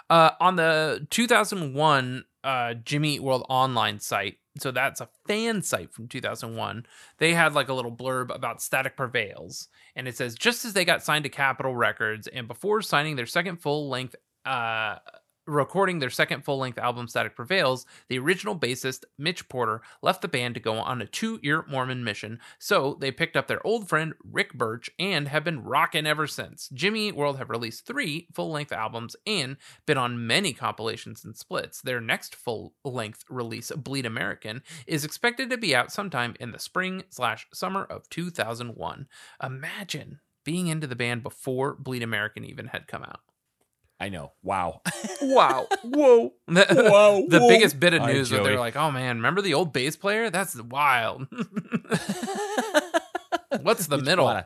Uh, 0.09 0.31
on 0.39 0.55
the 0.57 1.07
2001 1.09 2.25
uh, 2.43 2.73
Jimmy 2.75 3.15
Eat 3.15 3.23
World 3.23 3.45
online 3.49 3.99
site, 3.99 4.37
so 4.59 4.71
that's 4.71 5.01
a 5.01 5.09
fan 5.27 5.61
site 5.61 5.91
from 5.93 6.07
2001. 6.07 6.85
They 7.17 7.33
had 7.33 7.53
like 7.53 7.69
a 7.69 7.73
little 7.73 7.95
blurb 7.95 8.33
about 8.33 8.61
Static 8.61 8.95
Prevails, 8.95 9.67
and 9.95 10.07
it 10.07 10.15
says 10.15 10.35
just 10.35 10.65
as 10.65 10.73
they 10.73 10.85
got 10.85 11.03
signed 11.03 11.23
to 11.23 11.29
Capitol 11.29 11.75
Records, 11.75 12.27
and 12.27 12.47
before 12.47 12.81
signing 12.81 13.15
their 13.15 13.25
second 13.25 13.57
full 13.57 13.89
length. 13.89 14.15
Uh, 14.45 14.97
recording 15.45 15.99
their 15.99 16.09
second 16.09 16.43
full 16.43 16.57
length 16.57 16.77
album, 16.77 17.07
Static 17.07 17.35
Prevails, 17.35 17.85
the 18.07 18.19
original 18.19 18.57
bassist, 18.57 19.03
Mitch 19.17 19.47
Porter, 19.49 19.81
left 20.01 20.21
the 20.21 20.27
band 20.27 20.55
to 20.55 20.61
go 20.61 20.75
on 20.75 21.01
a 21.01 21.05
two 21.05 21.39
year 21.41 21.65
Mormon 21.67 22.03
mission, 22.03 22.39
so 22.59 22.97
they 22.99 23.11
picked 23.11 23.35
up 23.35 23.47
their 23.47 23.65
old 23.65 23.89
friend 23.89 24.13
Rick 24.23 24.53
Burch 24.53 24.89
and 24.99 25.27
have 25.27 25.43
been 25.43 25.63
rocking 25.63 26.07
ever 26.07 26.27
since. 26.27 26.69
Jimmy 26.73 27.07
Eat 27.07 27.15
World 27.15 27.37
have 27.37 27.49
released 27.49 27.85
three 27.85 28.27
full 28.33 28.51
length 28.51 28.71
albums 28.71 29.15
and 29.25 29.57
been 29.85 29.97
on 29.97 30.27
many 30.27 30.53
compilations 30.53 31.25
and 31.25 31.37
splits. 31.37 31.81
Their 31.81 32.01
next 32.01 32.35
full 32.35 32.73
length 32.83 33.23
release, 33.29 33.71
Bleed 33.71 34.05
American, 34.05 34.63
is 34.87 35.05
expected 35.05 35.49
to 35.49 35.57
be 35.57 35.75
out 35.75 35.91
sometime 35.91 36.35
in 36.39 36.51
the 36.51 36.59
spring 36.59 37.03
slash 37.09 37.47
summer 37.53 37.83
of 37.83 38.09
2001. 38.09 39.07
Imagine 39.41 40.19
being 40.43 40.67
into 40.67 40.87
the 40.87 40.95
band 40.95 41.23
before 41.23 41.75
Bleed 41.75 42.03
American 42.03 42.43
even 42.43 42.67
had 42.67 42.87
come 42.87 43.03
out. 43.03 43.21
I 44.03 44.09
know. 44.09 44.33
Wow. 44.41 44.81
Wow. 45.21 45.67
Whoa. 45.85 46.33
The, 46.49 46.89
Whoa, 46.91 47.25
the 47.29 47.39
whoa. 47.39 47.47
biggest 47.47 47.79
bit 47.79 47.93
of 47.93 48.01
news 48.01 48.31
that 48.31 48.43
they're 48.43 48.59
like, 48.59 48.75
oh 48.75 48.91
man, 48.91 49.15
remember 49.15 49.41
the 49.41 49.53
old 49.53 49.71
bass 49.71 49.95
player? 49.95 50.29
That's 50.29 50.61
wild. 50.61 51.25
What's 53.61 53.87
the 53.87 53.99
middle? 53.99 54.27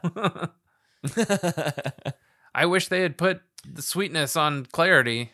I 2.53 2.67
wish 2.67 2.89
they 2.89 3.01
had 3.01 3.17
put 3.17 3.41
the 3.67 3.81
sweetness 3.81 4.35
on 4.35 4.67
clarity. 4.67 5.31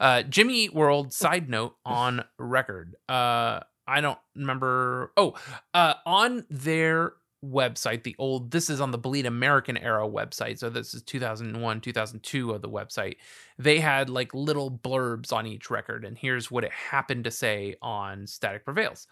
Uh, 0.00 0.22
Jimmy 0.22 0.64
Eat 0.64 0.74
World 0.74 1.12
side 1.12 1.48
note 1.48 1.76
on 1.86 2.24
record. 2.40 2.96
Uh, 3.08 3.60
I 3.86 4.00
don't 4.00 4.18
remember. 4.34 5.12
Oh, 5.16 5.34
uh, 5.74 5.94
on 6.04 6.44
their 6.50 7.12
website, 7.44 8.02
the 8.02 8.16
old, 8.18 8.50
this 8.50 8.70
is 8.70 8.80
on 8.80 8.90
the 8.90 8.98
Bleed 8.98 9.26
American 9.26 9.76
era 9.76 10.08
website. 10.08 10.58
So 10.58 10.70
this 10.70 10.94
is 10.94 11.02
2001, 11.02 11.80
2002 11.80 12.50
of 12.50 12.62
the 12.62 12.68
website. 12.68 13.16
They 13.58 13.80
had 13.80 14.08
like 14.08 14.32
little 14.34 14.70
blurbs 14.70 15.32
on 15.32 15.46
each 15.46 15.70
record. 15.70 16.04
And 16.04 16.16
here's 16.16 16.50
what 16.50 16.64
it 16.64 16.72
happened 16.72 17.24
to 17.24 17.30
say 17.30 17.76
on 17.82 18.26
Static 18.26 18.64
Prevails. 18.64 19.06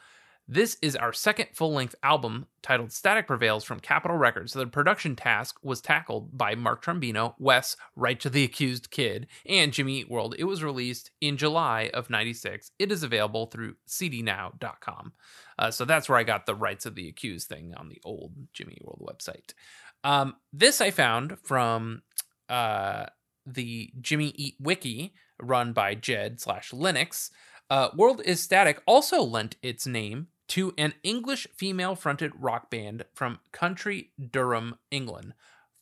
This 0.53 0.77
is 0.83 0.97
our 0.97 1.13
second 1.13 1.51
full 1.53 1.73
length 1.73 1.95
album 2.03 2.47
titled 2.61 2.91
Static 2.91 3.29
Prevails 3.29 3.63
from 3.63 3.79
Capitol 3.79 4.17
Records. 4.17 4.53
The 4.53 4.67
production 4.67 5.15
task 5.15 5.61
was 5.63 5.81
tackled 5.81 6.37
by 6.37 6.57
Mark 6.57 6.85
Trombino, 6.85 7.35
Wes, 7.39 7.77
Rights 7.95 8.27
of 8.27 8.33
the 8.33 8.43
Accused 8.43 8.91
Kidd, 8.91 9.29
and 9.47 9.73
Jimmy 9.73 10.01
Eat 10.01 10.11
World. 10.11 10.35
It 10.37 10.45
was 10.47 10.65
released 10.65 11.13
in 11.21 11.37
July 11.37 11.89
of 11.95 12.11
96. 12.11 12.73
It 12.81 12.91
is 12.91 13.05
available 13.05 13.47
through 13.47 13.77
cdnow.com. 13.89 15.13
Uh, 15.57 15.71
so 15.71 15.85
that's 15.85 16.09
where 16.09 16.19
I 16.19 16.25
got 16.25 16.47
the 16.47 16.57
Rights 16.57 16.85
of 16.85 16.97
the 16.97 17.07
Accused 17.07 17.47
thing 17.49 17.73
on 17.77 17.89
the 17.89 18.01
old 18.05 18.33
Jimmy 18.53 18.73
Eat 18.73 18.85
World 18.85 19.09
website. 19.09 19.55
Um, 20.03 20.35
this 20.53 20.81
I 20.81 20.91
found 20.91 21.39
from 21.45 22.03
uh, 22.49 23.07
the 23.47 23.93
Jimmy 24.01 24.33
Eat 24.35 24.57
Wiki 24.59 25.15
run 25.41 25.73
by 25.73 25.95
Jed 25.95 26.41
slash 26.41 26.73
Linux. 26.73 27.31
Uh, 27.71 27.91
World 27.95 28.21
is 28.25 28.43
Static 28.43 28.83
also 28.85 29.23
lent 29.23 29.55
its 29.63 29.87
name 29.87 30.27
to 30.51 30.75
an 30.77 30.93
English 31.05 31.47
female 31.55 31.95
fronted 31.95 32.33
rock 32.37 32.71
band 32.71 33.05
from 33.15 33.39
County 33.53 34.11
Durham, 34.31 34.77
England. 34.91 35.35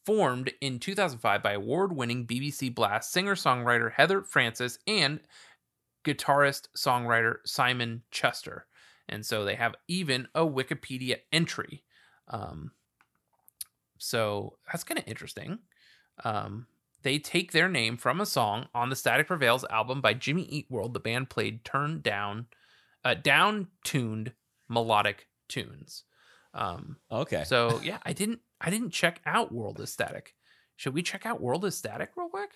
Formed 0.04 0.52
in 0.60 0.78
2005 0.78 1.42
by 1.42 1.52
award 1.52 1.94
winning 1.94 2.26
BBC 2.26 2.74
Blast 2.74 3.12
singer 3.12 3.34
songwriter 3.34 3.92
Heather 3.92 4.22
Francis 4.22 4.78
and 4.86 5.20
guitarist 6.04 6.68
songwriter 6.76 7.36
Simon 7.44 8.02
Chester. 8.10 8.66
And 9.08 9.24
so 9.24 9.44
they 9.44 9.54
have 9.54 9.74
even 9.86 10.28
a 10.34 10.46
Wikipedia 10.46 11.16
entry. 11.32 11.82
Um, 12.28 12.72
so 13.98 14.58
that's 14.70 14.84
kind 14.84 14.98
of 14.98 15.08
interesting. 15.08 15.58
Um, 16.24 16.66
they 17.02 17.18
take 17.18 17.52
their 17.52 17.68
name 17.68 17.96
from 17.96 18.20
a 18.20 18.26
song 18.26 18.68
on 18.74 18.88
the 18.90 18.96
Static 18.96 19.26
Prevails 19.26 19.64
album 19.70 20.00
by 20.00 20.14
Jimmy 20.14 20.44
Eat 20.44 20.66
World. 20.70 20.94
The 20.94 21.00
band 21.00 21.30
played 21.30 21.64
turned 21.64 22.02
down, 22.02 22.46
uh, 23.04 23.14
down 23.14 23.68
tuned 23.84 24.32
melodic 24.68 25.26
tunes. 25.48 26.04
Um, 26.54 26.96
okay. 27.10 27.44
so 27.44 27.80
yeah, 27.84 27.98
I 28.04 28.12
didn't, 28.12 28.40
I 28.60 28.70
didn't 28.70 28.90
check 28.90 29.20
out 29.26 29.52
World 29.52 29.80
is 29.80 29.92
Static. 29.92 30.34
Should 30.76 30.94
we 30.94 31.02
check 31.02 31.26
out 31.26 31.40
World 31.40 31.64
is 31.64 31.76
Static 31.76 32.10
real 32.16 32.28
quick? 32.28 32.50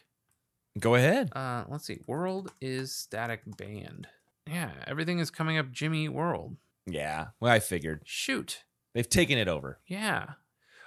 Go 0.78 0.94
ahead. 0.94 1.30
Uh, 1.34 1.64
let's 1.68 1.84
see. 1.84 1.98
World 2.06 2.52
is 2.60 2.94
Static 2.94 3.42
Band. 3.58 4.06
Yeah, 4.46 4.70
everything 4.86 5.18
is 5.18 5.30
coming 5.30 5.58
up 5.58 5.70
Jimmy 5.70 6.08
World. 6.08 6.56
Yeah. 6.86 7.26
Well, 7.40 7.52
I 7.52 7.60
figured 7.60 8.02
Shoot. 8.04 8.64
they've 8.94 9.08
taken 9.08 9.38
it 9.38 9.48
over. 9.48 9.80
Yeah. 9.86 10.30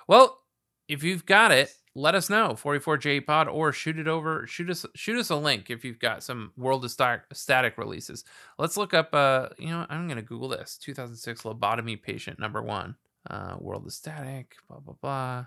Well, 0.07 0.41
if 0.88 1.03
you've 1.03 1.26
got 1.26 1.51
it, 1.51 1.73
let 1.96 2.14
us 2.14 2.30
know. 2.30 2.50
44J 2.50 3.26
Pod 3.26 3.48
or 3.48 3.72
shoot 3.72 3.98
it 3.98 4.08
over. 4.08 4.46
Shoot 4.48 4.70
us 4.70 4.86
shoot 4.96 5.18
us 5.18 5.30
a 5.30 5.36
link 5.36 5.70
if 5.70 5.84
you've 5.86 6.00
got 6.00 6.24
some 6.24 6.52
World 6.58 6.84
of 6.86 6.91
Static, 6.91 7.24
static 7.34 7.78
releases. 7.78 8.26
Let's 8.60 8.78
look 8.78 8.93
up 8.93 9.14
uh 9.14 9.50
you 9.58 9.70
know, 9.70 9.86
I'm 9.89 10.08
going 10.08 10.18
to 10.18 10.24
google 10.24 10.50
this. 10.50 10.78
2006 10.78 11.43
lobotomy 11.43 12.02
patient 12.02 12.38
number 12.39 12.62
1. 12.62 12.96
Uh 13.30 13.56
World 13.60 13.86
of 13.86 13.93
Static 13.93 14.56
blah 14.68 14.80
blah 14.80 14.96
blah. 15.02 15.46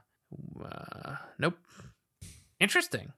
Uh, 0.64 1.16
nope. 1.38 1.56
Interesting. 2.60 3.12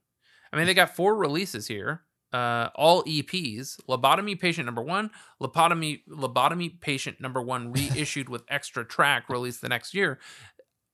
I 0.53 0.57
mean, 0.57 0.66
they 0.66 0.74
got 0.74 0.95
four 0.95 1.16
releases 1.16 1.66
here. 1.66 2.03
Uh, 2.33 2.68
all 2.76 3.03
EPs. 3.05 3.81
Lobotomy 3.89 4.39
patient 4.39 4.66
number 4.66 4.83
one, 4.83 5.11
lobotomy 5.43 6.03
lobotomy 6.09 6.81
patient 6.81 7.20
number 7.20 7.43
one 7.43 7.72
reissued 7.72 8.28
with 8.28 8.45
extra 8.49 8.85
track 8.85 9.28
released 9.28 9.61
the 9.61 9.68
next 9.68 9.95
year. 9.95 10.18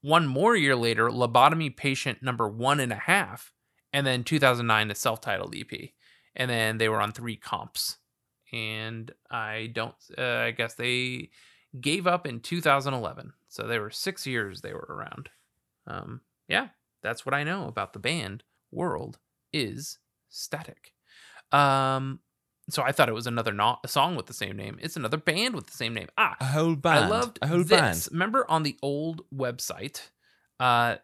One 0.07 0.29
more 0.29 0.55
year 0.55 0.77
later, 0.77 1.09
lobotomy 1.09 1.77
patient 1.77 2.23
number 2.23 2.49
one 2.49 2.79
and 2.79 2.93
a 2.93 2.95
half, 2.95 3.53
and 3.93 4.07
then 4.07 4.23
2009 4.23 4.87
the 4.87 4.95
self-titled 4.95 5.57
EP, 5.57 5.91
and 6.37 6.49
then 6.49 6.79
they 6.79 6.89
were 6.89 7.01
on 7.01 7.11
three 7.11 7.35
comps. 7.35 7.97
And 8.53 9.11
I 9.33 9.69
don't. 9.75 9.97
Uh, 10.17 10.23
I 10.23 10.51
guess 10.53 10.75
they 10.75 11.31
gave 11.81 12.07
up 12.07 12.25
in 12.25 12.39
2011, 12.39 13.33
so 13.49 13.67
they 13.67 13.81
were 13.81 13.91
six 13.91 14.29
years 14.29 14.61
they 14.61 14.73
were 14.73 14.87
around. 14.89 15.29
Um, 15.89 16.21
yeah, 16.47 16.69
that's 17.03 17.27
what 17.27 17.35
I 17.35 17.43
know 17.43 17.67
about 17.67 17.93
the 17.93 17.99
band. 17.99 18.45
World 18.71 19.19
is 19.53 19.99
static. 20.29 20.93
Um, 21.51 22.21
so 22.69 22.83
I 22.83 22.93
thought 22.93 23.09
it 23.09 23.15
was 23.15 23.27
another 23.27 23.53
no- 23.53 23.79
a 23.85 23.89
song 23.89 24.17
with 24.17 24.27
the 24.27 24.33
same 24.35 24.57
name. 24.57 24.79
It's 24.81 24.97
another 24.97 25.17
band 25.17 25.55
with 25.55 25.67
the 25.67 25.77
same 25.77 25.95
name. 25.95 26.09
Ah, 26.19 26.37
A 26.41 26.45
whole 26.47 26.75
band. 26.77 27.05
I 27.05 27.09
loved 27.09 27.39
a 27.43 27.47
whole 27.47 27.59
this. 27.65 27.69
band. 27.81 28.09
Remember 28.13 28.45
on 28.51 28.63
the 28.63 28.77
old 28.83 29.23
website? 29.35 30.11
Uh, 30.59 30.97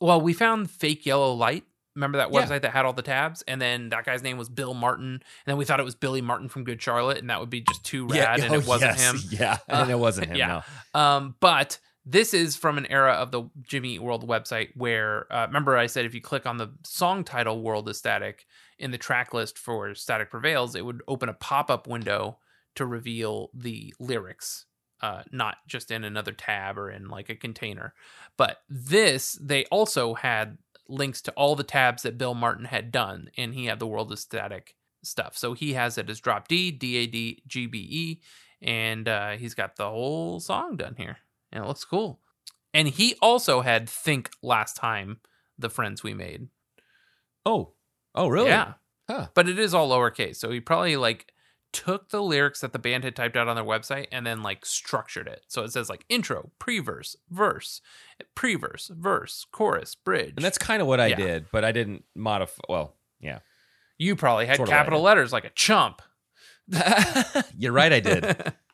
well, 0.00 0.20
we 0.20 0.32
found 0.32 0.70
fake 0.70 1.04
yellow 1.06 1.32
light. 1.32 1.64
Remember 1.96 2.18
that 2.18 2.32
Yeah. 2.32 2.46
website 2.46 2.62
that 2.62 2.70
had 2.72 2.84
all 2.84 2.92
the 2.92 3.02
tabs, 3.02 3.42
and 3.48 3.60
then 3.60 3.88
that 3.88 4.04
guy's 4.04 4.22
name 4.22 4.38
was 4.38 4.48
Bill 4.48 4.72
Martin, 4.72 5.14
and 5.14 5.22
then 5.46 5.56
we 5.56 5.64
thought 5.64 5.80
it 5.80 5.84
was 5.84 5.96
Billy 5.96 6.20
Martin 6.20 6.48
from 6.48 6.62
Good 6.62 6.80
Charlotte, 6.80 7.18
and 7.18 7.28
that 7.28 7.40
would 7.40 7.50
be 7.50 7.60
just 7.62 7.82
too 7.84 8.06
rad, 8.06 8.38
and 8.38 8.52
oh, 8.54 8.58
it 8.58 8.66
wasn't 8.66 8.96
yes. 8.96 9.10
him. 9.10 9.20
Yeah. 9.40 9.58
And 9.68 9.90
Uh, 9.90 9.94
it 9.94 9.98
wasn't 9.98 10.26
him. 10.30 10.36
yeah. 10.36 10.62
No. 10.94 11.00
Um, 11.00 11.34
but 11.40 11.80
this 12.10 12.32
is 12.32 12.56
from 12.56 12.78
an 12.78 12.86
era 12.86 13.12
of 13.12 13.32
the 13.32 13.44
Jimmy 13.62 13.98
World 13.98 14.26
website 14.26 14.70
where, 14.74 15.30
uh, 15.30 15.46
remember, 15.46 15.76
I 15.76 15.86
said 15.86 16.06
if 16.06 16.14
you 16.14 16.22
click 16.22 16.46
on 16.46 16.56
the 16.56 16.72
song 16.82 17.22
title 17.22 17.60
"World 17.60 17.88
is 17.88 17.98
Static" 17.98 18.46
in 18.78 18.92
the 18.92 18.98
track 18.98 19.34
list 19.34 19.58
for 19.58 19.94
Static 19.94 20.30
Prevails, 20.30 20.74
it 20.74 20.86
would 20.86 21.02
open 21.06 21.28
a 21.28 21.34
pop 21.34 21.70
up 21.70 21.86
window 21.86 22.38
to 22.76 22.86
reveal 22.86 23.50
the 23.52 23.94
lyrics, 24.00 24.64
uh, 25.02 25.22
not 25.30 25.56
just 25.66 25.90
in 25.90 26.02
another 26.02 26.32
tab 26.32 26.78
or 26.78 26.90
in 26.90 27.08
like 27.08 27.28
a 27.28 27.34
container. 27.34 27.92
But 28.38 28.62
this, 28.70 29.38
they 29.40 29.66
also 29.66 30.14
had 30.14 30.56
links 30.88 31.20
to 31.22 31.32
all 31.32 31.56
the 31.56 31.62
tabs 31.62 32.04
that 32.04 32.16
Bill 32.16 32.34
Martin 32.34 32.64
had 32.64 32.90
done, 32.90 33.30
and 33.36 33.52
he 33.52 33.66
had 33.66 33.80
the 33.80 33.86
World 33.86 34.10
is 34.12 34.20
Static 34.20 34.76
stuff. 35.02 35.36
So 35.36 35.52
he 35.52 35.74
has 35.74 35.98
it 35.98 36.08
as 36.08 36.20
drop 36.20 36.48
D, 36.48 36.70
D 36.70 36.96
A 36.96 37.06
D 37.06 37.42
G 37.46 37.66
B 37.66 37.78
E, 37.78 38.20
and 38.62 39.06
uh, 39.06 39.32
he's 39.32 39.54
got 39.54 39.76
the 39.76 39.90
whole 39.90 40.40
song 40.40 40.76
done 40.76 40.94
here. 40.96 41.18
And 41.52 41.64
it 41.64 41.66
looks 41.66 41.84
cool. 41.84 42.20
And 42.74 42.88
he 42.88 43.14
also 43.22 43.62
had 43.62 43.88
Think 43.88 44.30
last 44.42 44.76
time, 44.76 45.20
the 45.58 45.70
friends 45.70 46.02
we 46.02 46.14
made. 46.14 46.48
Oh. 47.46 47.72
Oh, 48.14 48.28
really? 48.28 48.48
Yeah. 48.48 48.74
Huh. 49.08 49.28
But 49.34 49.48
it 49.48 49.58
is 49.58 49.72
all 49.74 49.88
lowercase. 49.90 50.36
So 50.36 50.50
he 50.50 50.60
probably 50.60 50.96
like 50.96 51.32
took 51.72 52.10
the 52.10 52.22
lyrics 52.22 52.60
that 52.60 52.72
the 52.72 52.78
band 52.78 53.04
had 53.04 53.14
typed 53.16 53.36
out 53.36 53.48
on 53.48 53.56
their 53.56 53.64
website 53.64 54.06
and 54.12 54.26
then 54.26 54.42
like 54.42 54.64
structured 54.66 55.26
it. 55.28 55.44
So 55.48 55.62
it 55.64 55.72
says 55.72 55.88
like 55.88 56.04
intro, 56.08 56.50
pre-verse, 56.58 57.16
verse, 57.30 57.80
pre-verse, 58.34 58.90
verse, 58.94 59.46
chorus, 59.52 59.94
bridge. 59.94 60.34
And 60.36 60.44
that's 60.44 60.58
kind 60.58 60.80
of 60.82 60.88
what 60.88 61.00
I 61.00 61.08
Yeah. 61.08 61.16
did, 61.16 61.46
but 61.52 61.64
I 61.64 61.72
didn't 61.72 62.04
modify. 62.14 62.60
Well, 62.68 62.96
yeah. 63.20 63.38
you 63.98 64.14
probably 64.16 64.46
had 64.46 64.56
Sort 64.56 64.68
of 64.68 64.72
what 64.72 64.76
I 64.76 64.78
capital 64.80 65.02
letters 65.02 65.32
like 65.32 65.44
a 65.44 65.50
chump. 65.50 66.02
You're 67.56 67.72
right, 67.72 67.92
I 67.92 68.00
did. 68.00 68.52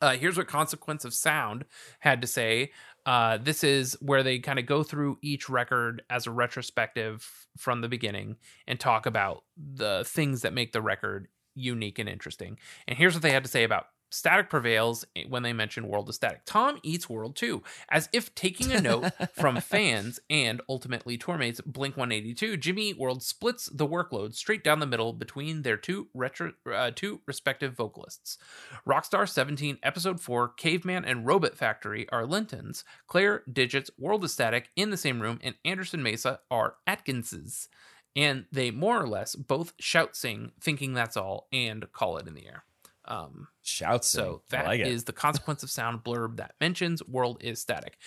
uh, 0.00 0.12
here's 0.12 0.36
what 0.36 0.46
Consequence 0.46 1.04
of 1.04 1.14
Sound 1.14 1.64
had 2.00 2.20
to 2.20 2.26
say. 2.26 2.72
Uh, 3.06 3.38
this 3.38 3.64
is 3.64 3.96
where 4.00 4.22
they 4.22 4.38
kind 4.38 4.58
of 4.58 4.66
go 4.66 4.82
through 4.82 5.18
each 5.22 5.48
record 5.48 6.02
as 6.10 6.26
a 6.26 6.30
retrospective 6.30 7.46
from 7.56 7.80
the 7.80 7.88
beginning 7.88 8.36
and 8.66 8.78
talk 8.78 9.06
about 9.06 9.44
the 9.56 10.04
things 10.06 10.42
that 10.42 10.52
make 10.52 10.72
the 10.72 10.82
record 10.82 11.28
unique 11.54 11.98
and 11.98 12.08
interesting. 12.08 12.58
And 12.86 12.96
here's 12.96 13.14
what 13.14 13.22
they 13.22 13.32
had 13.32 13.44
to 13.44 13.50
say 13.50 13.64
about 13.64 13.86
Static 14.10 14.50
Prevails 14.50 15.04
when 15.28 15.42
they 15.42 15.52
mention 15.52 15.88
World 15.88 16.08
of 16.08 16.14
Static. 16.14 16.42
Tom 16.44 16.78
eats 16.82 17.08
World 17.08 17.36
too, 17.36 17.62
as 17.90 18.08
if 18.12 18.34
taking 18.34 18.72
a 18.72 18.80
note 18.80 19.12
from 19.34 19.60
fans 19.60 20.20
and 20.28 20.60
ultimately 20.68 21.16
tourmates 21.16 21.60
Blink 21.60 21.96
182. 21.96 22.56
Jimmy 22.56 22.90
Eat 22.90 22.98
World 22.98 23.22
splits 23.22 23.66
the 23.66 23.86
workload 23.86 24.34
straight 24.34 24.64
down 24.64 24.80
the 24.80 24.86
middle 24.86 25.12
between 25.12 25.62
their 25.62 25.76
two 25.76 26.08
retro, 26.14 26.52
uh, 26.72 26.90
two 26.94 27.20
respective 27.26 27.74
vocalists. 27.74 28.38
Rockstar 28.86 29.28
17, 29.28 29.78
Episode 29.82 30.20
4, 30.20 30.48
Caveman, 30.50 31.04
and 31.04 31.26
Robot 31.26 31.56
Factory 31.56 32.08
are 32.10 32.26
Linton's. 32.26 32.84
Claire, 33.06 33.42
Digits, 33.50 33.90
World 33.98 34.24
of 34.24 34.30
Static 34.30 34.70
in 34.76 34.90
the 34.90 34.96
same 34.96 35.20
room, 35.20 35.38
and 35.42 35.54
Anderson 35.64 36.02
Mesa 36.02 36.40
are 36.50 36.74
Adkins's. 36.86 37.68
And 38.16 38.46
they 38.50 38.70
more 38.70 39.00
or 39.00 39.08
less 39.08 39.36
both 39.36 39.72
shout 39.78 40.16
sing, 40.16 40.52
thinking 40.60 40.94
that's 40.94 41.16
all, 41.16 41.46
and 41.52 41.90
call 41.92 42.16
it 42.16 42.26
in 42.26 42.34
the 42.34 42.46
air. 42.46 42.64
Um, 43.10 43.48
Shouts. 43.62 44.08
so 44.08 44.42
that 44.50 44.66
like 44.66 44.80
is 44.80 45.04
the 45.04 45.12
consequence 45.12 45.62
of 45.62 45.70
sound 45.70 46.04
blurb 46.04 46.36
that 46.36 46.54
mentions 46.60 47.04
world 47.06 47.38
is 47.40 47.60
static. 47.60 47.98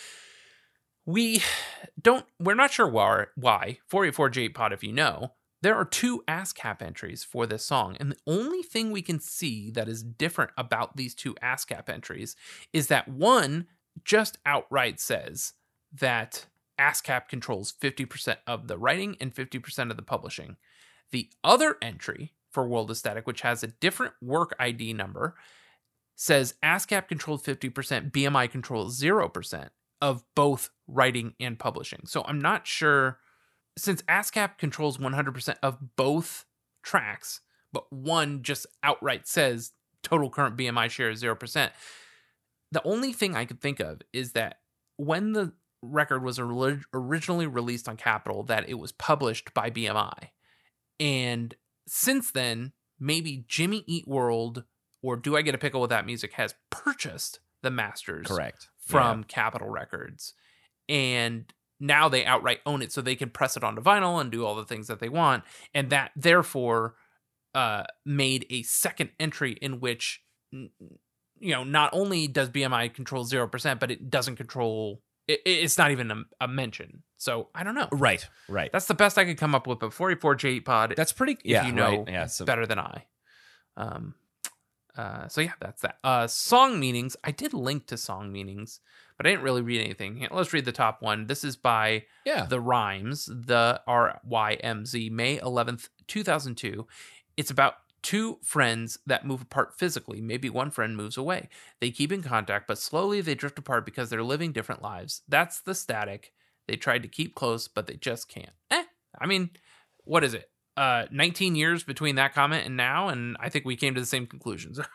We 1.05 1.43
don't 2.01 2.25
we're 2.39 2.55
not 2.55 2.71
sure 2.71 2.87
why 2.87 3.25
why 3.35 3.79
484J 3.91 4.53
pod 4.53 4.73
if 4.73 4.83
you 4.83 4.93
know. 4.93 5.33
There 5.61 5.75
are 5.75 5.85
two 5.85 6.23
ASCAP 6.27 6.81
entries 6.81 7.23
for 7.23 7.47
this 7.47 7.63
song, 7.63 7.95
and 7.97 8.11
the 8.11 8.17
only 8.27 8.63
thing 8.63 8.91
we 8.91 9.01
can 9.01 9.21
see 9.21 9.71
that 9.71 9.87
is 9.87 10.03
different 10.03 10.51
about 10.57 10.97
these 10.97 11.15
two 11.15 11.35
ASCAP 11.35 11.87
entries 11.87 12.35
is 12.73 12.87
that 12.87 13.07
one 13.07 13.67
just 14.03 14.37
outright 14.45 14.99
says 14.99 15.53
that 15.93 16.47
ASCAP 16.79 17.29
controls 17.29 17.73
50% 17.81 18.37
of 18.45 18.67
the 18.67 18.77
writing 18.77 19.15
and 19.21 19.33
50% 19.33 19.89
of 19.89 19.95
the 19.95 20.03
publishing. 20.03 20.57
The 21.11 21.29
other 21.43 21.77
entry 21.81 22.33
for 22.53 22.67
World 22.67 22.91
of 22.91 22.97
Static, 22.97 23.27
which 23.27 23.41
has 23.41 23.63
a 23.63 23.67
different 23.67 24.13
work 24.21 24.55
ID 24.59 24.93
number, 24.93 25.35
says 26.15 26.55
ASCAP 26.63 27.07
controlled 27.07 27.43
50%, 27.43 28.11
BMI 28.11 28.49
controls 28.49 29.01
0% 29.01 29.69
of 30.01 30.23
both 30.35 30.69
writing 30.87 31.33
and 31.39 31.57
publishing. 31.57 32.01
So 32.05 32.23
I'm 32.25 32.39
not 32.39 32.67
sure, 32.67 33.19
since 33.77 34.01
ASCAP 34.03 34.57
controls 34.57 34.97
100% 34.97 35.55
of 35.63 35.95
both 35.95 36.45
tracks, 36.83 37.41
but 37.71 37.91
one 37.91 38.43
just 38.43 38.67
outright 38.83 39.27
says 39.27 39.71
total 40.03 40.29
current 40.29 40.57
BMI 40.57 40.89
share 40.89 41.09
is 41.09 41.23
0%. 41.23 41.71
The 42.71 42.83
only 42.83 43.13
thing 43.13 43.35
I 43.35 43.45
could 43.45 43.61
think 43.61 43.79
of 43.79 44.01
is 44.11 44.33
that 44.33 44.59
when 44.97 45.33
the 45.33 45.53
record 45.81 46.23
was 46.23 46.39
ori- 46.39 46.81
originally 46.93 47.47
released 47.47 47.89
on 47.89 47.97
Capitol, 47.97 48.43
that 48.43 48.69
it 48.69 48.75
was 48.75 48.91
published 48.91 49.53
by 49.53 49.69
BMI. 49.69 50.29
And 50.99 51.55
since 51.87 52.31
then, 52.31 52.73
maybe 52.99 53.45
Jimmy 53.47 53.83
Eat 53.87 54.07
World 54.07 54.63
or 55.01 55.17
Do 55.17 55.35
I 55.35 55.41
Get 55.41 55.55
a 55.55 55.57
Pickle 55.57 55.81
with 55.81 55.89
That 55.89 56.05
Music 56.05 56.33
has 56.33 56.55
purchased 56.69 57.39
the 57.61 57.71
masters 57.71 58.27
Correct. 58.27 58.69
from 58.77 59.23
Capitol 59.23 59.69
Records. 59.69 60.33
And 60.87 61.51
now 61.79 62.07
they 62.09 62.25
outright 62.25 62.61
own 62.65 62.81
it 62.81 62.91
so 62.91 63.01
they 63.01 63.15
can 63.15 63.29
press 63.29 63.57
it 63.57 63.63
onto 63.63 63.81
vinyl 63.81 64.19
and 64.19 64.31
do 64.31 64.45
all 64.45 64.55
the 64.55 64.65
things 64.65 64.87
that 64.87 64.99
they 64.99 65.09
want. 65.09 65.43
And 65.73 65.89
that 65.89 66.11
therefore 66.15 66.95
uh, 67.53 67.83
made 68.05 68.45
a 68.49 68.63
second 68.63 69.11
entry 69.19 69.57
in 69.61 69.79
which, 69.79 70.21
you 70.51 70.69
know, 71.41 71.63
not 71.63 71.89
only 71.93 72.27
does 72.27 72.49
BMI 72.49 72.93
control 72.93 73.25
0%, 73.25 73.79
but 73.79 73.91
it 73.91 74.09
doesn't 74.09 74.37
control, 74.37 75.01
it, 75.27 75.41
it's 75.45 75.77
not 75.77 75.91
even 75.91 76.11
a, 76.11 76.23
a 76.41 76.47
mention. 76.47 77.03
So 77.23 77.47
I 77.55 77.63
don't 77.63 77.75
know. 77.75 77.87
Right. 77.91 78.27
Right. 78.49 78.69
That's 78.71 78.85
the 78.87 78.93
best 78.93 79.17
I 79.17 79.23
could 79.25 79.37
come 79.37 79.55
up 79.55 79.65
with. 79.65 79.79
But 79.79 79.93
44 79.93 80.35
J 80.35 80.59
Pod, 80.59 80.93
That's 80.97 81.13
pretty. 81.13 81.33
if 81.33 81.39
Yeah. 81.45 81.65
you 81.65 81.71
know 81.71 81.99
right. 81.99 82.09
Yeah. 82.09 82.25
So 82.27 82.43
better 82.45 82.65
than 82.65 82.79
I. 82.79 83.05
Um, 83.77 84.15
uh, 84.97 85.27
so 85.27 85.41
yeah, 85.41 85.53
that's 85.59 85.81
that. 85.81 85.97
Uh, 86.03 86.27
song 86.27 86.79
meanings. 86.79 87.15
I 87.23 87.31
did 87.31 87.53
link 87.53 87.87
to 87.87 87.97
song 87.97 88.31
meanings, 88.31 88.79
but 89.17 89.25
I 89.25 89.29
didn't 89.31 89.43
really 89.43 89.61
read 89.61 89.81
anything. 89.81 90.27
Let's 90.31 90.53
read 90.53 90.65
the 90.65 90.71
top 90.71 91.01
one. 91.01 91.25
This 91.27 91.43
is 91.43 91.55
by 91.55 92.03
yeah. 92.25 92.45
The 92.45 92.59
Rhymes, 92.59 93.25
the 93.25 93.81
R 93.87 94.19
Y 94.25 94.53
M 94.55 94.85
Z, 94.85 95.09
May 95.09 95.39
11th, 95.39 95.89
2002. 96.07 96.85
It's 97.37 97.49
about 97.49 97.75
two 98.03 98.37
friends 98.43 98.99
that 99.07 99.25
move 99.25 99.41
apart 99.41 99.73
physically. 99.79 100.19
Maybe 100.21 100.49
one 100.49 100.69
friend 100.69 100.95
moves 100.97 101.15
away. 101.17 101.47
They 101.79 101.89
keep 101.89 102.11
in 102.11 102.21
contact, 102.21 102.67
but 102.67 102.77
slowly 102.77 103.21
they 103.21 103.33
drift 103.33 103.57
apart 103.57 103.85
because 103.85 104.09
they're 104.09 104.21
living 104.21 104.51
different 104.51 104.81
lives. 104.83 105.21
That's 105.27 105.61
the 105.61 105.73
static. 105.73 106.33
They 106.67 106.75
tried 106.75 107.03
to 107.03 107.07
keep 107.07 107.35
close, 107.35 107.67
but 107.67 107.87
they 107.87 107.95
just 107.95 108.29
can't. 108.29 108.49
Eh, 108.71 108.83
I 109.19 109.25
mean, 109.25 109.51
what 110.05 110.23
is 110.23 110.33
it? 110.33 110.49
Uh, 110.75 111.05
19 111.11 111.55
years 111.55 111.83
between 111.83 112.15
that 112.15 112.33
comment 112.33 112.65
and 112.65 112.75
now, 112.75 113.09
and 113.09 113.37
I 113.39 113.49
think 113.49 113.65
we 113.65 113.75
came 113.75 113.93
to 113.95 114.01
the 114.01 114.07
same 114.07 114.27
conclusions. 114.27 114.79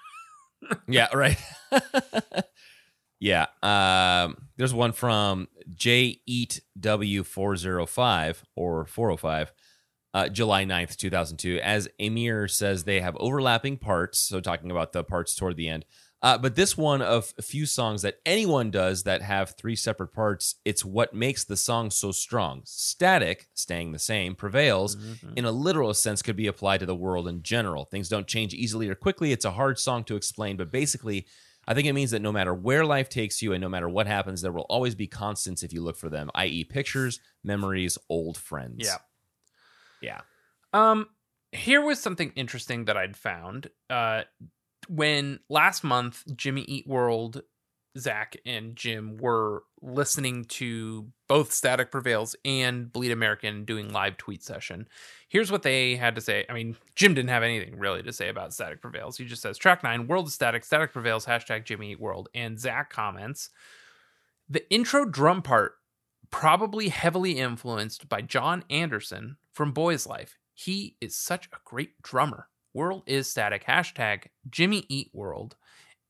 Yeah, 0.88 1.06
right. 1.14 1.38
yeah. 3.20 3.46
Um, 3.62 4.48
there's 4.56 4.74
one 4.74 4.92
from 4.92 5.46
J 5.74 6.20
Eat 6.26 6.60
W 6.78 7.22
four 7.22 7.56
zero 7.56 7.86
five 7.86 8.44
or 8.56 8.84
four 8.86 9.10
oh 9.10 9.16
five, 9.16 9.52
uh, 10.14 10.28
July 10.28 10.64
9th, 10.64 10.96
two 10.96 11.10
thousand 11.10 11.36
two. 11.36 11.60
As 11.62 11.88
Amir 12.00 12.48
says, 12.48 12.84
they 12.84 13.00
have 13.00 13.16
overlapping 13.18 13.76
parts. 13.76 14.18
So 14.18 14.40
talking 14.40 14.70
about 14.70 14.92
the 14.92 15.04
parts 15.04 15.34
toward 15.34 15.56
the 15.56 15.68
end. 15.68 15.84
Uh, 16.20 16.36
but 16.36 16.56
this 16.56 16.76
one 16.76 17.00
of 17.00 17.32
a 17.38 17.42
few 17.42 17.64
songs 17.64 18.02
that 18.02 18.18
anyone 18.26 18.70
does 18.70 19.04
that 19.04 19.22
have 19.22 19.50
three 19.50 19.76
separate 19.76 20.12
parts, 20.12 20.56
it's 20.64 20.84
what 20.84 21.14
makes 21.14 21.44
the 21.44 21.56
song 21.56 21.90
so 21.90 22.10
strong. 22.10 22.62
Static, 22.64 23.48
staying 23.54 23.92
the 23.92 24.00
same, 24.00 24.34
prevails 24.34 24.96
in 25.36 25.44
a 25.44 25.52
literal 25.52 25.94
sense 25.94 26.20
could 26.20 26.34
be 26.34 26.48
applied 26.48 26.80
to 26.80 26.86
the 26.86 26.94
world 26.94 27.28
in 27.28 27.42
general. 27.42 27.84
Things 27.84 28.08
don't 28.08 28.26
change 28.26 28.52
easily 28.52 28.88
or 28.88 28.96
quickly. 28.96 29.30
It's 29.30 29.44
a 29.44 29.52
hard 29.52 29.78
song 29.78 30.02
to 30.04 30.16
explain, 30.16 30.56
but 30.56 30.72
basically, 30.72 31.26
I 31.68 31.74
think 31.74 31.86
it 31.86 31.92
means 31.92 32.10
that 32.10 32.22
no 32.22 32.32
matter 32.32 32.52
where 32.52 32.84
life 32.84 33.08
takes 33.08 33.40
you 33.40 33.52
and 33.52 33.60
no 33.60 33.68
matter 33.68 33.88
what 33.88 34.08
happens, 34.08 34.42
there 34.42 34.52
will 34.52 34.62
always 34.62 34.96
be 34.96 35.06
constants 35.06 35.62
if 35.62 35.72
you 35.72 35.82
look 35.82 35.96
for 35.96 36.08
them, 36.08 36.30
i.e., 36.34 36.64
pictures, 36.64 37.20
memories, 37.44 37.96
old 38.08 38.38
friends. 38.38 38.78
Yeah. 38.80 38.96
Yeah. 40.00 40.20
Um, 40.72 41.08
here 41.52 41.80
was 41.80 42.00
something 42.00 42.32
interesting 42.34 42.86
that 42.86 42.96
I'd 42.96 43.16
found. 43.16 43.70
Uh, 43.88 44.22
when 44.88 45.40
last 45.48 45.84
month 45.84 46.24
Jimmy 46.36 46.62
Eat 46.62 46.86
World, 46.86 47.42
Zach 47.98 48.36
and 48.46 48.76
Jim 48.76 49.16
were 49.16 49.64
listening 49.82 50.44
to 50.44 51.08
both 51.28 51.52
Static 51.52 51.90
Prevails 51.90 52.36
and 52.44 52.92
Bleed 52.92 53.10
American 53.10 53.64
doing 53.64 53.92
live 53.92 54.16
tweet 54.16 54.42
session. 54.42 54.88
Here's 55.28 55.50
what 55.50 55.62
they 55.62 55.96
had 55.96 56.14
to 56.14 56.20
say. 56.20 56.46
I 56.48 56.52
mean, 56.52 56.76
Jim 56.94 57.14
didn't 57.14 57.30
have 57.30 57.42
anything 57.42 57.76
really 57.78 58.02
to 58.02 58.12
say 58.12 58.28
about 58.28 58.52
Static 58.52 58.80
Prevails. 58.80 59.16
He 59.16 59.24
just 59.24 59.42
says 59.42 59.58
track 59.58 59.82
nine, 59.82 60.06
World 60.06 60.30
Static, 60.30 60.64
Static 60.64 60.92
Prevails, 60.92 61.26
hashtag 61.26 61.64
Jimmy 61.64 61.92
Eat 61.92 62.00
World. 62.00 62.28
And 62.34 62.58
Zach 62.58 62.90
comments, 62.90 63.50
the 64.48 64.68
intro 64.70 65.04
drum 65.04 65.42
part 65.42 65.72
probably 66.30 66.88
heavily 66.88 67.38
influenced 67.38 68.08
by 68.08 68.20
John 68.20 68.64
Anderson 68.70 69.36
from 69.52 69.72
Boys 69.72 70.06
Life. 70.06 70.38
He 70.54 70.96
is 71.00 71.16
such 71.16 71.46
a 71.46 71.58
great 71.64 72.00
drummer. 72.02 72.48
World 72.78 73.02
is 73.06 73.28
static. 73.28 73.64
Hashtag 73.64 74.26
Jimmy 74.48 74.84
Eat 74.88 75.10
World. 75.12 75.56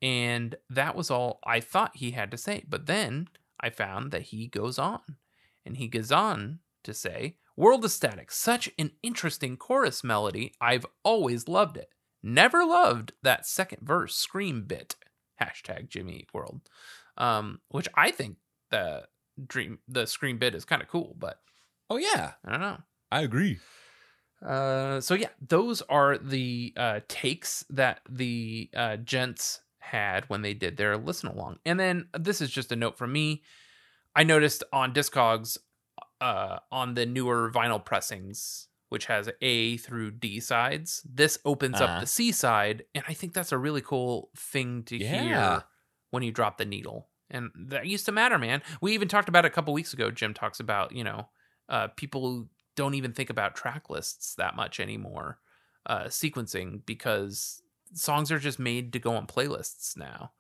And 0.03 0.55
that 0.69 0.95
was 0.95 1.11
all 1.11 1.41
I 1.43 1.61
thought 1.61 1.97
he 1.97 2.11
had 2.11 2.31
to 2.31 2.37
say. 2.37 2.63
But 2.69 2.85
then 2.85 3.29
I 3.59 3.71
found 3.71 4.11
that 4.13 4.25
he 4.25 4.49
goes 4.49 4.79
on. 4.79 5.01
And 5.65 5.79
he 5.79 5.89
goes 5.89 6.13
on 6.13 6.59
to 6.85 6.93
say, 6.93 7.37
World 7.57 7.87
is 7.87 7.95
static. 7.95 8.31
Such 8.31 8.69
an 8.79 8.91
interesting 9.03 9.57
chorus 9.57 10.05
melody. 10.05 10.53
I've 10.61 10.85
always 11.03 11.49
loved 11.49 11.79
it. 11.79 11.89
Never 12.23 12.67
loved 12.67 13.15
that 13.23 13.47
second 13.47 13.81
verse 13.81 14.15
scream 14.15 14.65
bit. 14.65 14.95
Hashtag 15.41 15.89
Jimmy 15.89 16.17
Eat 16.17 16.29
World. 16.35 16.61
Um, 17.17 17.61
which 17.71 17.89
I 17.95 18.11
think 18.11 18.37
the 18.71 19.05
dream 19.47 19.79
the 19.89 20.07
scream 20.07 20.37
bit 20.37 20.55
is 20.55 20.67
kind 20.67 20.83
of 20.83 20.89
cool, 20.89 21.17
but 21.19 21.41
Oh, 21.89 21.97
yeah. 21.97 22.33
I 22.45 22.51
don't 22.51 22.61
know. 22.61 22.79
I 23.11 23.23
agree. 23.23 23.59
Uh, 24.45 25.01
so 25.01 25.15
yeah, 25.15 25.29
those 25.47 25.83
are 25.83 26.17
the 26.19 26.73
uh, 26.77 27.01
takes 27.09 27.65
that 27.71 28.01
the 28.09 28.71
uh, 28.75 28.97
gents 28.99 29.61
had 29.79 30.29
when 30.29 30.43
they 30.43 30.55
did 30.55 30.77
their 30.77 30.97
listen 30.97 31.29
along. 31.29 31.59
And 31.65 31.79
then 31.81 32.09
this 32.19 32.41
is 32.41 32.51
just 32.51 32.71
a 32.73 32.77
note 32.77 32.97
from 32.99 33.13
me. 33.13 33.43
I 34.15 34.25
noticed 34.25 34.65
on 34.73 34.93
Discogs, 34.93 35.59
uh, 36.21 36.59
on 36.71 36.95
the 36.95 37.07
newer 37.07 37.51
vinyl 37.53 37.85
pressings, 37.85 38.69
which 38.89 39.07
has 39.07 39.29
A 39.41 39.77
through 39.77 40.13
D 40.13 40.41
sides. 40.41 41.03
This 41.05 41.39
opens 41.45 41.81
Uh-huh. 41.81 41.95
up 41.95 42.01
the 42.01 42.07
C 42.07 42.33
side, 42.33 42.85
and 42.95 43.05
I 43.09 43.15
think 43.15 43.35
that's 43.35 43.53
a 43.53 43.59
really 43.59 43.83
cool 43.83 44.31
thing 44.37 44.83
to 44.85 44.97
Yeah. 44.97 45.11
hear 45.11 45.65
when 46.11 46.23
you 46.23 46.33
drop 46.33 46.59
the 46.59 46.65
needle. 46.65 47.09
And 47.31 47.51
that 47.55 47.87
used 47.87 48.07
to 48.07 48.13
matter, 48.13 48.39
man. 48.39 48.63
We 48.81 48.95
even 48.95 49.09
talked 49.09 49.29
about 49.29 49.45
it 49.45 49.49
a 49.49 49.55
couple 49.55 49.75
weeks 49.75 49.93
ago. 49.93 50.11
Jim 50.11 50.33
talks 50.33 50.59
about, 50.61 50.93
you 50.93 51.05
know, 51.05 51.29
uh, 51.69 51.89
people 51.89 52.49
don't 52.79 52.95
even 52.95 53.13
think 53.13 53.29
about 53.31 53.57
track 53.57 53.91
lists 53.91 54.37
that 54.37 54.55
much 54.57 54.79
anymore, 54.81 55.39
uh, 55.87 56.05
sequencing, 56.05 56.87
because 56.87 57.61
songs 57.93 58.31
are 58.31 58.39
just 58.39 58.59
made 58.59 58.93
to 58.93 58.99
go 59.01 59.17
on 59.17 59.27
playlists 59.27 59.97
now. 59.97 60.31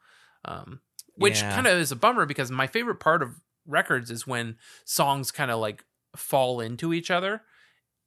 Um, 0.44 0.80
which 1.16 1.40
Yeah. 1.40 1.54
kind 1.54 1.66
of 1.66 1.78
is 1.78 1.90
a 1.90 1.96
bummer 1.96 2.24
because 2.24 2.50
my 2.50 2.68
favorite 2.68 3.00
part 3.00 3.22
of 3.22 3.40
records 3.66 4.10
is 4.10 4.24
when 4.26 4.56
songs 4.84 5.32
kind 5.32 5.50
of 5.50 5.58
like 5.58 5.84
fall 6.16 6.60
into 6.60 6.94
each 6.94 7.10
other. 7.10 7.42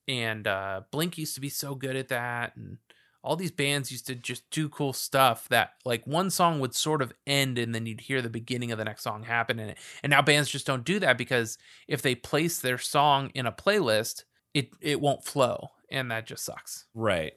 And 0.07 0.47
uh, 0.47 0.81
Blink 0.91 1.17
used 1.17 1.35
to 1.35 1.41
be 1.41 1.49
so 1.49 1.75
good 1.75 1.97
at 1.97 2.07
that. 2.07 2.55
And 2.55 2.77
all 3.23 3.35
these 3.35 3.51
bands 3.51 3.91
used 3.91 4.07
to 4.07 4.15
just 4.15 4.49
do 4.49 4.67
cool 4.69 4.93
stuff 4.93 5.47
that 5.49 5.73
like 5.85 6.05
one 6.07 6.29
song 6.29 6.59
would 6.59 6.73
sort 6.73 7.01
of 7.01 7.13
end 7.27 7.57
and 7.57 7.73
then 7.73 7.85
you'd 7.85 8.01
hear 8.01 8.21
the 8.21 8.29
beginning 8.29 8.71
of 8.71 8.77
the 8.77 8.85
next 8.85 9.03
song 9.03 9.23
happen 9.23 9.59
in 9.59 9.69
it. 9.69 9.77
And 10.01 10.09
now 10.09 10.21
bands 10.21 10.49
just 10.49 10.65
don't 10.65 10.83
do 10.83 10.99
that 10.99 11.17
because 11.17 11.57
if 11.87 12.01
they 12.01 12.15
place 12.15 12.59
their 12.59 12.77
song 12.77 13.31
in 13.35 13.45
a 13.45 13.51
playlist, 13.51 14.23
it 14.53 14.69
it 14.81 14.99
won't 14.99 15.23
flow. 15.23 15.69
And 15.89 16.09
that 16.11 16.25
just 16.25 16.45
sucks. 16.45 16.85
Right. 16.95 17.33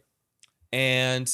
And 0.73 1.29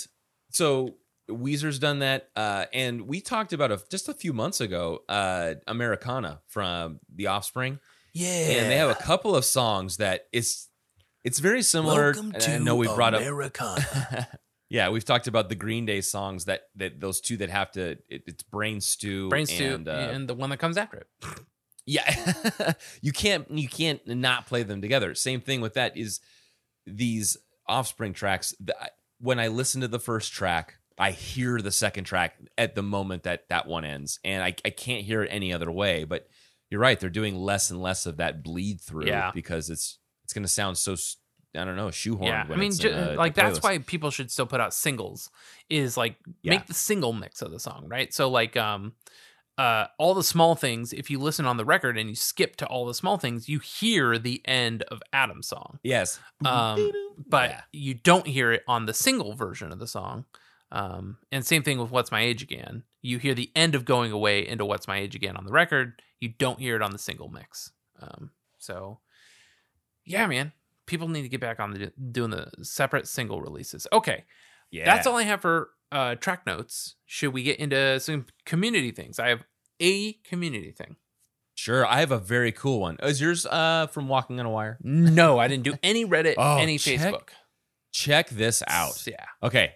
so 0.51 0.97
Weezer's 1.29 1.79
done 1.79 2.01
that. 2.01 2.31
Uh, 2.35 2.65
and 2.73 3.03
we 3.03 3.21
talked 3.21 3.53
about 3.53 3.71
a, 3.71 3.81
just 3.91 4.09
a 4.09 4.15
few 4.15 4.33
months 4.33 4.61
ago, 4.61 5.01
uh, 5.09 5.55
Americana 5.67 6.41
from 6.49 7.01
The 7.15 7.29
Offspring. 7.29 7.79
Yeah. 8.13 8.29
And 8.29 8.71
they 8.71 8.77
have 8.77 8.91
a 8.91 8.95
couple 9.03 9.37
of 9.37 9.45
songs 9.45 9.99
that 9.99 10.27
it's 10.33 10.70
it's 11.25 11.39
very 11.39 11.63
similar. 11.63 12.11
and 12.11 12.37
I 12.37 12.59
know 12.59 12.77
we 12.77 12.87
brought 12.87 13.15
up 13.15 13.23
Yeah, 14.71 14.91
we've 14.91 15.05
talked 15.05 15.27
about 15.27 15.49
the 15.49 15.57
Green 15.57 15.85
Day 15.85 16.01
songs 16.01 16.45
that 16.45 16.63
that 16.77 17.01
those 17.01 17.21
two 17.21 17.37
that 17.39 17.51
have 17.51 17.73
to 17.73 17.99
it, 18.09 18.23
it's 18.27 18.45
Brain 18.45 18.81
Stew 18.81 19.29
Brain 19.29 19.47
Stew 19.47 19.75
and, 19.75 19.89
uh, 19.89 20.11
and 20.13 20.29
the 20.29 20.35
one 20.35 20.51
that 20.51 20.59
comes 20.59 20.77
after 20.77 20.99
it. 20.99 21.07
Yeah, 21.87 22.33
you 23.03 23.11
can't 23.11 23.51
you 23.51 23.69
can't 23.69 24.01
not 24.07 24.47
play 24.47 24.63
them 24.63 24.81
together. 24.81 25.15
Same 25.17 25.41
thing 25.41 25.61
with 25.61 25.75
that 25.75 25.97
is 25.97 26.21
these 26.87 27.37
Offspring 27.67 28.13
tracks. 28.13 28.53
The, 28.61 28.75
when 29.21 29.39
I 29.39 29.47
listen 29.49 29.81
to 29.83 29.89
the 29.89 30.01
first 30.01 30.33
track, 30.33 30.77
I 30.99 31.13
hear 31.13 31.61
the 31.61 31.71
second 31.71 32.03
track 32.05 32.37
at 32.59 32.75
the 32.75 32.83
moment 32.83 33.23
that 33.25 33.49
that 33.49 33.67
one 33.69 33.85
ends, 33.85 34.19
and 34.25 34.43
I, 34.43 34.55
I 34.65 34.71
can't 34.71 35.05
hear 35.05 35.23
it 35.23 35.29
any 35.33 35.53
other 35.53 35.71
way. 35.71 36.03
But 36.03 36.27
you're 36.69 36.81
right; 36.81 36.99
they're 36.99 37.11
doing 37.11 37.37
less 37.37 37.71
and 37.71 37.81
less 37.81 38.07
of 38.07 38.17
that 38.17 38.43
bleed 38.43 38.81
through 38.81 39.07
Yeah. 39.07 39.31
because 39.33 39.71
it's 39.71 40.00
it's 40.31 40.35
going 40.35 40.45
to 40.45 40.49
sound 40.49 40.79
so 40.79 40.95
I 41.57 41.65
don't 41.65 41.75
know 41.75 41.89
shoehorned. 41.89 42.27
yeah, 42.27 42.47
I 42.49 42.55
mean, 42.55 42.71
ju- 42.73 42.91
a- 42.95 43.17
like 43.17 43.35
the 43.35 43.43
that's 43.43 43.61
why 43.61 43.79
people 43.79 44.13
should 44.13 44.31
still 44.31 44.47
put 44.47 44.61
out 44.61 44.73
singles. 44.73 45.29
Is 45.69 45.97
like 45.97 46.17
Yeah. 46.43 46.51
make 46.51 46.67
the 46.67 46.75
single 46.75 47.13
mix 47.13 47.43
of 47.43 47.51
the 47.51 47.59
song, 47.59 47.87
right? 47.89 48.15
So 48.15 48.31
like, 48.31 48.57
um, 48.57 48.93
uh, 49.59 49.87
all 49.99 50.15
the 50.15 50.23
small 50.23 50.55
things. 50.55 50.93
If 50.93 51.11
you 51.11 51.19
listen 51.19 51.47
on 51.47 51.57
the 51.57 51.65
record 51.65 51.99
and 51.99 52.09
you 52.09 52.15
skip 52.15 52.55
to 52.57 52.67
all 52.67 52.87
the 52.87 52.95
small 52.95 53.19
things, 53.19 53.49
you 53.49 53.59
hear 53.59 54.17
the 54.17 54.41
end 54.47 54.85
of 54.85 55.03
Adam's 55.13 55.49
song. 55.49 55.81
Yes, 55.83 56.21
Um, 56.45 56.93
but 57.27 57.51
Yeah. 57.51 57.63
you 57.73 57.95
don't 57.95 58.29
hear 58.29 58.53
it 58.53 58.63
on 58.69 58.87
the 58.87 58.95
single 58.95 59.35
version 59.35 59.73
of 59.73 59.81
the 59.81 59.89
song. 59.89 60.27
Um, 60.71 61.19
and 61.33 61.45
same 61.45 61.65
thing 61.65 61.79
with 61.79 61.91
"What's 61.91 62.13
My 62.13 62.21
Age 62.21 62.43
Again." 62.45 62.85
You 63.03 63.19
hear 63.19 63.35
the 63.35 63.51
end 63.57 63.75
of 63.75 63.85
"Going 63.85 64.13
Away" 64.13 64.47
into 64.47 64.65
"What's 64.65 64.87
My 64.87 64.99
Age 64.99 65.17
Again" 65.17 65.37
on 65.37 65.45
the 65.45 65.53
record. 65.53 66.01
You 66.21 66.29
don't 66.29 66.61
hear 66.61 66.77
it 66.77 66.83
on 66.83 66.93
the 66.93 66.99
single 66.99 67.29
mix. 67.29 67.73
Um, 68.01 68.31
so, 68.59 69.01
yeah, 70.05 70.27
man, 70.27 70.53
people 70.87 71.09
need 71.09 71.23
to 71.23 71.29
get 71.29 71.41
back 71.41 71.61
on 71.61 71.73
the 71.73 71.93
doing 72.11 72.31
the 72.31 72.51
separate 72.63 73.07
single 73.07 73.41
releases. 73.41 73.87
Okay, 73.93 74.25
yeah. 74.71 74.85
that's 74.85 75.07
all 75.07 75.17
I 75.17 75.23
have 75.23 75.41
for 75.41 75.71
uh, 75.93 76.15
track 76.17 76.47
notes. 76.47 76.97
Should 77.07 77.33
we 77.33 77.43
get 77.43 77.59
into 77.59 78.01
some 78.01 78.27
community 78.45 78.91
things? 78.91 79.19
I 79.19 79.29
have 79.29 79.45
a 79.81 80.15
community 80.25 80.73
thing. 80.73 80.97
Sure, 81.55 81.87
I 81.87 82.01
have 82.01 82.11
a 82.11 82.19
very 82.19 82.53
cool 82.53 82.81
one. 82.81 82.97
Is 83.03 83.21
yours 83.21 83.45
uh, 83.47 83.87
from 83.89 84.09
Walking 84.09 84.41
on 84.41 84.47
a 84.47 84.51
Wire? 84.51 84.79
No, 84.83 85.39
I 85.39 85.47
didn't 85.47 85.65
do 85.65 85.75
any 85.83 86.07
Reddit, 86.07 86.35
Oh, 86.39 86.57
any 86.57 86.79
check 86.79 87.01
Facebook. 87.01 87.29
Check 87.93 88.31
this 88.31 88.63
out. 88.67 89.07
Yeah. 89.07 89.27
Okay. 89.43 89.75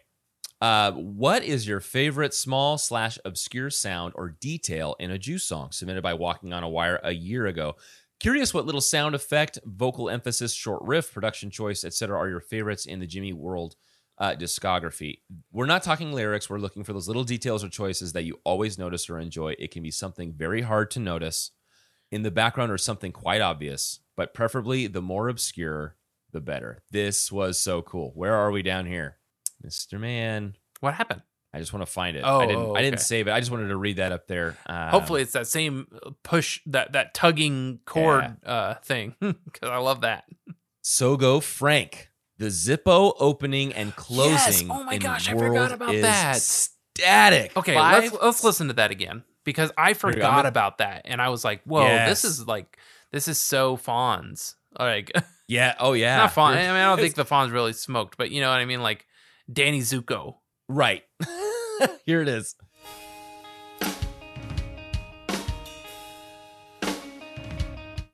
Uh, 0.60 0.92
what 0.92 1.44
is 1.44 1.68
your 1.68 1.80
favorite 1.80 2.32
small 2.32 2.78
slash 2.78 3.18
obscure 3.24 3.68
sound 3.68 4.14
or 4.16 4.30
detail 4.40 4.96
in 4.98 5.10
a 5.10 5.18
Juice 5.18 5.44
song 5.44 5.72
submitted 5.72 6.02
by 6.02 6.14
Walking 6.14 6.54
on 6.54 6.62
a 6.62 6.68
Wire 6.68 7.00
a 7.02 7.12
year 7.12 7.46
ago? 7.46 7.76
Curious 8.20 8.54
what 8.54 8.64
little 8.66 8.80
sound 8.80 9.14
effect, 9.14 9.58
vocal 9.64 10.08
emphasis, 10.08 10.54
short 10.54 10.82
riff, 10.82 11.12
production 11.12 11.50
choice, 11.50 11.84
etc. 11.84 12.16
are 12.16 12.28
your 12.28 12.40
favorites 12.40 12.86
in 12.86 13.00
the 13.00 13.06
Jimmy 13.06 13.32
World 13.32 13.76
uh, 14.18 14.34
discography? 14.38 15.18
We're 15.52 15.66
not 15.66 15.82
talking 15.82 16.12
lyrics. 16.12 16.48
We're 16.48 16.58
looking 16.58 16.84
for 16.84 16.92
those 16.92 17.08
little 17.08 17.24
details 17.24 17.64
or 17.64 17.68
choices 17.68 18.12
that 18.12 18.24
you 18.24 18.40
always 18.44 18.78
notice 18.78 19.10
or 19.10 19.18
enjoy. 19.18 19.54
It 19.58 19.72
can 19.72 19.82
be 19.82 19.90
something 19.90 20.32
very 20.32 20.62
hard 20.62 20.90
to 20.92 21.00
notice 21.00 21.50
in 22.10 22.22
the 22.22 22.30
background 22.30 22.70
or 22.70 22.78
something 22.78 23.12
quite 23.12 23.40
obvious, 23.40 24.00
but 24.16 24.32
preferably 24.32 24.86
the 24.86 25.02
more 25.02 25.28
obscure, 25.28 25.96
the 26.32 26.40
better. 26.40 26.82
This 26.90 27.30
was 27.32 27.58
so 27.58 27.82
cool. 27.82 28.12
Where 28.14 28.34
are 28.34 28.50
we 28.50 28.62
down 28.62 28.86
here? 28.86 29.18
Mr. 29.64 29.98
Man. 29.98 30.56
What 30.80 30.94
happened? 30.94 31.22
I 31.54 31.58
just 31.60 31.72
want 31.72 31.86
to 31.86 31.92
find 31.92 32.16
it. 32.16 32.22
Oh, 32.26 32.40
I 32.40 32.46
didn't 32.46 32.62
oh, 32.62 32.74
I 32.74 32.82
didn't 32.82 32.98
save 33.00 33.28
it. 33.28 33.30
I 33.30 33.38
just 33.38 33.52
wanted 33.52 33.68
to 33.68 33.76
read 33.76 33.96
that 33.98 34.10
up 34.10 34.26
there. 34.26 34.56
Um, 34.66 34.88
Hopefully, 34.88 35.22
it's 35.22 35.32
that 35.32 35.46
same 35.46 35.86
push 36.24 36.60
that 36.66 36.92
that 36.92 37.14
tugging 37.14 37.78
cord 37.84 38.36
uh, 38.44 38.74
thing 38.82 39.14
because 39.20 39.70
I 39.70 39.76
love 39.76 40.00
that. 40.00 40.24
So 40.82 41.16
go 41.16 41.40
Frank. 41.40 42.10
The 42.38 42.46
Zippo 42.46 43.14
opening 43.20 43.72
and 43.72 43.94
closing. 43.94 44.32
Yes. 44.32 44.64
Oh 44.68 44.82
my 44.82 44.94
in 44.94 45.00
gosh, 45.00 45.28
I 45.28 45.34
forgot 45.38 45.70
about 45.70 45.92
that. 45.92 46.38
Static. 46.38 47.56
Okay, 47.56 47.74
Five- 47.74 48.02
let's 48.12 48.22
let's 48.22 48.44
listen 48.44 48.66
to 48.68 48.74
that 48.74 48.90
again 48.90 49.22
because 49.44 49.70
I 49.78 49.90
we 49.90 49.94
go. 49.94 49.98
I'm 50.08 50.12
forgot 50.14 50.30
gonna- 50.36 50.48
about 50.48 50.78
that 50.78 51.02
and 51.04 51.22
I 51.22 51.28
was 51.28 51.44
like, 51.44 51.62
"Whoa, 51.62 51.82
Yes. 51.86 52.22
this 52.22 52.24
is 52.32 52.46
like 52.46 52.76
this 53.12 53.28
is 53.28 53.38
so 53.38 53.76
Fonz." 53.76 54.54
Like 54.78 55.12
Yeah. 55.48 55.74
Oh 55.78 55.92
yeah. 55.92 56.16
not 56.16 56.32
Fonz. 56.34 56.56
I 56.56 56.62
mean, 56.62 56.70
I 56.70 56.86
don't 56.86 56.98
think 56.98 57.14
the 57.14 57.24
Fonz 57.24 57.52
really 57.52 57.72
smoked, 57.72 58.18
but 58.18 58.32
you 58.32 58.40
know 58.40 58.50
what 58.50 58.58
I 58.58 58.64
mean, 58.64 58.82
like 58.82 59.06
Danny 59.52 59.80
Zuko. 59.80 60.36
Right. 60.68 61.04
Here 62.06 62.20
it 62.22 62.28
is. 62.28 62.54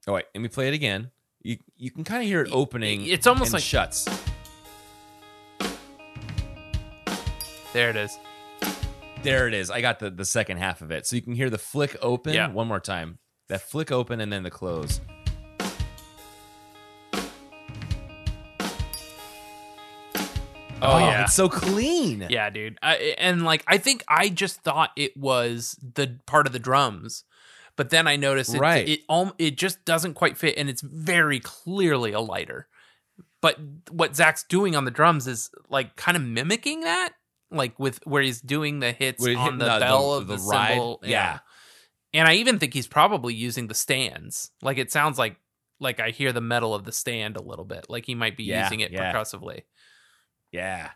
Oh 0.07 0.15
wait, 0.15 0.25
let 0.35 0.41
me 0.41 0.49
play 0.49 0.69
it 0.69 0.75
again. 0.75 1.11
You 1.43 1.59
you 1.77 1.91
can 1.91 2.05
kind 2.05 2.23
of 2.23 2.29
hear 2.29 2.43
it 2.43 2.51
opening. 2.53 3.07
It's 3.07 3.27
almost 3.27 3.49
and 3.49 3.55
like- 3.55 3.63
shuts. 3.63 4.09
There 7.73 7.91
it 7.91 7.97
is. 7.97 8.19
There 9.23 9.47
it 9.47 9.55
is. 9.55 9.71
I 9.71 9.81
got 9.81 9.99
the 10.01 10.11
the 10.11 10.25
second 10.25 10.59
half 10.59 10.81
of 10.83 10.91
it, 10.91 11.07
so 11.07 11.17
you 11.17 11.23
can 11.23 11.35
hear 11.35 11.51
the 11.51 11.59
flick 11.59 11.97
open 12.03 12.35
Yeah. 12.35 12.49
one 12.51 12.67
more 12.67 12.81
time. 12.81 13.19
That 13.49 13.63
flick 13.63 13.93
open 13.93 14.21
and 14.21 14.33
then 14.33 14.43
the 14.43 14.51
close. 14.51 15.01
Oh, 20.83 20.99
yeah. 20.99 21.25
it's 21.25 21.35
so 21.35 21.49
clean. 21.49 22.27
Yeah, 22.31 22.51
dude. 22.51 22.79
I, 22.83 23.15
and 23.19 23.45
like, 23.45 23.65
I 23.67 23.79
think 23.79 24.05
I 24.09 24.29
just 24.29 24.63
thought 24.63 24.91
it 24.97 25.17
was 25.17 25.79
the 25.95 26.19
part 26.27 26.47
of 26.47 26.53
the 26.53 26.59
drums, 26.59 27.25
but 27.77 27.91
then 27.91 28.07
I 28.07 28.17
noticed 28.17 28.55
it, 28.55 28.61
Right. 28.61 28.89
it 28.89 29.01
um, 29.09 29.33
it 29.39 29.57
just 29.57 29.85
doesn't 29.85 30.15
quite 30.15 30.37
fit, 30.37 30.57
and 30.59 30.69
it's 30.69 30.83
very 30.83 31.41
clearly 31.41 32.13
a 32.13 32.21
lighter. 32.21 32.69
But 33.41 33.59
what 33.91 34.15
Zach's 34.17 34.43
doing 34.45 34.77
on 34.77 34.85
the 34.85 34.91
drums 34.91 35.27
is 35.27 35.51
like 35.71 35.97
kind 35.97 36.17
of 36.17 36.23
mimicking 36.23 36.81
that, 36.81 37.13
like 37.51 37.79
with 37.79 38.01
where 38.07 38.23
he's 38.23 38.41
doing 38.41 38.81
the 38.81 38.93
hits 38.93 39.27
on 39.27 39.59
the, 39.59 39.65
the- 39.65 39.73
the- 39.75 39.81
bell 39.81 40.15
of 40.15 40.27
the 40.27 40.37
the, 40.37 40.43
ride. 40.43 40.69
cymbal. 40.73 41.01
Yeah. 41.03 41.39
and 42.13 42.29
I 42.29 42.35
even 42.35 42.59
think 42.59 42.75
he's 42.75 42.87
probably 42.89 43.33
using 43.35 43.69
the 43.69 43.75
stands. 43.75 44.51
Like 44.63 44.77
it 44.79 44.93
sounds 44.93 45.19
like 45.19 45.37
like 45.83 46.01
I 46.01 46.11
hear 46.11 46.33
the 46.33 46.43
metal 46.43 46.75
of 46.75 46.85
the 46.85 46.93
stand 46.93 47.37
a 47.39 47.43
little 47.43 47.65
bit. 47.65 47.87
Like 47.89 48.05
he 48.05 48.15
might 48.15 48.37
be 48.37 48.45
Yeah, 48.45 48.65
using 48.65 48.81
it 48.81 48.91
yeah. 48.93 49.11
percussively. 49.11 49.65
Yeah. 50.53 50.91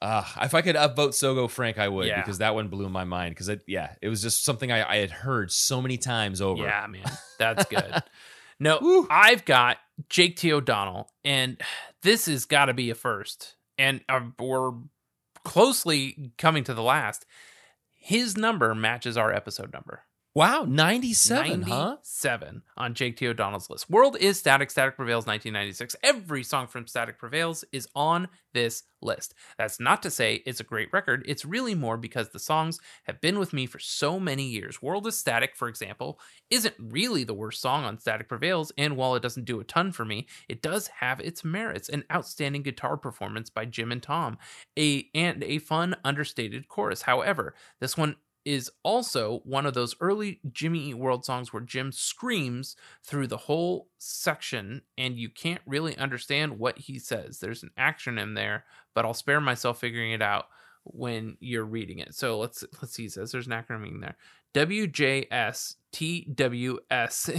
Uh, 0.00 0.24
if 0.42 0.52
I 0.54 0.62
could 0.62 0.74
upvote 0.74 1.10
Sogo 1.10 1.48
Frank, 1.48 1.78
I 1.78 1.88
would 1.88 2.08
Yeah. 2.08 2.20
because 2.20 2.38
that 2.38 2.54
one 2.56 2.68
blew 2.68 2.88
my 2.88 3.04
mind. 3.04 3.34
Because 3.34 3.48
it, 3.48 3.62
yeah, 3.68 3.94
it 4.02 4.08
was 4.08 4.20
just 4.20 4.44
something 4.44 4.72
I, 4.72 4.88
I 4.88 4.96
had 4.96 5.10
heard 5.12 5.52
so 5.52 5.80
many 5.80 5.96
times 5.96 6.40
over. 6.40 6.62
Yeah, 6.64 6.86
man, 6.88 7.04
that's 7.38 7.64
good. 7.66 8.02
no, 8.58 8.78
Woo. 8.82 9.06
I've 9.08 9.44
got 9.44 9.78
Jake 10.08 10.36
T. 10.36 10.52
O'Donnell, 10.52 11.08
and 11.24 11.60
this 12.02 12.26
has 12.26 12.46
got 12.46 12.64
to 12.64 12.74
be 12.74 12.90
a 12.90 12.96
first. 12.96 13.54
And 13.78 14.00
uh, 14.08 14.20
we're 14.40 14.72
closely 15.44 16.32
coming 16.36 16.64
to 16.64 16.74
the 16.74 16.82
last. 16.82 17.24
His 17.94 18.36
number 18.36 18.74
matches 18.74 19.16
our 19.16 19.32
episode 19.32 19.72
number. 19.72 20.02
Wow, 20.34 20.64
97, 20.66 21.60
huh? 21.60 21.96
Seven 22.00 22.62
on 22.78 22.94
Jake 22.94 23.18
T. 23.18 23.28
O'Donnell's 23.28 23.68
list. 23.68 23.90
World 23.90 24.16
is 24.18 24.38
Static, 24.38 24.70
Static 24.70 24.96
Prevails 24.96 25.26
1996. 25.26 25.94
Every 26.02 26.42
song 26.42 26.68
from 26.68 26.86
Static 26.86 27.18
Prevails 27.18 27.66
is 27.70 27.86
on 27.94 28.28
this 28.54 28.84
list. 29.02 29.34
That's 29.58 29.78
not 29.78 30.02
to 30.04 30.10
say 30.10 30.42
it's 30.46 30.60
a 30.60 30.64
great 30.64 30.88
record. 30.90 31.22
It's 31.26 31.44
really 31.44 31.74
more 31.74 31.98
because 31.98 32.30
the 32.30 32.38
songs 32.38 32.80
have 33.04 33.20
been 33.20 33.38
with 33.38 33.52
me 33.52 33.66
for 33.66 33.78
so 33.78 34.18
many 34.18 34.44
years. 34.44 34.80
World 34.80 35.06
is 35.06 35.18
Static, 35.18 35.54
for 35.54 35.68
example, 35.68 36.18
isn't 36.48 36.76
really 36.78 37.24
the 37.24 37.34
worst 37.34 37.60
song 37.60 37.84
on 37.84 37.98
Static 37.98 38.26
Prevails, 38.26 38.72
and 38.78 38.96
while 38.96 39.14
it 39.14 39.22
doesn't 39.22 39.44
do 39.44 39.60
a 39.60 39.64
ton 39.64 39.92
for 39.92 40.06
me, 40.06 40.26
it 40.48 40.62
does 40.62 40.86
have 40.86 41.20
its 41.20 41.44
merits. 41.44 41.90
An 41.90 42.04
outstanding 42.10 42.62
guitar 42.62 42.96
performance 42.96 43.50
by 43.50 43.66
Jim 43.66 43.92
and 43.92 44.02
Tom, 44.02 44.38
a 44.78 45.10
and 45.14 45.44
a 45.44 45.58
fun, 45.58 45.94
understated 46.02 46.68
chorus. 46.68 47.02
However, 47.02 47.54
this 47.80 47.98
one 47.98 48.16
is 48.44 48.70
also 48.82 49.40
one 49.44 49.66
of 49.66 49.74
those 49.74 49.94
early 50.00 50.40
Jimmy 50.50 50.90
Eat 50.90 50.94
World 50.98 51.24
songs 51.24 51.52
where 51.52 51.62
Jim 51.62 51.92
screams 51.92 52.76
through 53.04 53.28
the 53.28 53.36
whole 53.36 53.88
section 53.98 54.82
and 54.98 55.16
you 55.16 55.28
can't 55.28 55.62
really 55.66 55.96
understand 55.96 56.58
what 56.58 56.78
he 56.78 56.98
says. 56.98 57.38
There's 57.38 57.62
an 57.62 57.70
acronym 57.78 58.34
there, 58.34 58.64
but 58.94 59.04
I'll 59.04 59.14
spare 59.14 59.40
myself 59.40 59.80
figuring 59.80 60.12
it 60.12 60.22
out 60.22 60.46
when 60.84 61.36
you're 61.40 61.64
reading 61.64 61.98
it. 61.98 62.14
So 62.14 62.38
let's 62.38 62.64
let's 62.80 62.94
see. 62.94 63.08
Says 63.08 63.32
there's 63.32 63.46
an 63.46 63.52
acronym 63.52 63.88
in 63.88 64.00
there. 64.00 64.16
W 64.54 64.86
J 64.86 65.26
S 65.30 65.76
T 65.92 66.28
W 66.34 66.78
S 66.90 67.30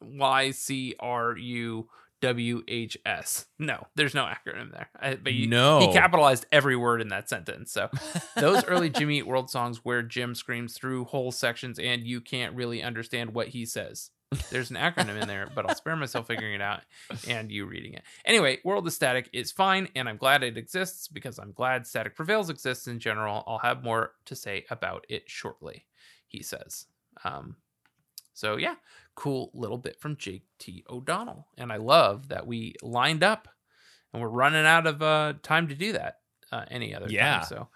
Y 0.00 0.50
C 0.50 0.94
R 0.98 1.36
U 1.36 1.88
W 2.22 2.62
H 2.66 2.96
S. 3.04 3.46
No, 3.58 3.86
there's 3.94 4.14
no 4.14 4.24
acronym 4.24 4.72
there. 4.72 4.88
I, 4.98 5.14
but 5.16 5.34
you, 5.34 5.46
No. 5.48 5.80
he 5.80 5.92
capitalized 5.92 6.46
every 6.50 6.76
word 6.76 7.00
in 7.00 7.08
that 7.08 7.28
sentence. 7.28 7.72
So 7.72 7.90
those 8.36 8.64
early 8.64 8.88
Jimmy 8.90 9.18
Eat 9.18 9.26
World 9.26 9.50
songs 9.50 9.84
where 9.84 10.02
Jim 10.02 10.34
screams 10.34 10.74
through 10.74 11.04
whole 11.04 11.30
sections 11.30 11.78
and 11.78 12.06
you 12.06 12.20
can't 12.20 12.54
really 12.54 12.82
understand 12.82 13.34
what 13.34 13.48
he 13.48 13.66
says. 13.66 14.10
There's 14.50 14.70
an 14.70 14.76
acronym 14.76 15.20
in 15.22 15.28
there, 15.28 15.48
but 15.54 15.68
I'll 15.68 15.76
spare 15.76 15.94
myself 15.94 16.26
figuring 16.26 16.54
it 16.54 16.60
out 16.60 16.80
and 17.28 17.50
you 17.52 17.64
reading 17.64 17.94
it. 17.94 18.02
Anyway, 18.24 18.58
World 18.64 18.84
of 18.86 18.92
Static 18.92 19.30
is 19.32 19.52
fine, 19.52 19.88
and 19.94 20.08
I'm 20.08 20.16
glad 20.16 20.42
it 20.42 20.58
exists 20.58 21.06
because 21.06 21.38
I'm 21.38 21.52
glad 21.52 21.86
Static 21.86 22.16
Prevails 22.16 22.50
exists 22.50 22.88
in 22.88 22.98
general. 22.98 23.44
I'll 23.46 23.58
have 23.58 23.84
more 23.84 24.14
to 24.24 24.34
say 24.34 24.64
about 24.68 25.06
it 25.08 25.24
shortly, 25.30 25.86
he 26.26 26.42
says. 26.42 26.86
Um, 27.22 27.54
so 28.34 28.56
yeah, 28.56 28.74
cool 29.16 29.50
little 29.54 29.78
bit 29.78 30.00
from 30.00 30.16
Jake 30.16 30.44
T. 30.58 30.84
O'Donnell, 30.88 31.48
and 31.58 31.72
I 31.72 31.76
love 31.76 32.28
that 32.28 32.46
we 32.46 32.74
lined 32.82 33.24
up, 33.24 33.48
and 34.12 34.22
we're 34.22 34.28
running 34.28 34.64
out 34.66 34.86
of 34.86 35.02
uh, 35.02 35.34
time 35.42 35.66
to 35.68 35.74
do 35.74 35.92
that 35.94 36.20
uh, 36.52 36.64
any 36.70 36.94
other 36.94 37.08
Yeah. 37.08 37.40
time. 37.40 37.44
So 37.48 37.68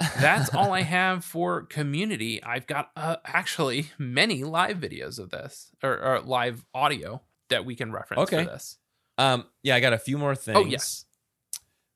that's 0.20 0.48
all 0.54 0.72
I 0.72 0.82
have 0.82 1.24
for 1.24 1.62
community. 1.62 2.42
I've 2.42 2.66
got 2.66 2.90
uh, 2.96 3.16
actually 3.24 3.90
many 3.98 4.44
live 4.44 4.78
videos 4.78 5.18
of 5.18 5.30
this 5.30 5.70
or, 5.82 5.98
or 5.98 6.20
live 6.20 6.64
audio 6.74 7.22
that 7.50 7.64
we 7.64 7.74
can 7.76 7.92
reference 7.92 8.22
Okay. 8.24 8.44
for 8.44 8.50
this. 8.50 8.78
Um, 9.18 9.46
yeah, 9.62 9.74
I 9.76 9.80
got 9.80 9.92
a 9.92 9.98
few 9.98 10.18
more 10.18 10.34
things. 10.34 10.56
Oh, 10.58 10.64
yes. 10.66 11.04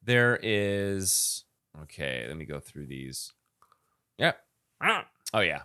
There 0.03 0.39
is 0.43 1.45
okay, 1.83 2.25
let 2.27 2.37
me 2.37 2.45
go 2.47 2.59
through 2.59 2.87
these. 2.87 3.33
Yeah. 4.19 4.33
Ah, 4.81 5.07
Oh 5.35 5.41
yeah. 5.41 5.63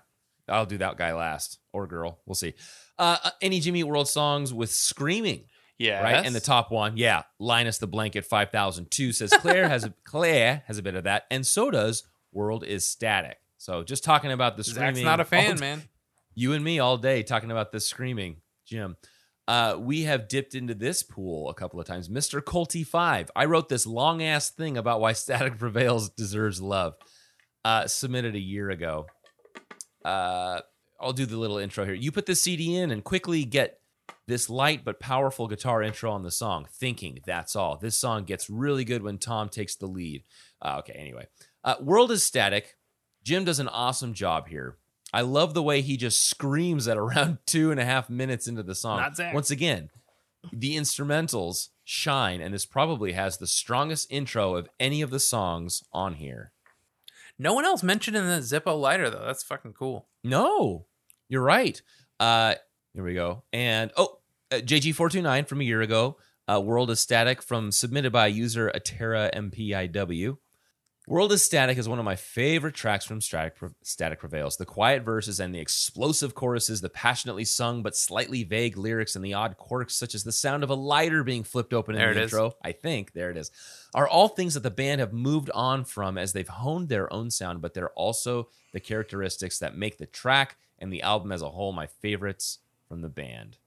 I'll 0.47 0.65
do 0.65 0.77
that 0.79 0.97
guy 0.97 1.13
last 1.13 1.57
or 1.75 1.87
girl. 1.87 2.19
We'll 2.25 2.35
see. 2.35 2.53
Uh, 2.97 3.17
uh, 3.23 3.29
any 3.41 3.59
Jimmy 3.59 3.83
World 3.83 4.07
songs 4.07 4.53
with 4.53 4.71
screaming, 4.71 5.43
Yeah, 5.77 6.01
right? 6.01 6.25
And 6.25 6.33
the 6.33 6.39
top 6.39 6.71
one, 6.71 6.95
yeah, 6.95 7.23
Linus 7.39 7.77
the 7.79 7.87
Blanket 7.87 8.25
5002 8.25 9.11
says 9.11 9.33
Claire 9.41 9.67
has 9.67 9.83
a 9.83 9.93
Claire 10.05 10.63
has 10.67 10.77
a 10.77 10.81
bit 10.81 10.95
of 10.95 11.03
that, 11.03 11.25
and 11.29 11.45
so 11.45 11.69
does 11.69 12.03
World 12.31 12.63
is 12.63 12.89
Static. 12.89 13.37
So 13.57 13.83
just 13.83 14.03
talking 14.03 14.31
about 14.31 14.55
the 14.57 14.63
screaming. 14.63 14.95
Zach's 14.95 15.05
not 15.05 15.19
a 15.19 15.25
fan, 15.25 15.59
man. 15.59 15.83
You 16.37 16.51
and 16.51 16.61
me 16.65 16.79
all 16.79 16.97
day 16.97 17.23
talking 17.23 17.49
about 17.49 17.71
the 17.71 17.79
screaming, 17.79 18.41
Jim. 18.65 18.97
Uh, 19.47 19.77
we 19.79 20.01
have 20.03 20.27
dipped 20.27 20.53
into 20.53 20.73
this 20.73 21.01
pool 21.01 21.49
a 21.49 21.53
couple 21.53 21.79
of 21.79 21.85
times. 21.85 22.09
Mr. 22.09 22.41
Colty 22.41 22.85
Five. 22.85 23.31
I 23.37 23.45
wrote 23.45 23.69
this 23.69 23.85
long 23.87 24.21
ass 24.21 24.49
thing 24.49 24.75
about 24.75 24.99
why 24.99 25.13
Static 25.13 25.57
Prevails 25.59 26.09
deserves 26.09 26.59
love. 26.61 26.95
Uh, 27.63 27.87
submitted 27.87 28.35
a 28.35 28.39
year 28.39 28.69
ago. 28.69 29.07
Uh, 30.03 30.59
I'll 30.99 31.13
do 31.13 31.25
the 31.25 31.37
little 31.37 31.57
intro 31.57 31.85
here. 31.85 31.93
You 31.93 32.11
put 32.11 32.25
the 32.25 32.35
CD 32.35 32.77
in 32.77 32.91
and 32.91 33.03
quickly 33.03 33.43
get 33.43 33.79
this 34.27 34.49
light 34.49 34.83
but 34.83 34.99
powerful 34.99 35.47
guitar 35.47 35.83
intro 35.83 36.11
on 36.11 36.23
the 36.23 36.31
song. 36.31 36.67
Thinking 36.71 37.19
that's 37.25 37.55
all. 37.55 37.77
This 37.77 37.97
song 37.97 38.23
gets 38.23 38.49
really 38.49 38.85
good 38.85 39.03
when 39.03 39.17
Tom 39.17 39.49
takes 39.49 39.75
the 39.75 39.87
lead. 39.87 40.23
Uh, 40.61 40.77
okay, 40.79 40.93
anyway. 40.93 41.27
Uh, 41.63 41.75
World 41.81 42.11
is 42.11 42.23
static. 42.23 42.75
Jim 43.23 43.43
does 43.43 43.59
an 43.59 43.67
awesome 43.67 44.13
job 44.13 44.47
here. 44.47 44.77
I 45.13 45.21
love 45.21 45.53
the 45.53 45.63
way 45.63 45.81
he 45.81 45.97
just 45.97 46.27
screams 46.27 46.87
at 46.87 46.97
around 46.97 47.39
two 47.45 47.71
and 47.71 47.79
a 47.79 47.85
half 47.85 48.09
minutes 48.09 48.47
into 48.47 48.63
the 48.63 48.75
song. 48.75 48.99
Once 49.33 49.51
again, 49.51 49.89
the 50.51 50.75
instrumentals 50.75 51.69
shine, 51.83 52.41
and 52.41 52.53
this 52.53 52.65
probably 52.65 53.13
has 53.13 53.37
the 53.37 53.47
strongest 53.47 54.11
intro 54.11 54.55
of 54.55 54.69
any 54.79 55.01
of 55.01 55.09
the 55.11 55.19
songs 55.19 55.83
on 55.93 56.15
here. 56.15 56.51
No 57.37 57.53
one 57.53 57.65
else 57.65 57.83
mentioned 57.83 58.15
in 58.15 58.25
the 58.25 58.39
Zippo 58.39 58.79
lighter 58.79 59.09
though. 59.09 59.25
That's 59.25 59.43
fucking 59.43 59.73
cool. 59.73 60.07
No, 60.25 60.87
you're 61.29 61.43
right. 61.43 61.79
Uh, 62.19 62.55
here 62.95 63.03
we 63.03 63.13
go. 63.13 63.43
And 63.53 63.91
oh, 63.95 64.17
uh, 64.51 64.55
JG429 64.55 65.47
from 65.47 65.61
a 65.61 65.63
year 65.63 65.83
ago. 65.83 66.17
Uh, 66.47 66.59
World 66.59 66.89
is 66.89 66.99
Static 66.99 67.43
from 67.43 67.71
submitted 67.71 68.11
by 68.11 68.25
user 68.27 68.71
Atera 68.75 69.31
MPIW. 69.35 70.37
World 71.07 71.31
is 71.31 71.43
Static 71.43 71.77
is 71.77 71.87
one 71.87 71.99
of 71.99 72.05
my 72.05 72.15
favorite 72.15 72.73
tracks 72.73 73.05
from 73.05 73.21
Static, 73.21 73.55
Static 73.83 74.19
Prevails. 74.19 74.57
The 74.57 74.65
quiet 74.65 75.03
verses 75.03 75.39
and 75.39 75.53
the 75.53 75.59
explosive 75.59 76.33
choruses, 76.33 76.81
the 76.81 76.89
passionately 76.89 77.45
sung 77.45 77.83
but 77.83 77.95
slightly 77.95 78.43
vague 78.43 78.75
lyrics, 78.75 79.15
and 79.15 79.23
the 79.23 79.35
odd 79.35 79.55
quirks, 79.55 79.95
such 79.95 80.15
as 80.15 80.23
the 80.23 80.31
sound 80.31 80.63
of 80.63 80.71
a 80.71 80.75
lighter 80.75 81.23
being 81.23 81.43
flipped 81.43 81.73
open 81.73 81.95
There 81.95 82.09
in 82.09 82.15
the 82.15 82.21
it 82.21 82.25
is. 82.25 82.33
intro. 82.33 82.53
I 82.63 82.71
think 82.71 83.13
there 83.13 83.29
it 83.29 83.37
is. 83.37 83.51
Are 83.93 84.07
all 84.07 84.29
things 84.29 84.55
that 84.55 84.63
the 84.63 84.71
band 84.71 84.99
have 84.99 85.13
moved 85.13 85.51
on 85.53 85.85
from 85.85 86.17
as 86.17 86.33
they've 86.33 86.47
honed 86.47 86.89
their 86.89 87.11
own 87.13 87.29
sound, 87.29 87.61
but 87.61 87.75
they're 87.75 87.91
also 87.91 88.49
the 88.73 88.79
characteristics 88.79 89.59
that 89.59 89.77
make 89.77 89.99
the 89.99 90.07
track 90.07 90.57
and 90.79 90.91
the 90.91 91.03
album 91.03 91.31
as 91.31 91.43
a 91.43 91.49
whole 91.49 91.71
my 91.71 91.85
favorites 91.85 92.59
from 92.89 93.01
the 93.01 93.09
band. 93.09 93.57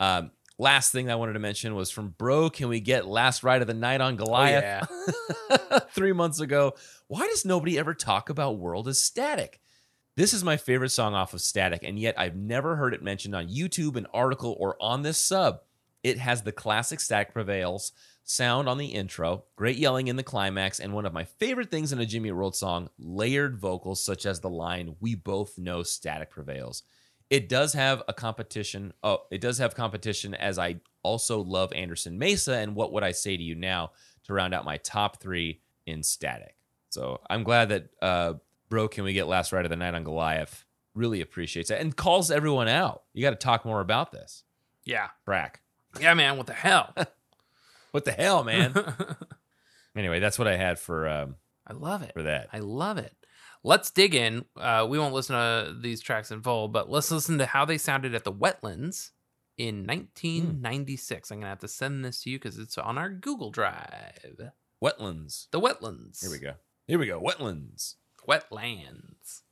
Um, 0.00 0.32
last 0.58 0.92
thing 0.92 1.10
I 1.10 1.14
wanted 1.16 1.34
to 1.34 1.38
mention 1.38 1.74
was 1.74 1.90
from 1.90 2.14
Bro. 2.16 2.50
Can 2.50 2.68
we 2.68 2.80
get 2.80 3.06
Last 3.06 3.42
Ride 3.42 3.60
of 3.60 3.68
the 3.68 3.74
Night 3.74 4.00
on 4.00 4.14
oh, 4.14 4.24
Goliath? 4.24 4.90
yeah. 4.90 5.78
three 5.90 6.12
months 6.12 6.40
ago. 6.40 6.74
Why 7.08 7.26
does 7.26 7.44
nobody 7.44 7.78
ever 7.78 7.94
talk 7.94 8.30
about 8.30 8.58
World 8.58 8.88
as 8.88 8.98
Static? 8.98 9.60
This 10.14 10.34
is 10.34 10.44
my 10.44 10.58
favorite 10.58 10.90
song 10.90 11.14
off 11.14 11.32
of 11.32 11.40
Static, 11.40 11.82
and 11.82 11.98
yet 11.98 12.18
I've 12.18 12.36
never 12.36 12.76
heard 12.76 12.92
it 12.92 13.02
mentioned 13.02 13.34
on 13.34 13.48
YouTube, 13.48 13.96
an 13.96 14.06
article, 14.12 14.54
or 14.60 14.76
on 14.80 15.02
this 15.02 15.18
sub. 15.18 15.60
It 16.02 16.18
has 16.18 16.42
the 16.42 16.52
classic 16.52 17.00
Static 17.00 17.32
Prevails 17.32 17.92
sound 18.24 18.68
on 18.68 18.78
the 18.78 18.88
intro, 18.88 19.44
great 19.56 19.78
yelling 19.78 20.08
in 20.08 20.16
the 20.16 20.22
climax, 20.22 20.80
and 20.80 20.92
one 20.92 21.06
of 21.06 21.12
my 21.12 21.24
favorite 21.24 21.70
things 21.70 21.92
in 21.92 21.98
a 21.98 22.06
Jimmy 22.06 22.30
World 22.30 22.54
song, 22.54 22.90
layered 22.98 23.58
vocals 23.58 24.04
such 24.04 24.26
as 24.26 24.40
the 24.40 24.50
line, 24.50 24.96
We 25.00 25.14
both 25.14 25.58
know 25.58 25.82
Static 25.82 26.30
Prevails. 26.30 26.82
It 27.32 27.48
does 27.48 27.72
have 27.72 28.02
a 28.08 28.12
competition. 28.12 28.92
Oh, 29.02 29.22
it 29.30 29.40
does 29.40 29.56
have 29.56 29.74
competition 29.74 30.34
as 30.34 30.58
I 30.58 30.80
also 31.02 31.40
love 31.40 31.72
Anderson 31.72 32.18
Mesa. 32.18 32.58
And 32.58 32.74
what 32.76 32.92
would 32.92 33.02
I 33.02 33.12
say 33.12 33.38
to 33.38 33.42
you 33.42 33.54
now 33.54 33.92
to 34.24 34.34
round 34.34 34.52
out 34.52 34.66
my 34.66 34.76
top 34.76 35.18
three 35.18 35.62
in 35.86 36.02
static? 36.02 36.54
So 36.90 37.22
I'm 37.30 37.42
glad 37.42 37.70
that 37.70 37.88
uh, 38.02 38.34
Bro, 38.68 38.88
can 38.88 39.04
we 39.04 39.14
get 39.14 39.26
last 39.26 39.50
ride 39.50 39.64
of 39.64 39.70
the 39.70 39.76
night 39.76 39.94
on 39.94 40.04
Goliath? 40.04 40.66
Really 40.94 41.22
appreciates 41.22 41.70
it 41.70 41.80
and 41.80 41.96
calls 41.96 42.30
everyone 42.30 42.68
out. 42.68 43.04
You 43.14 43.22
got 43.22 43.30
to 43.30 43.36
talk 43.36 43.64
more 43.64 43.80
about 43.80 44.12
this. 44.12 44.44
Yeah. 44.84 45.08
Brack. 45.24 45.62
Yeah, 45.98 46.12
man. 46.12 46.36
What 46.36 46.46
the 46.46 46.52
hell? 46.52 46.94
What 47.92 48.06
the 48.06 48.12
hell, 48.12 48.42
man? 48.42 48.74
anyway, 49.96 50.18
that's 50.18 50.38
what 50.38 50.48
I 50.48 50.56
had 50.56 50.78
for 50.78 51.06
um, 51.06 51.36
I 51.66 51.74
love 51.74 52.00
it. 52.00 52.14
for 52.14 52.22
that. 52.22 52.48
I 52.50 52.60
love 52.60 52.96
it. 52.96 53.14
Let's 53.64 53.90
dig 53.90 54.14
in. 54.14 54.44
Uh, 54.56 54.86
we 54.88 54.98
won't 54.98 55.14
listen 55.14 55.36
to 55.36 55.76
these 55.80 56.00
tracks 56.00 56.30
in 56.30 56.42
full, 56.42 56.68
but 56.68 56.90
let's 56.90 57.10
listen 57.10 57.38
to 57.38 57.46
how 57.46 57.64
they 57.64 57.78
sounded 57.78 58.14
at 58.14 58.24
the 58.24 58.32
Wetlands 58.32 59.10
in 59.56 59.86
1996. 59.86 61.30
I'm 61.30 61.36
going 61.38 61.42
to 61.44 61.48
have 61.48 61.60
to 61.60 61.68
send 61.68 62.04
this 62.04 62.22
to 62.22 62.30
you 62.30 62.38
because 62.38 62.58
it's 62.58 62.76
on 62.76 62.98
our 62.98 63.08
Google 63.08 63.50
Drive. 63.50 64.50
Wetlands. 64.82 65.46
The 65.52 65.60
Wetlands. 65.60 66.20
Here 66.20 66.30
we 66.30 66.38
go. 66.40 66.54
Here 66.88 66.98
we 66.98 67.06
go. 67.06 67.20
Wetlands. 67.20 67.94
Wetlands. 68.28 69.42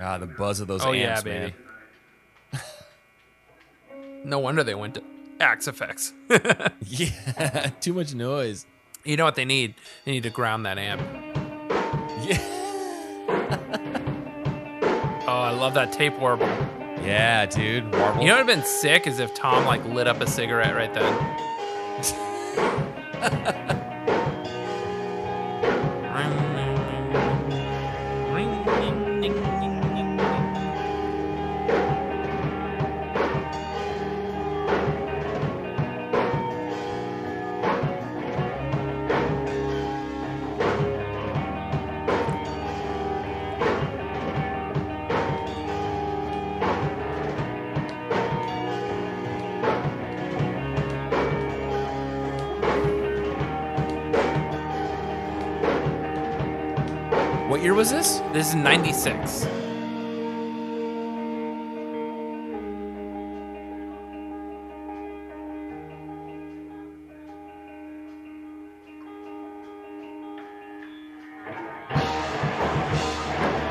Ah, 0.00 0.18
the 0.18 0.26
buzz 0.26 0.60
of 0.60 0.68
those 0.68 0.82
Oh, 0.84 0.92
amps, 0.92 1.24
yeah, 1.24 1.32
man. 1.32 1.54
No 4.24 4.38
wonder 4.38 4.64
they 4.64 4.74
went 4.74 4.94
to 4.94 5.02
Axe-Fx. 5.40 6.12
Yeah, 6.86 7.70
too 7.80 7.92
much 7.94 8.14
noise. 8.14 8.66
you 9.04 9.16
know 9.16 9.24
what 9.24 9.34
they 9.34 9.44
need? 9.44 9.74
They 10.04 10.12
need 10.12 10.22
to 10.24 10.30
ground 10.30 10.64
that 10.66 10.78
amp. 10.78 11.00
Yeah, 12.26 12.38
Oh, 15.26 15.40
I 15.40 15.50
love 15.52 15.74
that 15.74 15.92
tape 15.92 16.18
warble. 16.18 16.46
Yeah, 17.02 17.46
dude. 17.46 17.84
Marble. 17.92 18.20
You 18.22 18.28
know 18.28 18.36
what 18.36 18.46
would 18.46 18.54
have 18.54 18.62
been 18.62 18.66
sick 18.66 19.06
is 19.06 19.18
if 19.20 19.34
Tom 19.34 19.64
like 19.64 19.84
lit 19.86 20.06
up 20.06 20.20
a 20.20 20.26
cigarette 20.26 20.74
right 20.74 20.92
then. 20.92 21.14
Year 57.64 57.72
was 57.72 57.90
this? 57.90 58.18
This 58.34 58.48
is 58.48 58.54
96. 58.54 59.46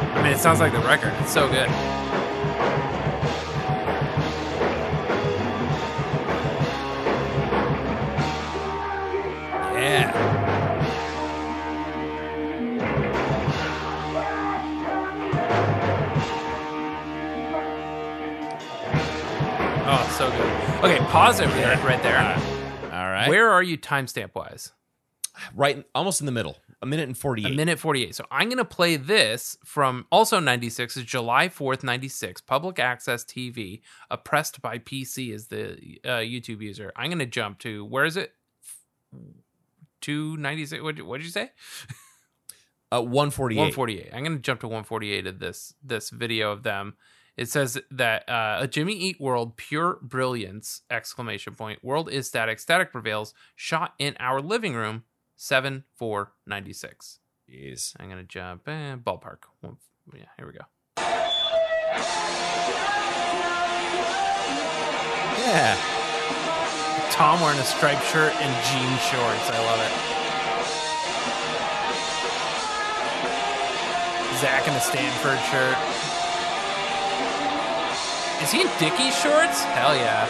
I 0.10 0.22
mean, 0.24 0.32
it 0.34 0.40
sounds 0.40 0.60
like 0.60 0.72
the 0.72 0.80
record. 0.80 1.14
It's 1.20 1.32
so 1.32 1.48
good. 1.48 1.70
Pause 21.24 21.40
it 21.40 21.46
right, 21.46 21.82
right 21.86 22.04
there. 22.04 22.20
All 22.92 23.10
right. 23.10 23.30
Where 23.30 23.50
are 23.50 23.64
you 23.64 23.78
timestamp 23.78 24.36
wise? 24.36 24.74
Right, 25.56 25.86
almost 25.96 26.20
in 26.20 26.26
the 26.26 26.34
middle. 26.34 26.58
A 26.82 26.86
minute 26.86 27.08
and 27.08 27.18
forty-eight. 27.18 27.54
A 27.54 27.56
minute 27.56 27.80
48. 27.80 28.14
So 28.14 28.26
I'm 28.30 28.50
going 28.50 28.58
to 28.58 28.66
play 28.66 28.98
this 28.98 29.58
from 29.64 30.06
also 30.12 30.42
96, 30.42 30.98
is 30.98 31.06
July 31.06 31.48
4th, 31.48 31.82
96, 31.82 32.42
public 32.42 32.78
access 32.78 33.24
TV, 33.24 33.80
oppressed 34.12 34.62
by 34.62 34.80
PC 34.80 35.34
is 35.34 35.48
the 35.48 35.78
uh, 36.04 36.20
YouTube 36.20 36.62
user. 36.62 36.92
I'm 36.98 37.08
going 37.10 37.20
to 37.20 37.26
jump 37.26 37.60
to, 37.60 37.86
where 37.86 38.04
is 38.04 38.18
it? 38.18 38.34
296. 40.02 40.84
What 40.84 41.02
what 41.04 41.18
did 41.20 41.26
you 41.26 41.32
say? 41.32 41.52
Uh, 42.92 43.02
one 43.02 43.32
forty-eight. 43.32 43.58
148. 43.58 44.10
I'm 44.14 44.24
going 44.24 44.36
to 44.36 44.42
jump 44.42 44.60
to 44.60 44.68
148 44.68 45.26
of 45.26 45.40
this 45.40 45.74
this 45.82 46.12
video 46.12 46.52
of 46.52 46.62
them. 46.64 46.96
It 47.36 47.50
says 47.50 47.80
that 47.90 48.30
uh, 48.30 48.60
a 48.62 48.68
Jimmy 48.68 48.94
Eat 48.94 49.20
World, 49.20 49.58
pure 49.58 49.98
brilliance! 50.02 50.82
Exclamation 50.92 51.56
point. 51.56 51.84
World 51.84 52.10
is 52.12 52.28
static. 52.28 52.60
Static 52.60 52.92
prevails. 52.92 53.34
Shot 53.56 53.96
in 53.98 54.16
our 54.20 54.40
living 54.40 54.76
room. 54.76 55.04
Seven 55.36 55.84
four 55.96 56.34
ninety 56.46 56.74
six. 56.74 57.20
Jeez. 57.50 57.96
I'm 58.00 58.08
gonna 58.08 58.24
jump. 58.24 58.68
Eh, 58.68 58.96
ballpark. 58.96 59.40
Yeah, 60.14 60.26
here 60.38 60.46
we 60.46 60.54
go. 60.54 60.66
Yeah. 65.40 65.76
Tom 67.12 67.42
wearing 67.42 67.60
a 67.60 67.64
striped 67.64 68.06
shirt 68.06 68.34
and 68.42 68.54
jean 68.68 68.98
shorts. 69.10 69.50
I 69.50 69.60
love 69.66 69.80
it. 69.82 69.92
Zach 74.40 74.68
in 74.68 74.74
a 74.74 74.80
Stanford 74.80 75.40
shirt. 75.52 75.78
Is 78.44 78.52
he 78.52 78.60
in 78.60 78.68
Dickie 78.78 79.10
shorts? 79.10 79.64
Hell 79.64 79.96
yeah. 79.96 80.28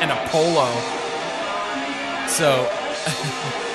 And 0.00 0.12
a 0.12 0.16
polo. 0.28 0.70
So 2.28 2.70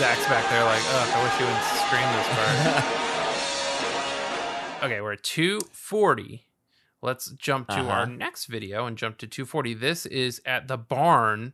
Zach's 0.00 0.26
back 0.28 0.48
there 0.48 0.64
like, 0.64 0.82
ugh, 0.88 1.08
I 1.14 1.22
wish 1.22 1.38
you 1.38 1.44
wouldn't 1.44 1.64
scream 1.84 2.08
this 2.16 2.28
part. 4.80 4.84
okay, 4.84 5.00
we're 5.02 5.12
at 5.12 5.22
240. 5.22 6.46
Let's 7.02 7.30
jump 7.32 7.68
to 7.68 7.80
our 7.80 8.02
Uh-huh. 8.04 8.12
next 8.12 8.46
video 8.46 8.86
and 8.86 8.96
jump 8.96 9.18
to 9.18 9.26
240. 9.26 9.74
This 9.74 10.06
is 10.06 10.40
at 10.46 10.68
the 10.68 10.78
barn 10.78 11.52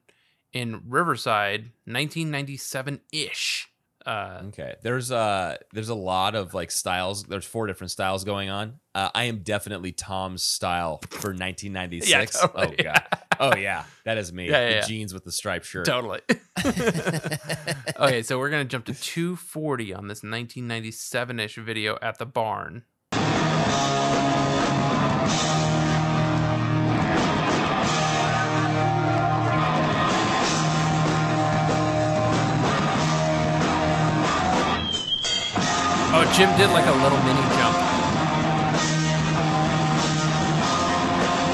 in 0.52 0.82
Riverside, 0.88 1.72
1997-ish. 1.88 3.68
Uh, 4.06 4.42
okay, 4.46 4.76
there's 4.82 5.10
uh 5.10 5.56
there's 5.72 5.88
a 5.88 5.94
lot 5.94 6.36
of 6.36 6.54
like 6.54 6.70
styles. 6.70 7.24
There's 7.24 7.44
four 7.44 7.66
different 7.66 7.90
styles 7.90 8.22
going 8.22 8.48
on. 8.50 8.74
Uh, 8.94 9.10
I 9.12 9.24
am 9.24 9.40
definitely 9.40 9.90
Tom's 9.90 10.44
style 10.44 11.00
for 11.10 11.30
1996. 11.30 12.08
Yeah, 12.08 12.46
totally. 12.46 12.76
Oh 12.78 12.82
god. 12.82 13.02
Oh 13.38 13.54
yeah, 13.54 13.84
that 14.06 14.16
is 14.16 14.32
me. 14.32 14.48
Yeah, 14.48 14.66
yeah, 14.66 14.80
the 14.80 14.86
jeans 14.86 15.12
with 15.12 15.24
the 15.24 15.30
striped 15.30 15.66
shirt. 15.66 15.84
Totally. 15.84 16.20
okay, 18.00 18.22
so 18.22 18.38
we're 18.38 18.48
gonna 18.48 18.64
jump 18.64 18.86
to 18.86 18.94
240 18.94 19.92
on 19.92 20.08
this 20.08 20.22
1997-ish 20.22 21.56
video 21.56 21.98
at 22.00 22.16
the 22.16 22.24
barn. 22.24 22.84
Jim 36.34 36.50
did 36.58 36.70
like 36.70 36.86
a 36.86 36.92
little 37.02 37.18
mini 37.24 37.40
jump. 37.56 37.76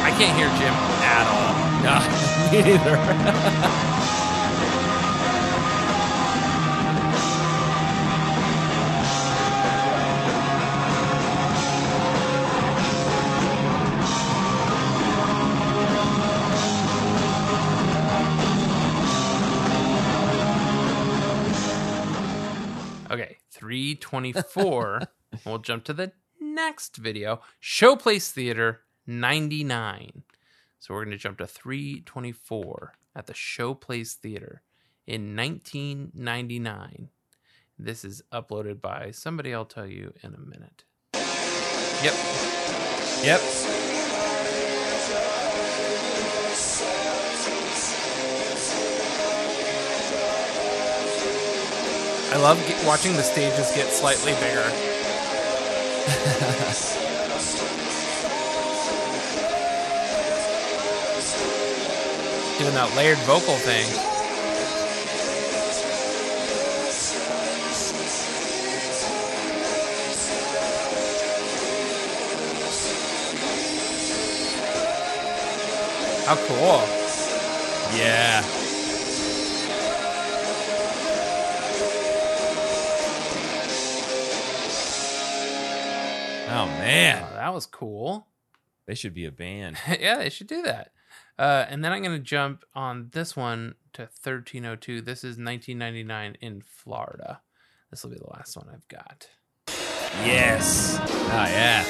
I 0.03 0.11
can't 0.19 0.37
hear 0.37 0.49
Jim 0.59 0.75
at 1.03 1.27
all. 1.29 1.53
No, 1.83 1.99
me 2.53 2.63
neither. 2.79 3.89
324. 24.03 25.03
we'll 25.47 25.59
jump 25.59 25.85
to 25.85 25.93
the 25.93 26.13
next 26.41 26.97
video. 26.97 27.41
Showplace 27.63 28.31
Theater 28.31 28.81
99. 29.07 30.23
So 30.79 30.95
we're 30.95 31.05
going 31.05 31.17
to 31.17 31.23
jump 31.23 31.39
to 31.39 31.47
324 31.47 32.95
at 33.15 33.27
the 33.27 33.33
Showplace 33.33 34.15
Theater 34.15 34.63
in 35.07 35.37
1999. 35.37 37.09
This 37.79 38.05
is 38.05 38.23
uploaded 38.33 38.81
by 38.81 39.11
somebody 39.13 39.55
I'll 39.55 39.65
tell 39.65 39.87
you 39.87 40.13
in 40.23 40.35
a 40.35 40.39
minute. 40.39 40.85
Yep. 42.03 42.15
Yep. 43.25 44.02
I 52.33 52.37
love 52.37 52.59
watching 52.87 53.13
the 53.13 53.23
stages 53.23 53.71
get 53.73 53.93
slightly 53.93 54.33
bigger. 54.33 54.65
Doing 62.59 62.73
that 62.73 62.91
layered 62.97 63.19
vocal 63.19 63.57
thing. 63.57 63.87
How 76.25 76.37
cool. 76.47 76.81
Yeah. 77.95 78.62
Oh 86.55 86.67
man, 86.67 87.27
Oh, 87.31 87.35
that 87.37 87.55
was 87.55 87.67
cool. 87.67 88.27
they 88.87 88.95
should 88.95 89.15
be 89.15 89.25
a 89.25 89.31
band. 89.33 89.77
yeah, 90.01 90.19
they 90.19 90.29
should 90.29 90.47
do 90.49 90.63
that. 90.63 90.93
Uh, 91.39 91.65
and 91.69 91.83
then 91.85 91.93
I'm 91.93 92.03
going 92.03 92.17
to 92.17 92.23
jump 92.23 92.63
on 92.75 93.09
this 93.13 93.35
one 93.35 93.75
to 93.95 94.03
1302. 94.03 95.01
This 95.01 95.19
is 95.25 95.39
1999 95.39 96.37
in 96.41 96.61
Florida. 96.61 97.41
This 97.91 98.03
will 98.05 98.11
be 98.11 98.19
the 98.19 98.31
last 98.31 98.57
one 98.57 98.69
I've 98.73 98.87
got. 98.89 99.29
Yes. 100.25 100.99
Oh 101.01 101.47
yeah. 101.49 101.85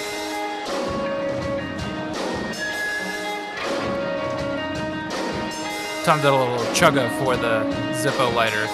Tom 6.05 6.19
did 6.21 6.27
a 6.27 6.35
little 6.37 6.59
chugga 6.75 7.09
for 7.21 7.37
the 7.37 7.63
Zippo 7.95 8.35
lighter. 8.35 8.67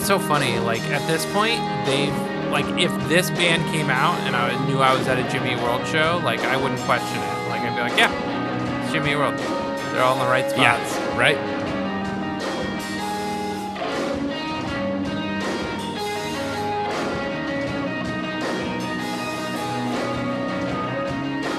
it's 0.00 0.08
so 0.08 0.18
funny. 0.18 0.58
Like 0.58 0.80
at 0.84 1.06
this 1.06 1.26
point, 1.26 1.60
they've 1.84 2.16
like 2.50 2.64
if 2.80 2.90
this 3.08 3.28
band 3.30 3.62
came 3.70 3.90
out 3.90 4.18
and 4.20 4.34
I 4.34 4.66
knew 4.66 4.78
I 4.78 4.96
was 4.96 5.06
at 5.06 5.18
a 5.18 5.30
Jimmy 5.30 5.54
World 5.62 5.86
show, 5.86 6.20
like 6.24 6.40
I 6.40 6.56
wouldn't 6.56 6.80
question 6.80 7.18
it. 7.18 7.48
Like 7.50 7.60
I'd 7.60 7.76
be 7.76 7.82
like, 7.82 7.98
yeah, 7.98 8.82
it's 8.82 8.92
Jimmy 8.92 9.14
World. 9.14 9.38
They're 9.38 10.02
all 10.02 10.14
in 10.14 10.20
the 10.20 10.24
right 10.24 10.48
spots. 10.48 10.58
Yeah. 10.96 11.18
Right. 11.18 11.36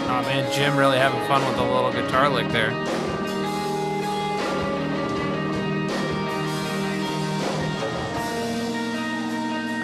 Oh 0.09 0.23
man, 0.23 0.51
Jim 0.51 0.75
really 0.75 0.97
having 0.97 1.23
fun 1.27 1.45
with 1.45 1.57
the 1.57 1.63
little 1.63 1.91
guitar 1.91 2.27
lick 2.27 2.47
there. 2.49 3.00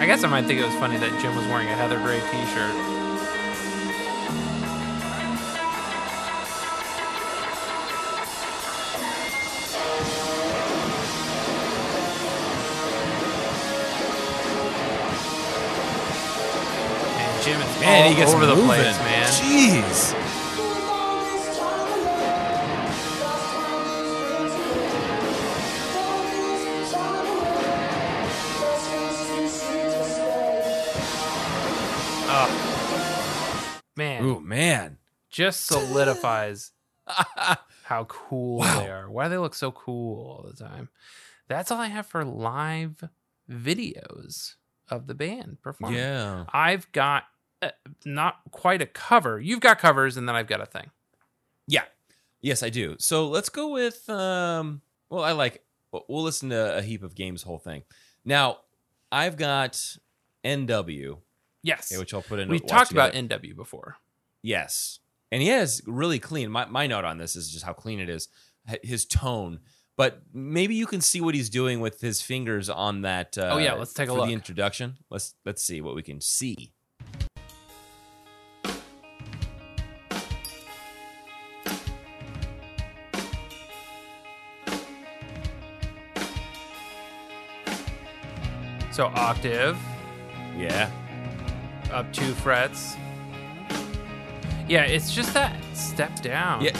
I 0.00 0.06
guess 0.06 0.22
I 0.22 0.28
might 0.28 0.46
think 0.46 0.60
it 0.60 0.64
was 0.64 0.74
funny 0.76 0.96
that 0.96 1.20
Jim 1.20 1.34
was 1.34 1.44
wearing 1.48 1.66
a 1.66 1.74
Heather 1.74 1.98
Gray 1.98 2.20
t-shirt. 2.30 2.72
Man, 17.18 17.42
Jim 17.42 17.60
is 17.60 17.66
all 17.82 18.08
he 18.08 18.14
gets 18.14 18.32
over 18.32 18.46
the 18.46 18.54
moving. 18.54 18.68
place, 18.68 18.98
man. 18.98 19.26
Jeez. 19.26 19.97
Just 35.38 35.66
solidifies 35.66 36.72
how 37.84 38.04
cool 38.04 38.58
Wow. 38.58 38.80
they 38.80 38.88
are. 38.90 39.08
Why 39.10 39.24
do 39.24 39.30
they 39.30 39.38
look 39.38 39.54
so 39.54 39.70
cool 39.70 40.18
all 40.28 40.50
the 40.50 40.56
time? 40.64 40.88
That's 41.46 41.70
all 41.70 41.78
I 41.80 41.86
have 41.86 42.06
for 42.06 42.24
live 42.24 43.04
videos 43.48 44.54
of 44.90 45.06
the 45.06 45.14
band 45.14 45.58
performing. 45.62 45.98
Yeah. 45.98 46.44
I've 46.52 46.90
got 46.92 47.24
uh, 47.62 47.70
not 48.04 48.40
quite 48.50 48.82
a 48.82 48.86
cover. 48.86 49.38
You've 49.40 49.60
got 49.60 49.78
covers, 49.78 50.16
and 50.16 50.28
then 50.28 50.34
I've 50.36 50.46
got 50.48 50.60
a 50.60 50.66
thing. 50.66 50.90
Yeah. 51.66 51.84
Yes, 52.40 52.62
I 52.62 52.68
do. 52.70 52.96
So 52.98 53.28
let's 53.28 53.48
go 53.48 53.68
with 53.70 54.08
um 54.10 54.80
well, 55.08 55.22
I 55.24 55.32
like 55.32 55.64
we'll 55.92 56.22
listen 56.22 56.50
to 56.50 56.76
a 56.76 56.82
heap 56.82 57.02
of 57.02 57.14
games 57.14 57.42
whole 57.44 57.58
thing. 57.58 57.82
Now, 58.24 58.58
I've 59.10 59.36
got 59.36 59.96
NW, 60.44 61.18
Yes, 61.62 61.90
okay, 61.92 61.98
which 61.98 62.12
I'll 62.12 62.22
put 62.22 62.38
in 62.40 62.48
we 62.48 62.58
talked 62.60 62.90
about 62.90 63.12
together. 63.14 63.38
NW 63.40 63.56
before. 63.56 63.96
Yes. 64.42 64.98
And 65.30 65.42
he 65.42 65.48
has 65.48 65.82
really 65.86 66.18
clean. 66.18 66.50
My 66.50 66.64
my 66.66 66.86
note 66.86 67.04
on 67.04 67.18
this 67.18 67.36
is 67.36 67.50
just 67.50 67.64
how 67.64 67.72
clean 67.72 68.00
it 68.00 68.08
is. 68.08 68.28
His 68.82 69.04
tone. 69.06 69.60
But 69.96 70.22
maybe 70.32 70.74
you 70.76 70.86
can 70.86 71.00
see 71.00 71.20
what 71.20 71.34
he's 71.34 71.50
doing 71.50 71.80
with 71.80 72.00
his 72.00 72.22
fingers 72.22 72.68
on 72.70 73.02
that 73.02 73.36
uh, 73.36 73.50
Oh, 73.54 73.58
yeah, 73.58 73.72
let's 73.74 73.92
take 73.92 74.08
a 74.08 74.12
look. 74.12 74.26
the 74.28 74.32
introduction. 74.32 74.96
Let's 75.10 75.34
let's 75.44 75.62
see 75.62 75.80
what 75.80 75.96
we 75.96 76.02
can 76.02 76.20
see. 76.20 76.72
So 88.90 89.06
octave 89.14 89.78
Yeah. 90.56 90.90
up 91.92 92.12
two 92.12 92.32
frets. 92.34 92.96
Yeah, 94.68 94.82
it's 94.82 95.12
just 95.14 95.32
that 95.34 95.54
step 95.74 96.20
down. 96.22 96.62
Yeah. 96.64 96.76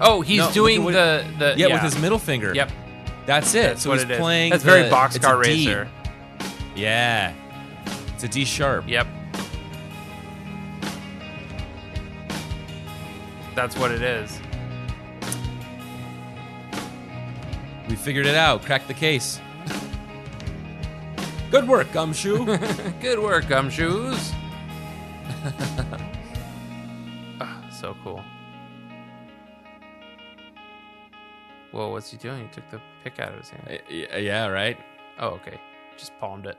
Oh, 0.00 0.20
he's 0.22 0.38
No, 0.38 0.44
look 0.46 0.54
doing 0.54 0.86
at 0.88 0.92
the 1.38 1.38
the 1.38 1.54
Yeah, 1.58 1.68
with 1.74 1.82
his 1.82 1.98
middle 2.00 2.18
finger. 2.18 2.52
Yep, 2.54 2.70
That's 3.26 3.54
it. 3.54 3.62
that's 3.62 3.82
so 3.82 3.90
what 3.90 3.98
he's 4.00 4.04
it 4.04 4.12
is. 4.12 4.18
playing 4.18 4.50
That's 4.50 4.64
very 4.64 4.80
the- 4.88 5.04
it's 5.04 5.16
a 5.16 5.20
boxcar 5.20 5.42
D. 5.44 5.50
racer. 5.50 5.88
Yeah. 6.74 7.32
It's 8.14 8.24
a 8.24 8.28
D 8.28 8.44
sharp. 8.44 8.84
Yep. 8.88 9.06
That's 13.54 13.76
what 13.76 13.90
it 13.90 14.02
is. 14.02 14.40
We 17.88 17.96
figured 17.96 18.26
it 18.26 18.36
out. 18.36 18.64
Cracked 18.64 18.88
the 18.88 18.94
case. 18.94 19.40
Good 21.50 21.66
work, 21.66 21.92
Gumshoe. 21.92 22.44
Good 23.00 23.18
work, 23.18 23.44
gumshoes. 23.46 24.32
Cool. 28.02 28.22
Whoa, 31.72 31.90
what's 31.90 32.10
he 32.10 32.16
doing? 32.16 32.48
He 32.48 32.48
took 32.48 32.68
the 32.70 32.80
pick 33.04 33.20
out 33.20 33.32
of 33.32 33.38
his 33.38 33.50
hand. 33.50 33.80
Uh, 33.88 34.16
yeah, 34.16 34.46
right. 34.46 34.78
Oh, 35.18 35.28
okay. 35.28 35.60
Just 35.96 36.12
palmed 36.18 36.46
it. 36.46 36.56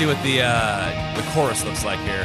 See 0.00 0.06
what 0.06 0.22
the 0.22 0.40
uh, 0.40 1.14
the 1.14 1.22
chorus 1.32 1.62
looks 1.62 1.84
like 1.84 1.98
here. 2.00 2.24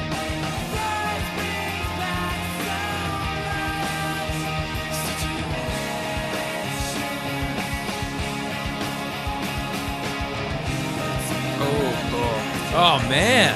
Oh, 11.58 12.08
cool. 12.12 12.78
Oh 12.78 13.10
man, 13.10 13.56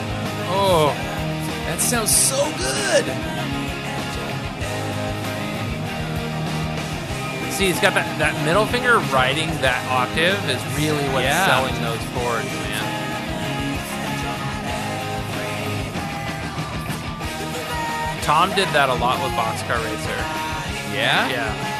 Oh, 0.51 0.93
that 1.67 1.79
sounds 1.79 2.15
so 2.15 2.35
good. 2.57 3.05
see, 7.53 7.67
he's 7.67 7.79
got 7.81 7.93
that, 7.93 8.07
that 8.19 8.33
middle 8.45 8.65
finger 8.65 8.99
riding 9.11 9.49
that 9.59 9.83
octave 9.91 10.39
is 10.49 10.61
really 10.79 11.03
what's 11.11 11.27
Yeah. 11.27 11.45
selling 11.45 11.75
those 11.83 11.99
chords, 12.15 12.47
man. 12.67 12.78
Tom 18.29 18.53
did 18.53 18.67
that 18.77 18.89
a 18.89 18.93
lot 18.93 19.17
with 19.23 19.33
Boxcar 19.33 19.83
Racer. 19.89 20.13
Yeah. 20.93 21.27
Yeah. 21.33 21.78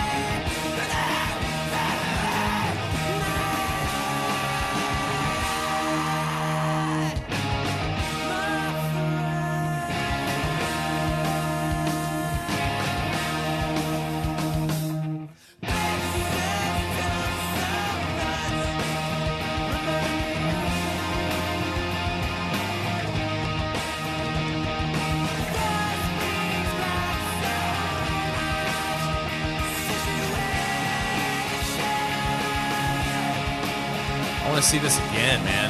See 34.70 34.78
this 34.78 35.00
again, 35.10 35.44
man. 35.46 35.69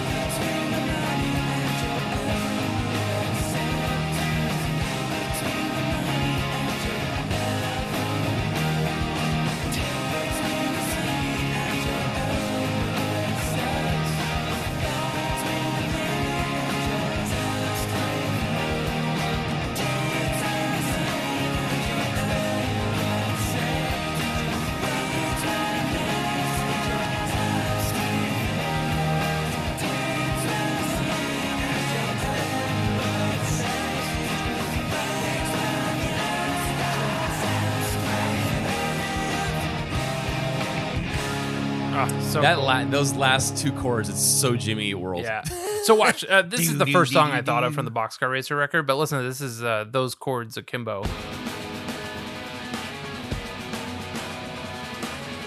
So 42.30 42.42
that 42.42 42.56
cool. 42.56 42.66
la- 42.66 42.86
those 42.86 43.14
last 43.14 43.58
two 43.58 43.72
chords, 43.74 44.10
it's 44.10 44.22
so 44.22 44.56
Jimmy 44.56 44.90
Eat 44.90 44.96
World. 44.96 45.24
Yeah. 45.24 45.44
So 45.84 45.96
watch. 45.96 46.26
Uh, 46.26 46.42
this 46.42 46.60
is 46.60 46.78
the 46.78 46.86
first 46.86 47.14
song 47.14 47.32
I 47.32 47.42
thought 47.42 47.64
of 47.64 47.74
from 47.74 47.86
the 47.86 47.92
Boxcar 47.92 48.30
Racer 48.30 48.56
record, 48.56 48.86
but 48.86 48.98
listen, 48.98 49.26
this 49.26 49.40
is 49.40 49.64
uh, 49.64 49.86
those 49.90 50.14
chords 50.14 50.58
akimbo. 50.58 51.04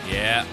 Yeah. 0.09 0.45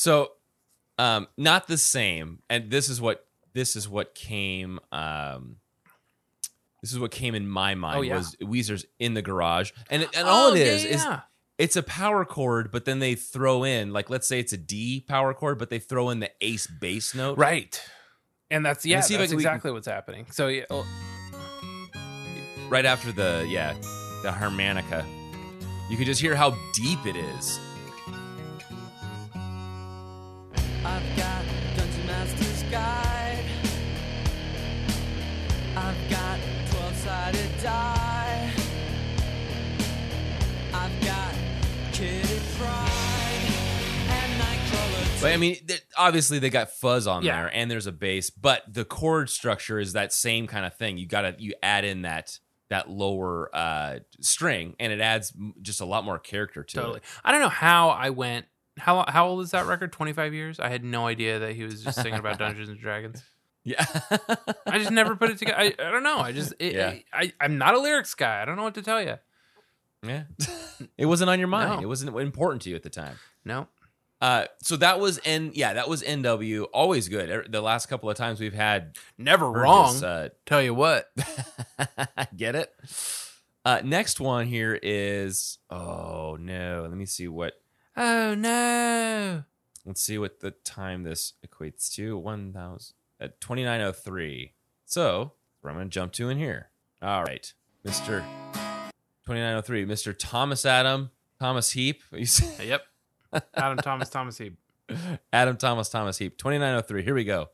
So, 0.00 0.30
um, 0.96 1.28
not 1.36 1.66
the 1.66 1.76
same. 1.76 2.38
And 2.48 2.70
this 2.70 2.88
is 2.88 3.02
what 3.02 3.26
this 3.52 3.76
is 3.76 3.86
what 3.86 4.14
came. 4.14 4.80
Um, 4.92 5.56
this 6.80 6.90
is 6.90 6.98
what 6.98 7.10
came 7.10 7.34
in 7.34 7.46
my 7.46 7.74
mind 7.74 7.98
Oh, 7.98 8.00
yeah. 8.00 8.16
was 8.16 8.34
Weezer's 8.40 8.86
in 8.98 9.12
the 9.12 9.20
garage, 9.20 9.72
and 9.90 10.08
and 10.16 10.26
all 10.26 10.52
Oh, 10.52 10.54
it 10.54 10.60
yeah, 10.60 10.64
is 10.72 10.84
is 10.86 11.06
it's 11.58 11.76
a 11.76 11.82
power 11.82 12.24
chord, 12.24 12.70
but 12.72 12.86
then 12.86 13.00
they 13.00 13.14
throw 13.14 13.62
in 13.62 13.92
like 13.92 14.08
let's 14.08 14.26
say 14.26 14.40
it's 14.40 14.54
a 14.54 14.56
D 14.56 15.04
power 15.06 15.34
chord, 15.34 15.58
but 15.58 15.68
they 15.68 15.78
throw 15.78 16.08
in 16.08 16.20
the 16.20 16.30
ace 16.40 16.66
bass 16.66 17.14
note. 17.14 17.36
right, 17.36 17.78
and 18.50 18.64
that's 18.64 18.86
yeah, 18.86 19.00
see 19.00 19.18
that's 19.18 19.28
can- 19.32 19.36
we 19.36 19.42
can- 19.42 19.50
exactly 19.52 19.70
what's 19.72 19.86
happening. 19.86 20.26
So 20.30 20.46
yeah, 20.48 20.64
oh, 20.70 20.86
right 22.70 22.86
after 22.86 23.12
the 23.12 23.44
yeah 23.50 23.74
the 24.22 24.32
harmonica 24.32 25.04
you 25.90 25.96
can 25.96 26.06
just 26.06 26.20
hear 26.22 26.34
how 26.36 26.56
deep 26.72 27.04
it 27.04 27.16
is 27.16 27.58
I've 30.84 31.16
got 31.16 31.42
Dungeon 31.76 32.06
Master's 32.06 32.62
Guide. 32.64 33.44
I've 35.76 36.10
got 36.10 36.38
12 36.70 36.96
sided 36.96 37.50
die. 37.62 38.50
I've 40.72 41.04
got 41.04 41.34
Kitty 41.92 42.40
Pryde 42.56 43.52
and 44.08 44.40
Nightcrawler. 44.40 45.20
but 45.22 45.32
i 45.32 45.36
mean 45.36 45.56
th- 45.66 45.82
obviously 45.98 46.38
they 46.38 46.48
got 46.48 46.70
fuzz 46.70 47.06
on 47.06 47.22
Yeah. 47.24 47.42
there 47.42 47.50
and 47.54 47.70
there's 47.70 47.86
a 47.86 47.92
bass 47.92 48.30
but 48.30 48.62
the 48.72 48.84
chord 48.84 49.28
structure 49.28 49.78
is 49.78 49.92
that 49.92 50.12
same 50.12 50.46
kind 50.46 50.64
of 50.64 50.74
thing 50.74 50.96
you 50.96 51.06
gotta 51.06 51.34
you 51.38 51.52
add 51.62 51.84
in 51.84 52.02
that 52.02 52.38
that 52.70 52.88
lower 52.88 53.50
uh 53.54 53.98
string 54.20 54.76
and 54.80 54.92
it 54.92 55.00
adds 55.00 55.32
just 55.60 55.80
a 55.80 55.84
lot 55.84 56.04
more 56.04 56.18
character 56.18 56.62
to 56.64 56.74
totally. 56.76 56.96
it 56.98 57.02
I 57.24 57.32
don't 57.32 57.40
know 57.42 57.48
how 57.50 57.90
I 57.90 58.10
went. 58.10 58.46
How 58.80 59.04
how 59.08 59.28
old 59.28 59.42
is 59.42 59.50
that 59.52 59.66
record? 59.66 59.92
Twenty 59.92 60.12
five 60.12 60.34
years. 60.34 60.58
I 60.60 60.68
had 60.68 60.84
no 60.84 61.06
idea 61.06 61.38
that 61.40 61.54
he 61.54 61.62
was 61.64 61.82
just 61.84 62.00
singing 62.00 62.18
about 62.18 62.38
Dungeons 62.44 62.68
and 62.68 62.78
Dragons. 62.80 63.22
yeah 63.64 63.84
I 64.66 64.78
just 64.78 64.90
never 64.90 65.14
put 65.16 65.30
it 65.30 65.38
together. 65.38 65.58
I, 65.58 65.66
I 65.78 65.90
don't 65.90 66.02
know. 66.02 66.18
I 66.18 66.32
just 66.32 66.54
it, 66.58 66.74
Yeah. 66.74 66.94
I, 67.12 67.32
I'm 67.40 67.58
not 67.58 67.74
a 67.74 67.78
lyrics 67.78 68.14
guy. 68.14 68.40
I 68.40 68.44
don't 68.46 68.56
know 68.56 68.62
what 68.62 68.74
to 68.74 68.82
tell 68.82 69.02
you. 69.02 69.16
yeah 70.06 70.22
it 70.96 71.04
wasn't 71.06 71.28
on 71.28 71.38
your 71.38 71.48
mind 71.48 71.70
No. 71.76 71.80
it 71.80 71.86
wasn't 71.86 72.16
important 72.18 72.62
to 72.62 72.70
you 72.70 72.76
at 72.76 72.82
the 72.82 72.88
time 72.88 73.16
No. 73.44 73.68
uh 74.22 74.46
so 74.62 74.76
that 74.76 74.98
was 74.98 75.20
n 75.26 75.50
yeah 75.52 75.74
that 75.74 75.90
was 75.90 76.02
nw 76.02 76.64
always 76.72 77.08
good 77.10 77.28
Er- 77.28 77.44
the 77.46 77.60
last 77.60 77.84
couple 77.90 78.08
of 78.08 78.16
times 78.16 78.40
we've 78.40 78.54
had 78.54 78.96
Never 79.18 79.50
wrong. 79.50 80.02
uh, 80.02 80.30
Tell 80.46 80.62
you 80.62 80.72
what. 80.72 81.10
Get 82.36 82.54
it? 82.54 82.72
Uh, 83.62 83.82
next 83.84 84.20
one 84.20 84.46
here 84.46 84.78
is 84.82 85.58
oh 85.68 86.38
no. 86.40 86.86
Let 86.88 86.96
me 86.96 87.04
see 87.04 87.28
what. 87.28 87.52
Oh 87.96 88.34
no. 88.34 89.44
Let's 89.84 90.02
see 90.02 90.18
what 90.18 90.40
the 90.40 90.52
time 90.52 91.02
this 91.02 91.34
equates 91.46 91.92
to. 91.94 92.16
One 92.16 92.52
thousand 92.52 92.94
uh, 93.20 93.24
at 93.24 93.40
twenty 93.40 93.64
nine 93.64 93.80
oh 93.80 93.92
three. 93.92 94.54
So 94.84 95.32
I'm 95.64 95.74
gonna 95.74 95.86
jump 95.86 96.12
to 96.12 96.28
in 96.28 96.38
here. 96.38 96.70
All 97.02 97.22
right, 97.22 97.52
Mister 97.84 98.24
twenty 99.24 99.40
nine 99.40 99.56
oh 99.56 99.60
three, 99.62 99.84
Mister 99.84 100.12
Thomas 100.12 100.64
Adam 100.64 101.10
Thomas 101.38 101.72
Heap. 101.72 102.02
You 102.12 102.26
Yep. 102.62 102.82
Adam 103.54 103.78
Thomas 103.78 104.10
Thomas 104.10 104.38
Heap. 104.38 104.58
Adam 105.32 105.56
Thomas 105.56 105.88
Thomas 105.88 106.18
Heap. 106.18 106.36
Twenty 106.36 106.58
nine 106.58 106.74
oh 106.76 106.82
three. 106.82 107.02
Here 107.02 107.14
we 107.14 107.24
go. 107.24 107.48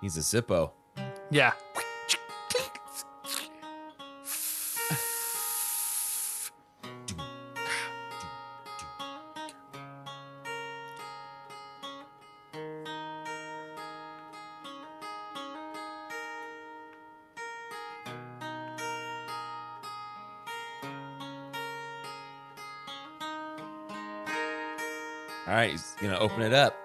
He's 0.00 0.16
a 0.16 0.20
Zippo. 0.20 0.70
Yeah. 1.30 1.52
All 25.46 25.56
right, 25.56 25.72
he's 25.72 25.96
gonna 26.00 26.18
open 26.18 26.42
it 26.42 26.52
up. 26.52 26.79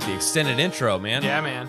Got 0.00 0.08
the 0.08 0.14
extended 0.14 0.58
intro, 0.58 0.98
man. 0.98 1.22
Yeah, 1.22 1.42
man. 1.42 1.68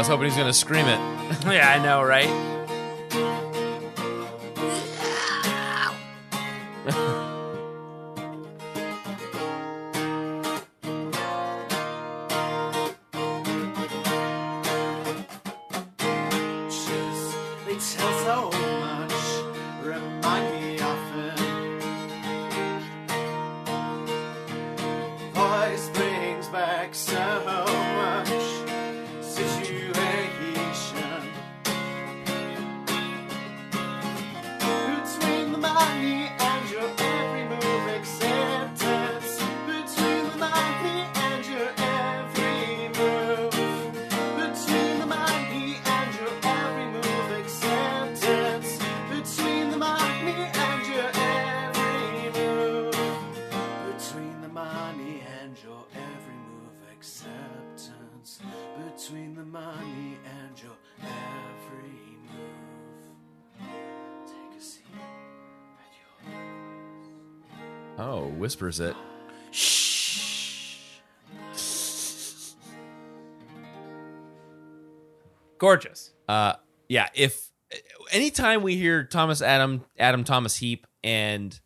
Was 0.00 0.08
hoping 0.08 0.24
he's 0.24 0.36
gonna 0.36 0.50
scream 0.50 0.86
it. 0.86 0.98
yeah, 1.44 1.76
I 1.76 1.82
know, 1.82 2.02
right? 2.02 3.49
Whispers 68.60 68.80
it. 68.80 68.96
Gorgeous. 75.58 76.12
Uh, 76.28 76.54
yeah. 76.88 77.08
If 77.14 77.50
anytime 78.10 78.62
we 78.62 78.76
hear 78.76 79.04
Thomas 79.04 79.42
Adam 79.42 79.84
Adam 79.98 80.24
Thomas 80.24 80.56
Heap 80.56 80.86
and 81.04 81.58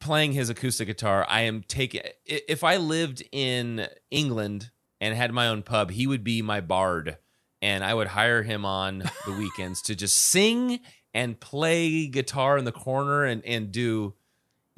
playing 0.00 0.32
his 0.32 0.48
acoustic 0.48 0.88
guitar, 0.88 1.26
I 1.28 1.42
am 1.42 1.62
taking. 1.62 2.02
If 2.24 2.64
I 2.64 2.78
lived 2.78 3.22
in 3.32 3.86
England 4.10 4.70
and 5.00 5.14
had 5.14 5.32
my 5.32 5.48
own 5.48 5.62
pub, 5.62 5.90
he 5.90 6.06
would 6.06 6.24
be 6.24 6.40
my 6.40 6.60
bard, 6.60 7.18
and 7.60 7.84
I 7.84 7.92
would 7.92 8.08
hire 8.08 8.42
him 8.42 8.64
on 8.64 8.98
the 9.26 9.32
weekends 9.32 9.82
to 9.82 9.94
just 9.94 10.16
sing 10.16 10.80
and 11.12 11.38
play 11.38 12.06
guitar 12.06 12.56
in 12.56 12.64
the 12.64 12.72
corner 12.72 13.24
and 13.24 13.44
and 13.44 13.70
do. 13.70 14.14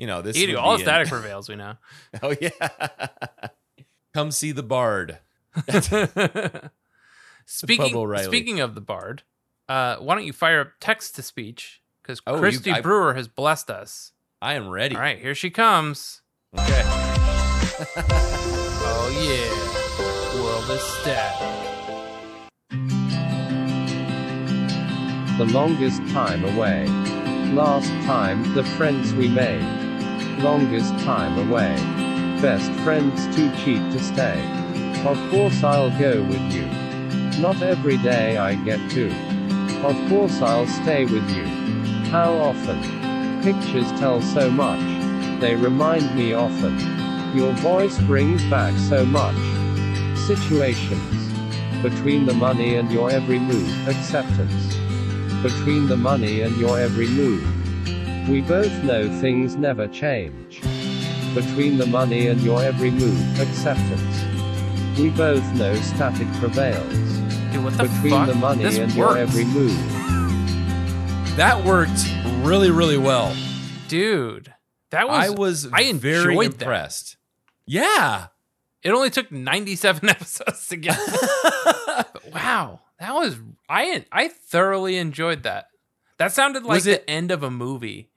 You 0.01 0.07
know 0.07 0.23
this. 0.23 0.35
You 0.39 0.47
do 0.47 0.57
all 0.57 0.79
be 0.79 0.83
static 0.83 1.09
in- 1.09 1.11
prevails, 1.11 1.47
we 1.51 1.57
know. 1.57 1.75
Oh 2.23 2.35
yeah. 2.41 2.49
Come 4.15 4.31
see 4.31 4.51
the 4.51 4.63
bard. 4.63 5.19
speaking 7.45 8.17
speaking 8.23 8.61
of 8.61 8.75
the 8.75 8.81
bard, 8.81 9.25
uh, 9.69 9.97
why 9.97 10.15
don't 10.15 10.25
you 10.25 10.33
fire 10.33 10.61
up 10.63 10.69
text 10.81 11.17
to 11.17 11.23
speech? 11.23 11.83
Because 12.03 12.23
Oh, 12.27 12.35
you- 12.37 12.41
Christy 12.41 12.71
I- 12.71 12.81
Brewer 12.81 13.13
has 13.13 13.29
blessed 13.29 13.69
us. 13.71 14.13
I 14.41 14.55
am 14.55 14.71
ready. 14.71 14.95
All 14.97 15.03
right, 15.03 15.19
here 15.19 15.35
she 15.35 15.51
comes. 15.51 16.23
Okay. 16.59 16.83
Oh 18.83 19.09
yeah, 19.15 20.43
world 20.43 20.71
is 20.71 20.83
static. 20.83 21.49
The 25.39 25.45
longest 25.53 26.01
time 26.13 26.45
away. 26.57 26.87
Last 27.55 27.89
time, 28.07 28.55
the 28.55 28.65
friends 28.65 29.13
we 29.15 29.29
made. 29.29 29.63
Longest 30.43 30.93
time 31.05 31.51
away. 31.51 31.75
Best 32.41 32.71
friends 32.81 33.27
too 33.37 33.51
cheap 33.57 33.83
to 33.93 33.99
stay. 33.99 34.41
Of 35.05 35.19
course 35.31 35.63
I'll 35.63 35.91
go 35.99 36.23
with 36.23 36.41
you. 36.51 36.65
Not 37.43 37.61
every 37.61 37.99
day 37.99 38.39
I 38.39 38.55
get 38.55 38.81
to. 38.93 39.11
Of 39.85 40.09
course 40.09 40.41
I'll 40.41 40.67
stay 40.67 41.05
with 41.05 41.29
you. 41.37 41.45
How 42.09 42.33
often? 42.33 42.81
Pictures 43.43 43.91
tell 44.01 44.23
so 44.23 44.51
much. 44.51 44.81
They 45.43 45.57
remind 45.57 46.17
me 46.17 46.33
often. 46.33 46.79
Your 47.37 47.53
voice 47.53 47.99
brings 47.99 48.43
back 48.47 48.75
so 48.79 49.05
much. 49.05 49.37
Situations. 50.27 51.33
Between 51.83 52.25
the 52.25 52.35
money 52.35 52.77
and 52.77 52.91
your 52.91 53.11
every 53.11 53.39
move, 53.39 53.89
acceptance. 53.89 54.75
Between 55.43 55.87
the 55.87 55.99
money 55.99 56.41
and 56.41 56.57
your 56.57 56.81
every 56.81 57.09
move. 57.09 57.60
We 58.31 58.41
both 58.43 58.73
know 58.85 59.09
things 59.21 59.57
never 59.57 59.89
change. 59.89 60.61
Between 61.35 61.79
the 61.79 61.87
money 61.87 62.29
and 62.29 62.41
your 62.41 62.63
every 62.63 62.91
move, 62.91 63.41
acceptance. 63.41 64.99
We 64.99 65.11
both 65.11 65.43
know 65.55 65.75
static 65.77 66.29
prevails. 66.35 66.93
Dude, 67.53 67.65
what 67.65 67.77
the 67.77 67.85
Between 67.85 68.11
fuck? 68.13 68.29
the 68.29 68.35
money 68.37 68.63
this 68.63 68.79
and 68.79 68.93
your 68.95 69.17
every 69.19 69.45
move. 69.45 69.77
That 71.37 71.65
worked 71.65 72.01
really, 72.47 72.71
really 72.71 72.99
well. 72.99 73.35
dude. 73.89 74.53
That 74.91 75.09
was 75.09 75.27
I 75.27 75.31
was 75.31 75.69
I 75.73 75.93
very 75.93 76.33
enjoyed 76.35 76.53
that. 76.55 76.63
impressed. 76.63 77.17
Yeah. 77.67 78.27
It 78.83 78.91
only 78.91 79.11
took 79.11 79.31
97 79.31 80.09
episodes 80.09 80.69
to 80.69 80.77
get. 80.77 80.99
Wow, 82.33 82.81
that 83.01 83.13
was 83.13 83.37
I 83.69 84.05
I 84.13 84.29
thoroughly 84.29 84.97
enjoyed 84.99 85.43
that. 85.43 85.67
That 86.19 86.33
sounded 86.33 86.63
like 86.63 86.77
Was 86.77 86.87
it- 86.87 87.07
the 87.07 87.11
end 87.11 87.31
of 87.33 87.43
a 87.43 87.51
movie. 87.51 88.10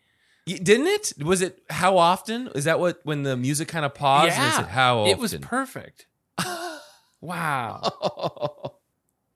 Didn't 0.45 0.87
it? 0.87 1.13
Was 1.23 1.41
it 1.41 1.63
how 1.69 1.97
often? 1.97 2.49
Is 2.55 2.65
that 2.65 2.79
what 2.79 2.99
when 3.03 3.23
the 3.23 3.37
music 3.37 3.67
kind 3.69 3.85
of 3.85 3.93
paused? 3.93 4.35
yeah, 4.35 4.61
it 4.61 4.67
how 4.67 4.99
often? 4.99 5.11
it 5.11 5.17
was 5.17 5.35
perfect. 5.35 6.07
wow, 7.21 7.81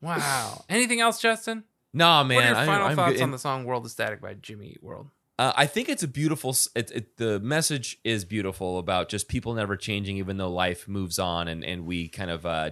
wow. 0.01 0.63
Anything 0.69 0.99
else, 1.01 1.19
Justin? 1.21 1.63
nah, 1.93 2.23
man. 2.23 2.35
what 2.35 2.43
are 2.43 2.47
your 2.47 2.57
I- 2.57 2.65
final 2.65 2.87
I'm 2.87 2.95
thoughts 2.95 3.13
good. 3.13 3.21
on 3.23 3.31
the 3.31 3.39
song 3.39 3.63
"World 3.65 3.85
is 3.85 3.91
Static" 3.93 4.21
by 4.21 4.33
Jimmy 4.33 4.67
Eat 4.71 4.83
World? 4.83 5.09
uh, 5.39 5.53
I 5.55 5.65
think 5.65 5.87
it's 5.89 6.03
a 6.03 6.07
beautiful. 6.07 6.55
It, 6.75 6.91
it, 6.91 7.17
the 7.17 7.39
message 7.39 7.97
is 8.03 8.25
beautiful 8.25 8.77
about 8.79 9.07
just 9.09 9.27
people 9.27 9.53
never 9.53 9.77
changing, 9.77 10.17
even 10.17 10.37
though 10.37 10.51
life 10.51 10.87
moves 10.87 11.19
on, 11.19 11.47
and 11.47 11.63
and 11.63 11.85
we 11.85 12.07
kind 12.09 12.29
of, 12.31 12.45
uh, 12.45 12.71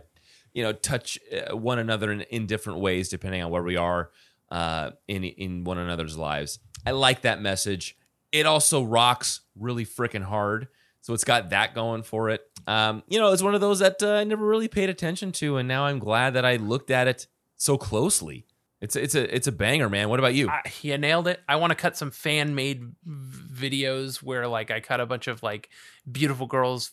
you 0.53 0.63
know, 0.63 0.73
touch 0.73 1.19
uh, 1.31 1.55
one 1.55 1.79
another 1.79 2.11
in, 2.11 2.21
in 2.21 2.47
different 2.47 2.79
ways 2.79 3.07
depending 3.09 3.41
on 3.41 3.49
where 3.51 3.63
we 3.63 3.77
are 3.77 4.09
uh, 4.51 4.91
in 5.07 5.23
in 5.23 5.63
one 5.63 5.77
another's 5.77 6.17
lives. 6.17 6.59
I 6.85 6.91
like 6.91 7.21
that 7.21 7.41
message. 7.41 7.95
It 8.35 8.45
also 8.45 8.83
rocks 8.83 9.39
really 9.57 9.85
freaking 9.85 10.23
hard. 10.23 10.67
So 10.99 11.13
it's 11.13 11.23
got 11.23 11.51
that 11.51 11.73
going 11.73 12.03
for 12.03 12.29
it. 12.29 12.41
Um, 12.67 13.01
you 13.07 13.17
know, 13.17 13.31
it's 13.31 13.41
one 13.41 13.55
of 13.55 13.61
those 13.61 13.79
that 13.79 14.03
uh, 14.03 14.15
I 14.15 14.23
never 14.25 14.45
really 14.45 14.67
paid 14.67 14.89
attention 14.89 15.31
to, 15.33 15.55
and 15.55 15.69
now 15.69 15.85
I'm 15.85 15.99
glad 15.99 16.33
that 16.33 16.43
I 16.43 16.57
looked 16.57 16.91
at 16.91 17.07
it 17.07 17.27
so 17.55 17.77
closely. 17.77 18.45
It's 18.81 18.97
a, 18.97 19.03
it's 19.03 19.15
a 19.15 19.35
it's 19.35 19.47
a 19.47 19.53
banger, 19.53 19.89
man. 19.89 20.09
What 20.09 20.19
about 20.19 20.33
you? 20.33 20.49
I, 20.49 20.63
you 20.81 20.97
nailed 20.97 21.29
it. 21.29 21.39
I 21.47 21.55
want 21.55 21.71
to 21.71 21.75
cut 21.75 21.95
some 21.95 22.11
fan 22.11 22.55
made 22.55 22.83
videos 23.07 24.17
where 24.17 24.47
like 24.49 24.69
I 24.69 24.81
cut 24.81 24.99
a 24.99 25.05
bunch 25.05 25.27
of 25.27 25.41
like 25.41 25.69
beautiful 26.11 26.45
girls 26.45 26.91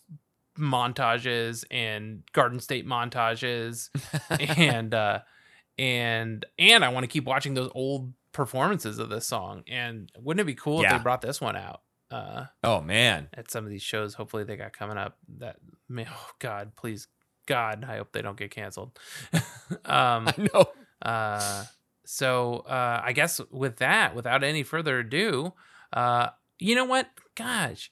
montages 0.57 1.65
and 1.73 2.23
Garden 2.33 2.61
State 2.61 2.87
montages 2.87 3.89
and 4.59 4.95
uh 4.95 5.21
and 5.77 6.47
and 6.59 6.85
I 6.85 6.91
want 6.91 7.05
to 7.05 7.09
keep 7.09 7.25
watching 7.25 7.55
those 7.55 7.71
old 7.75 8.13
performances 8.33 8.99
of 8.99 9.09
this 9.09 9.27
song. 9.27 9.63
And 9.69 10.11
wouldn't 10.19 10.41
it 10.41 10.45
be 10.47 10.55
cool 10.55 10.83
if 10.83 10.91
they 10.91 10.99
brought 10.99 11.23
this 11.23 11.41
one 11.41 11.57
out? 11.57 11.83
Uh 12.11 12.47
oh 12.63 12.83
man, 12.83 13.29
at 13.33 13.51
some 13.51 13.65
of 13.65 13.71
these 13.71 13.83
shows 13.83 14.13
hopefully 14.13 14.45
they 14.45 14.57
got 14.57 14.75
coming 14.75 14.99
up 14.99 15.17
that 15.39 15.57
man, 15.89 16.07
oh 16.11 16.31
god, 16.39 16.77
please 16.77 17.09
God, 17.47 17.87
I 17.89 17.97
hope 17.97 18.13
they 18.13 18.23
don't 18.23 18.37
get 18.37 18.51
canceled. 18.51 18.99
um 19.87 20.29
I 20.29 20.35
know. 20.53 20.65
uh, 21.01 21.65
so 22.05 22.65
uh, 22.69 23.01
I 23.03 23.13
guess 23.13 23.41
with 23.51 23.77
that, 23.77 24.15
without 24.15 24.45
any 24.45 24.63
further 24.63 24.99
ado, 24.99 25.55
uh, 25.93 26.29
you 26.59 26.75
know 26.75 26.85
what? 26.85 27.09
Gosh, 27.35 27.91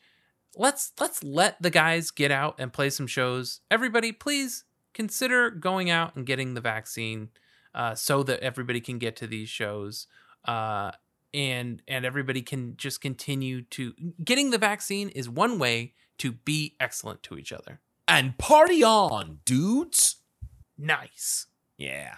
let's 0.56 0.92
let's 1.00 1.22
let 1.22 1.60
the 1.62 1.70
guys 1.70 2.10
get 2.10 2.30
out 2.30 2.56
and 2.58 2.72
play 2.72 2.90
some 2.90 3.06
shows. 3.06 3.60
Everybody, 3.70 4.12
please 4.12 4.64
consider 4.92 5.50
going 5.50 5.88
out 5.88 6.16
and 6.16 6.26
getting 6.26 6.54
the 6.54 6.60
vaccine 6.60 7.30
uh, 7.74 7.94
so 7.94 8.22
that 8.22 8.40
everybody 8.40 8.80
can 8.80 8.98
get 8.98 9.16
to 9.16 9.26
these 9.26 9.48
shows. 9.48 10.06
Uh, 10.44 10.92
and 11.32 11.82
and 11.86 12.04
everybody 12.04 12.42
can 12.42 12.76
just 12.76 13.00
continue 13.00 13.62
to 13.62 13.94
getting 14.24 14.50
the 14.50 14.58
vaccine 14.58 15.08
is 15.10 15.28
one 15.28 15.58
way 15.58 15.94
to 16.18 16.32
be 16.32 16.74
excellent 16.80 17.22
to 17.24 17.38
each 17.38 17.52
other. 17.52 17.80
And 18.08 18.36
party 18.36 18.82
on, 18.82 19.40
dudes. 19.44 20.16
Nice. 20.76 21.46
Yeah. 21.78 22.16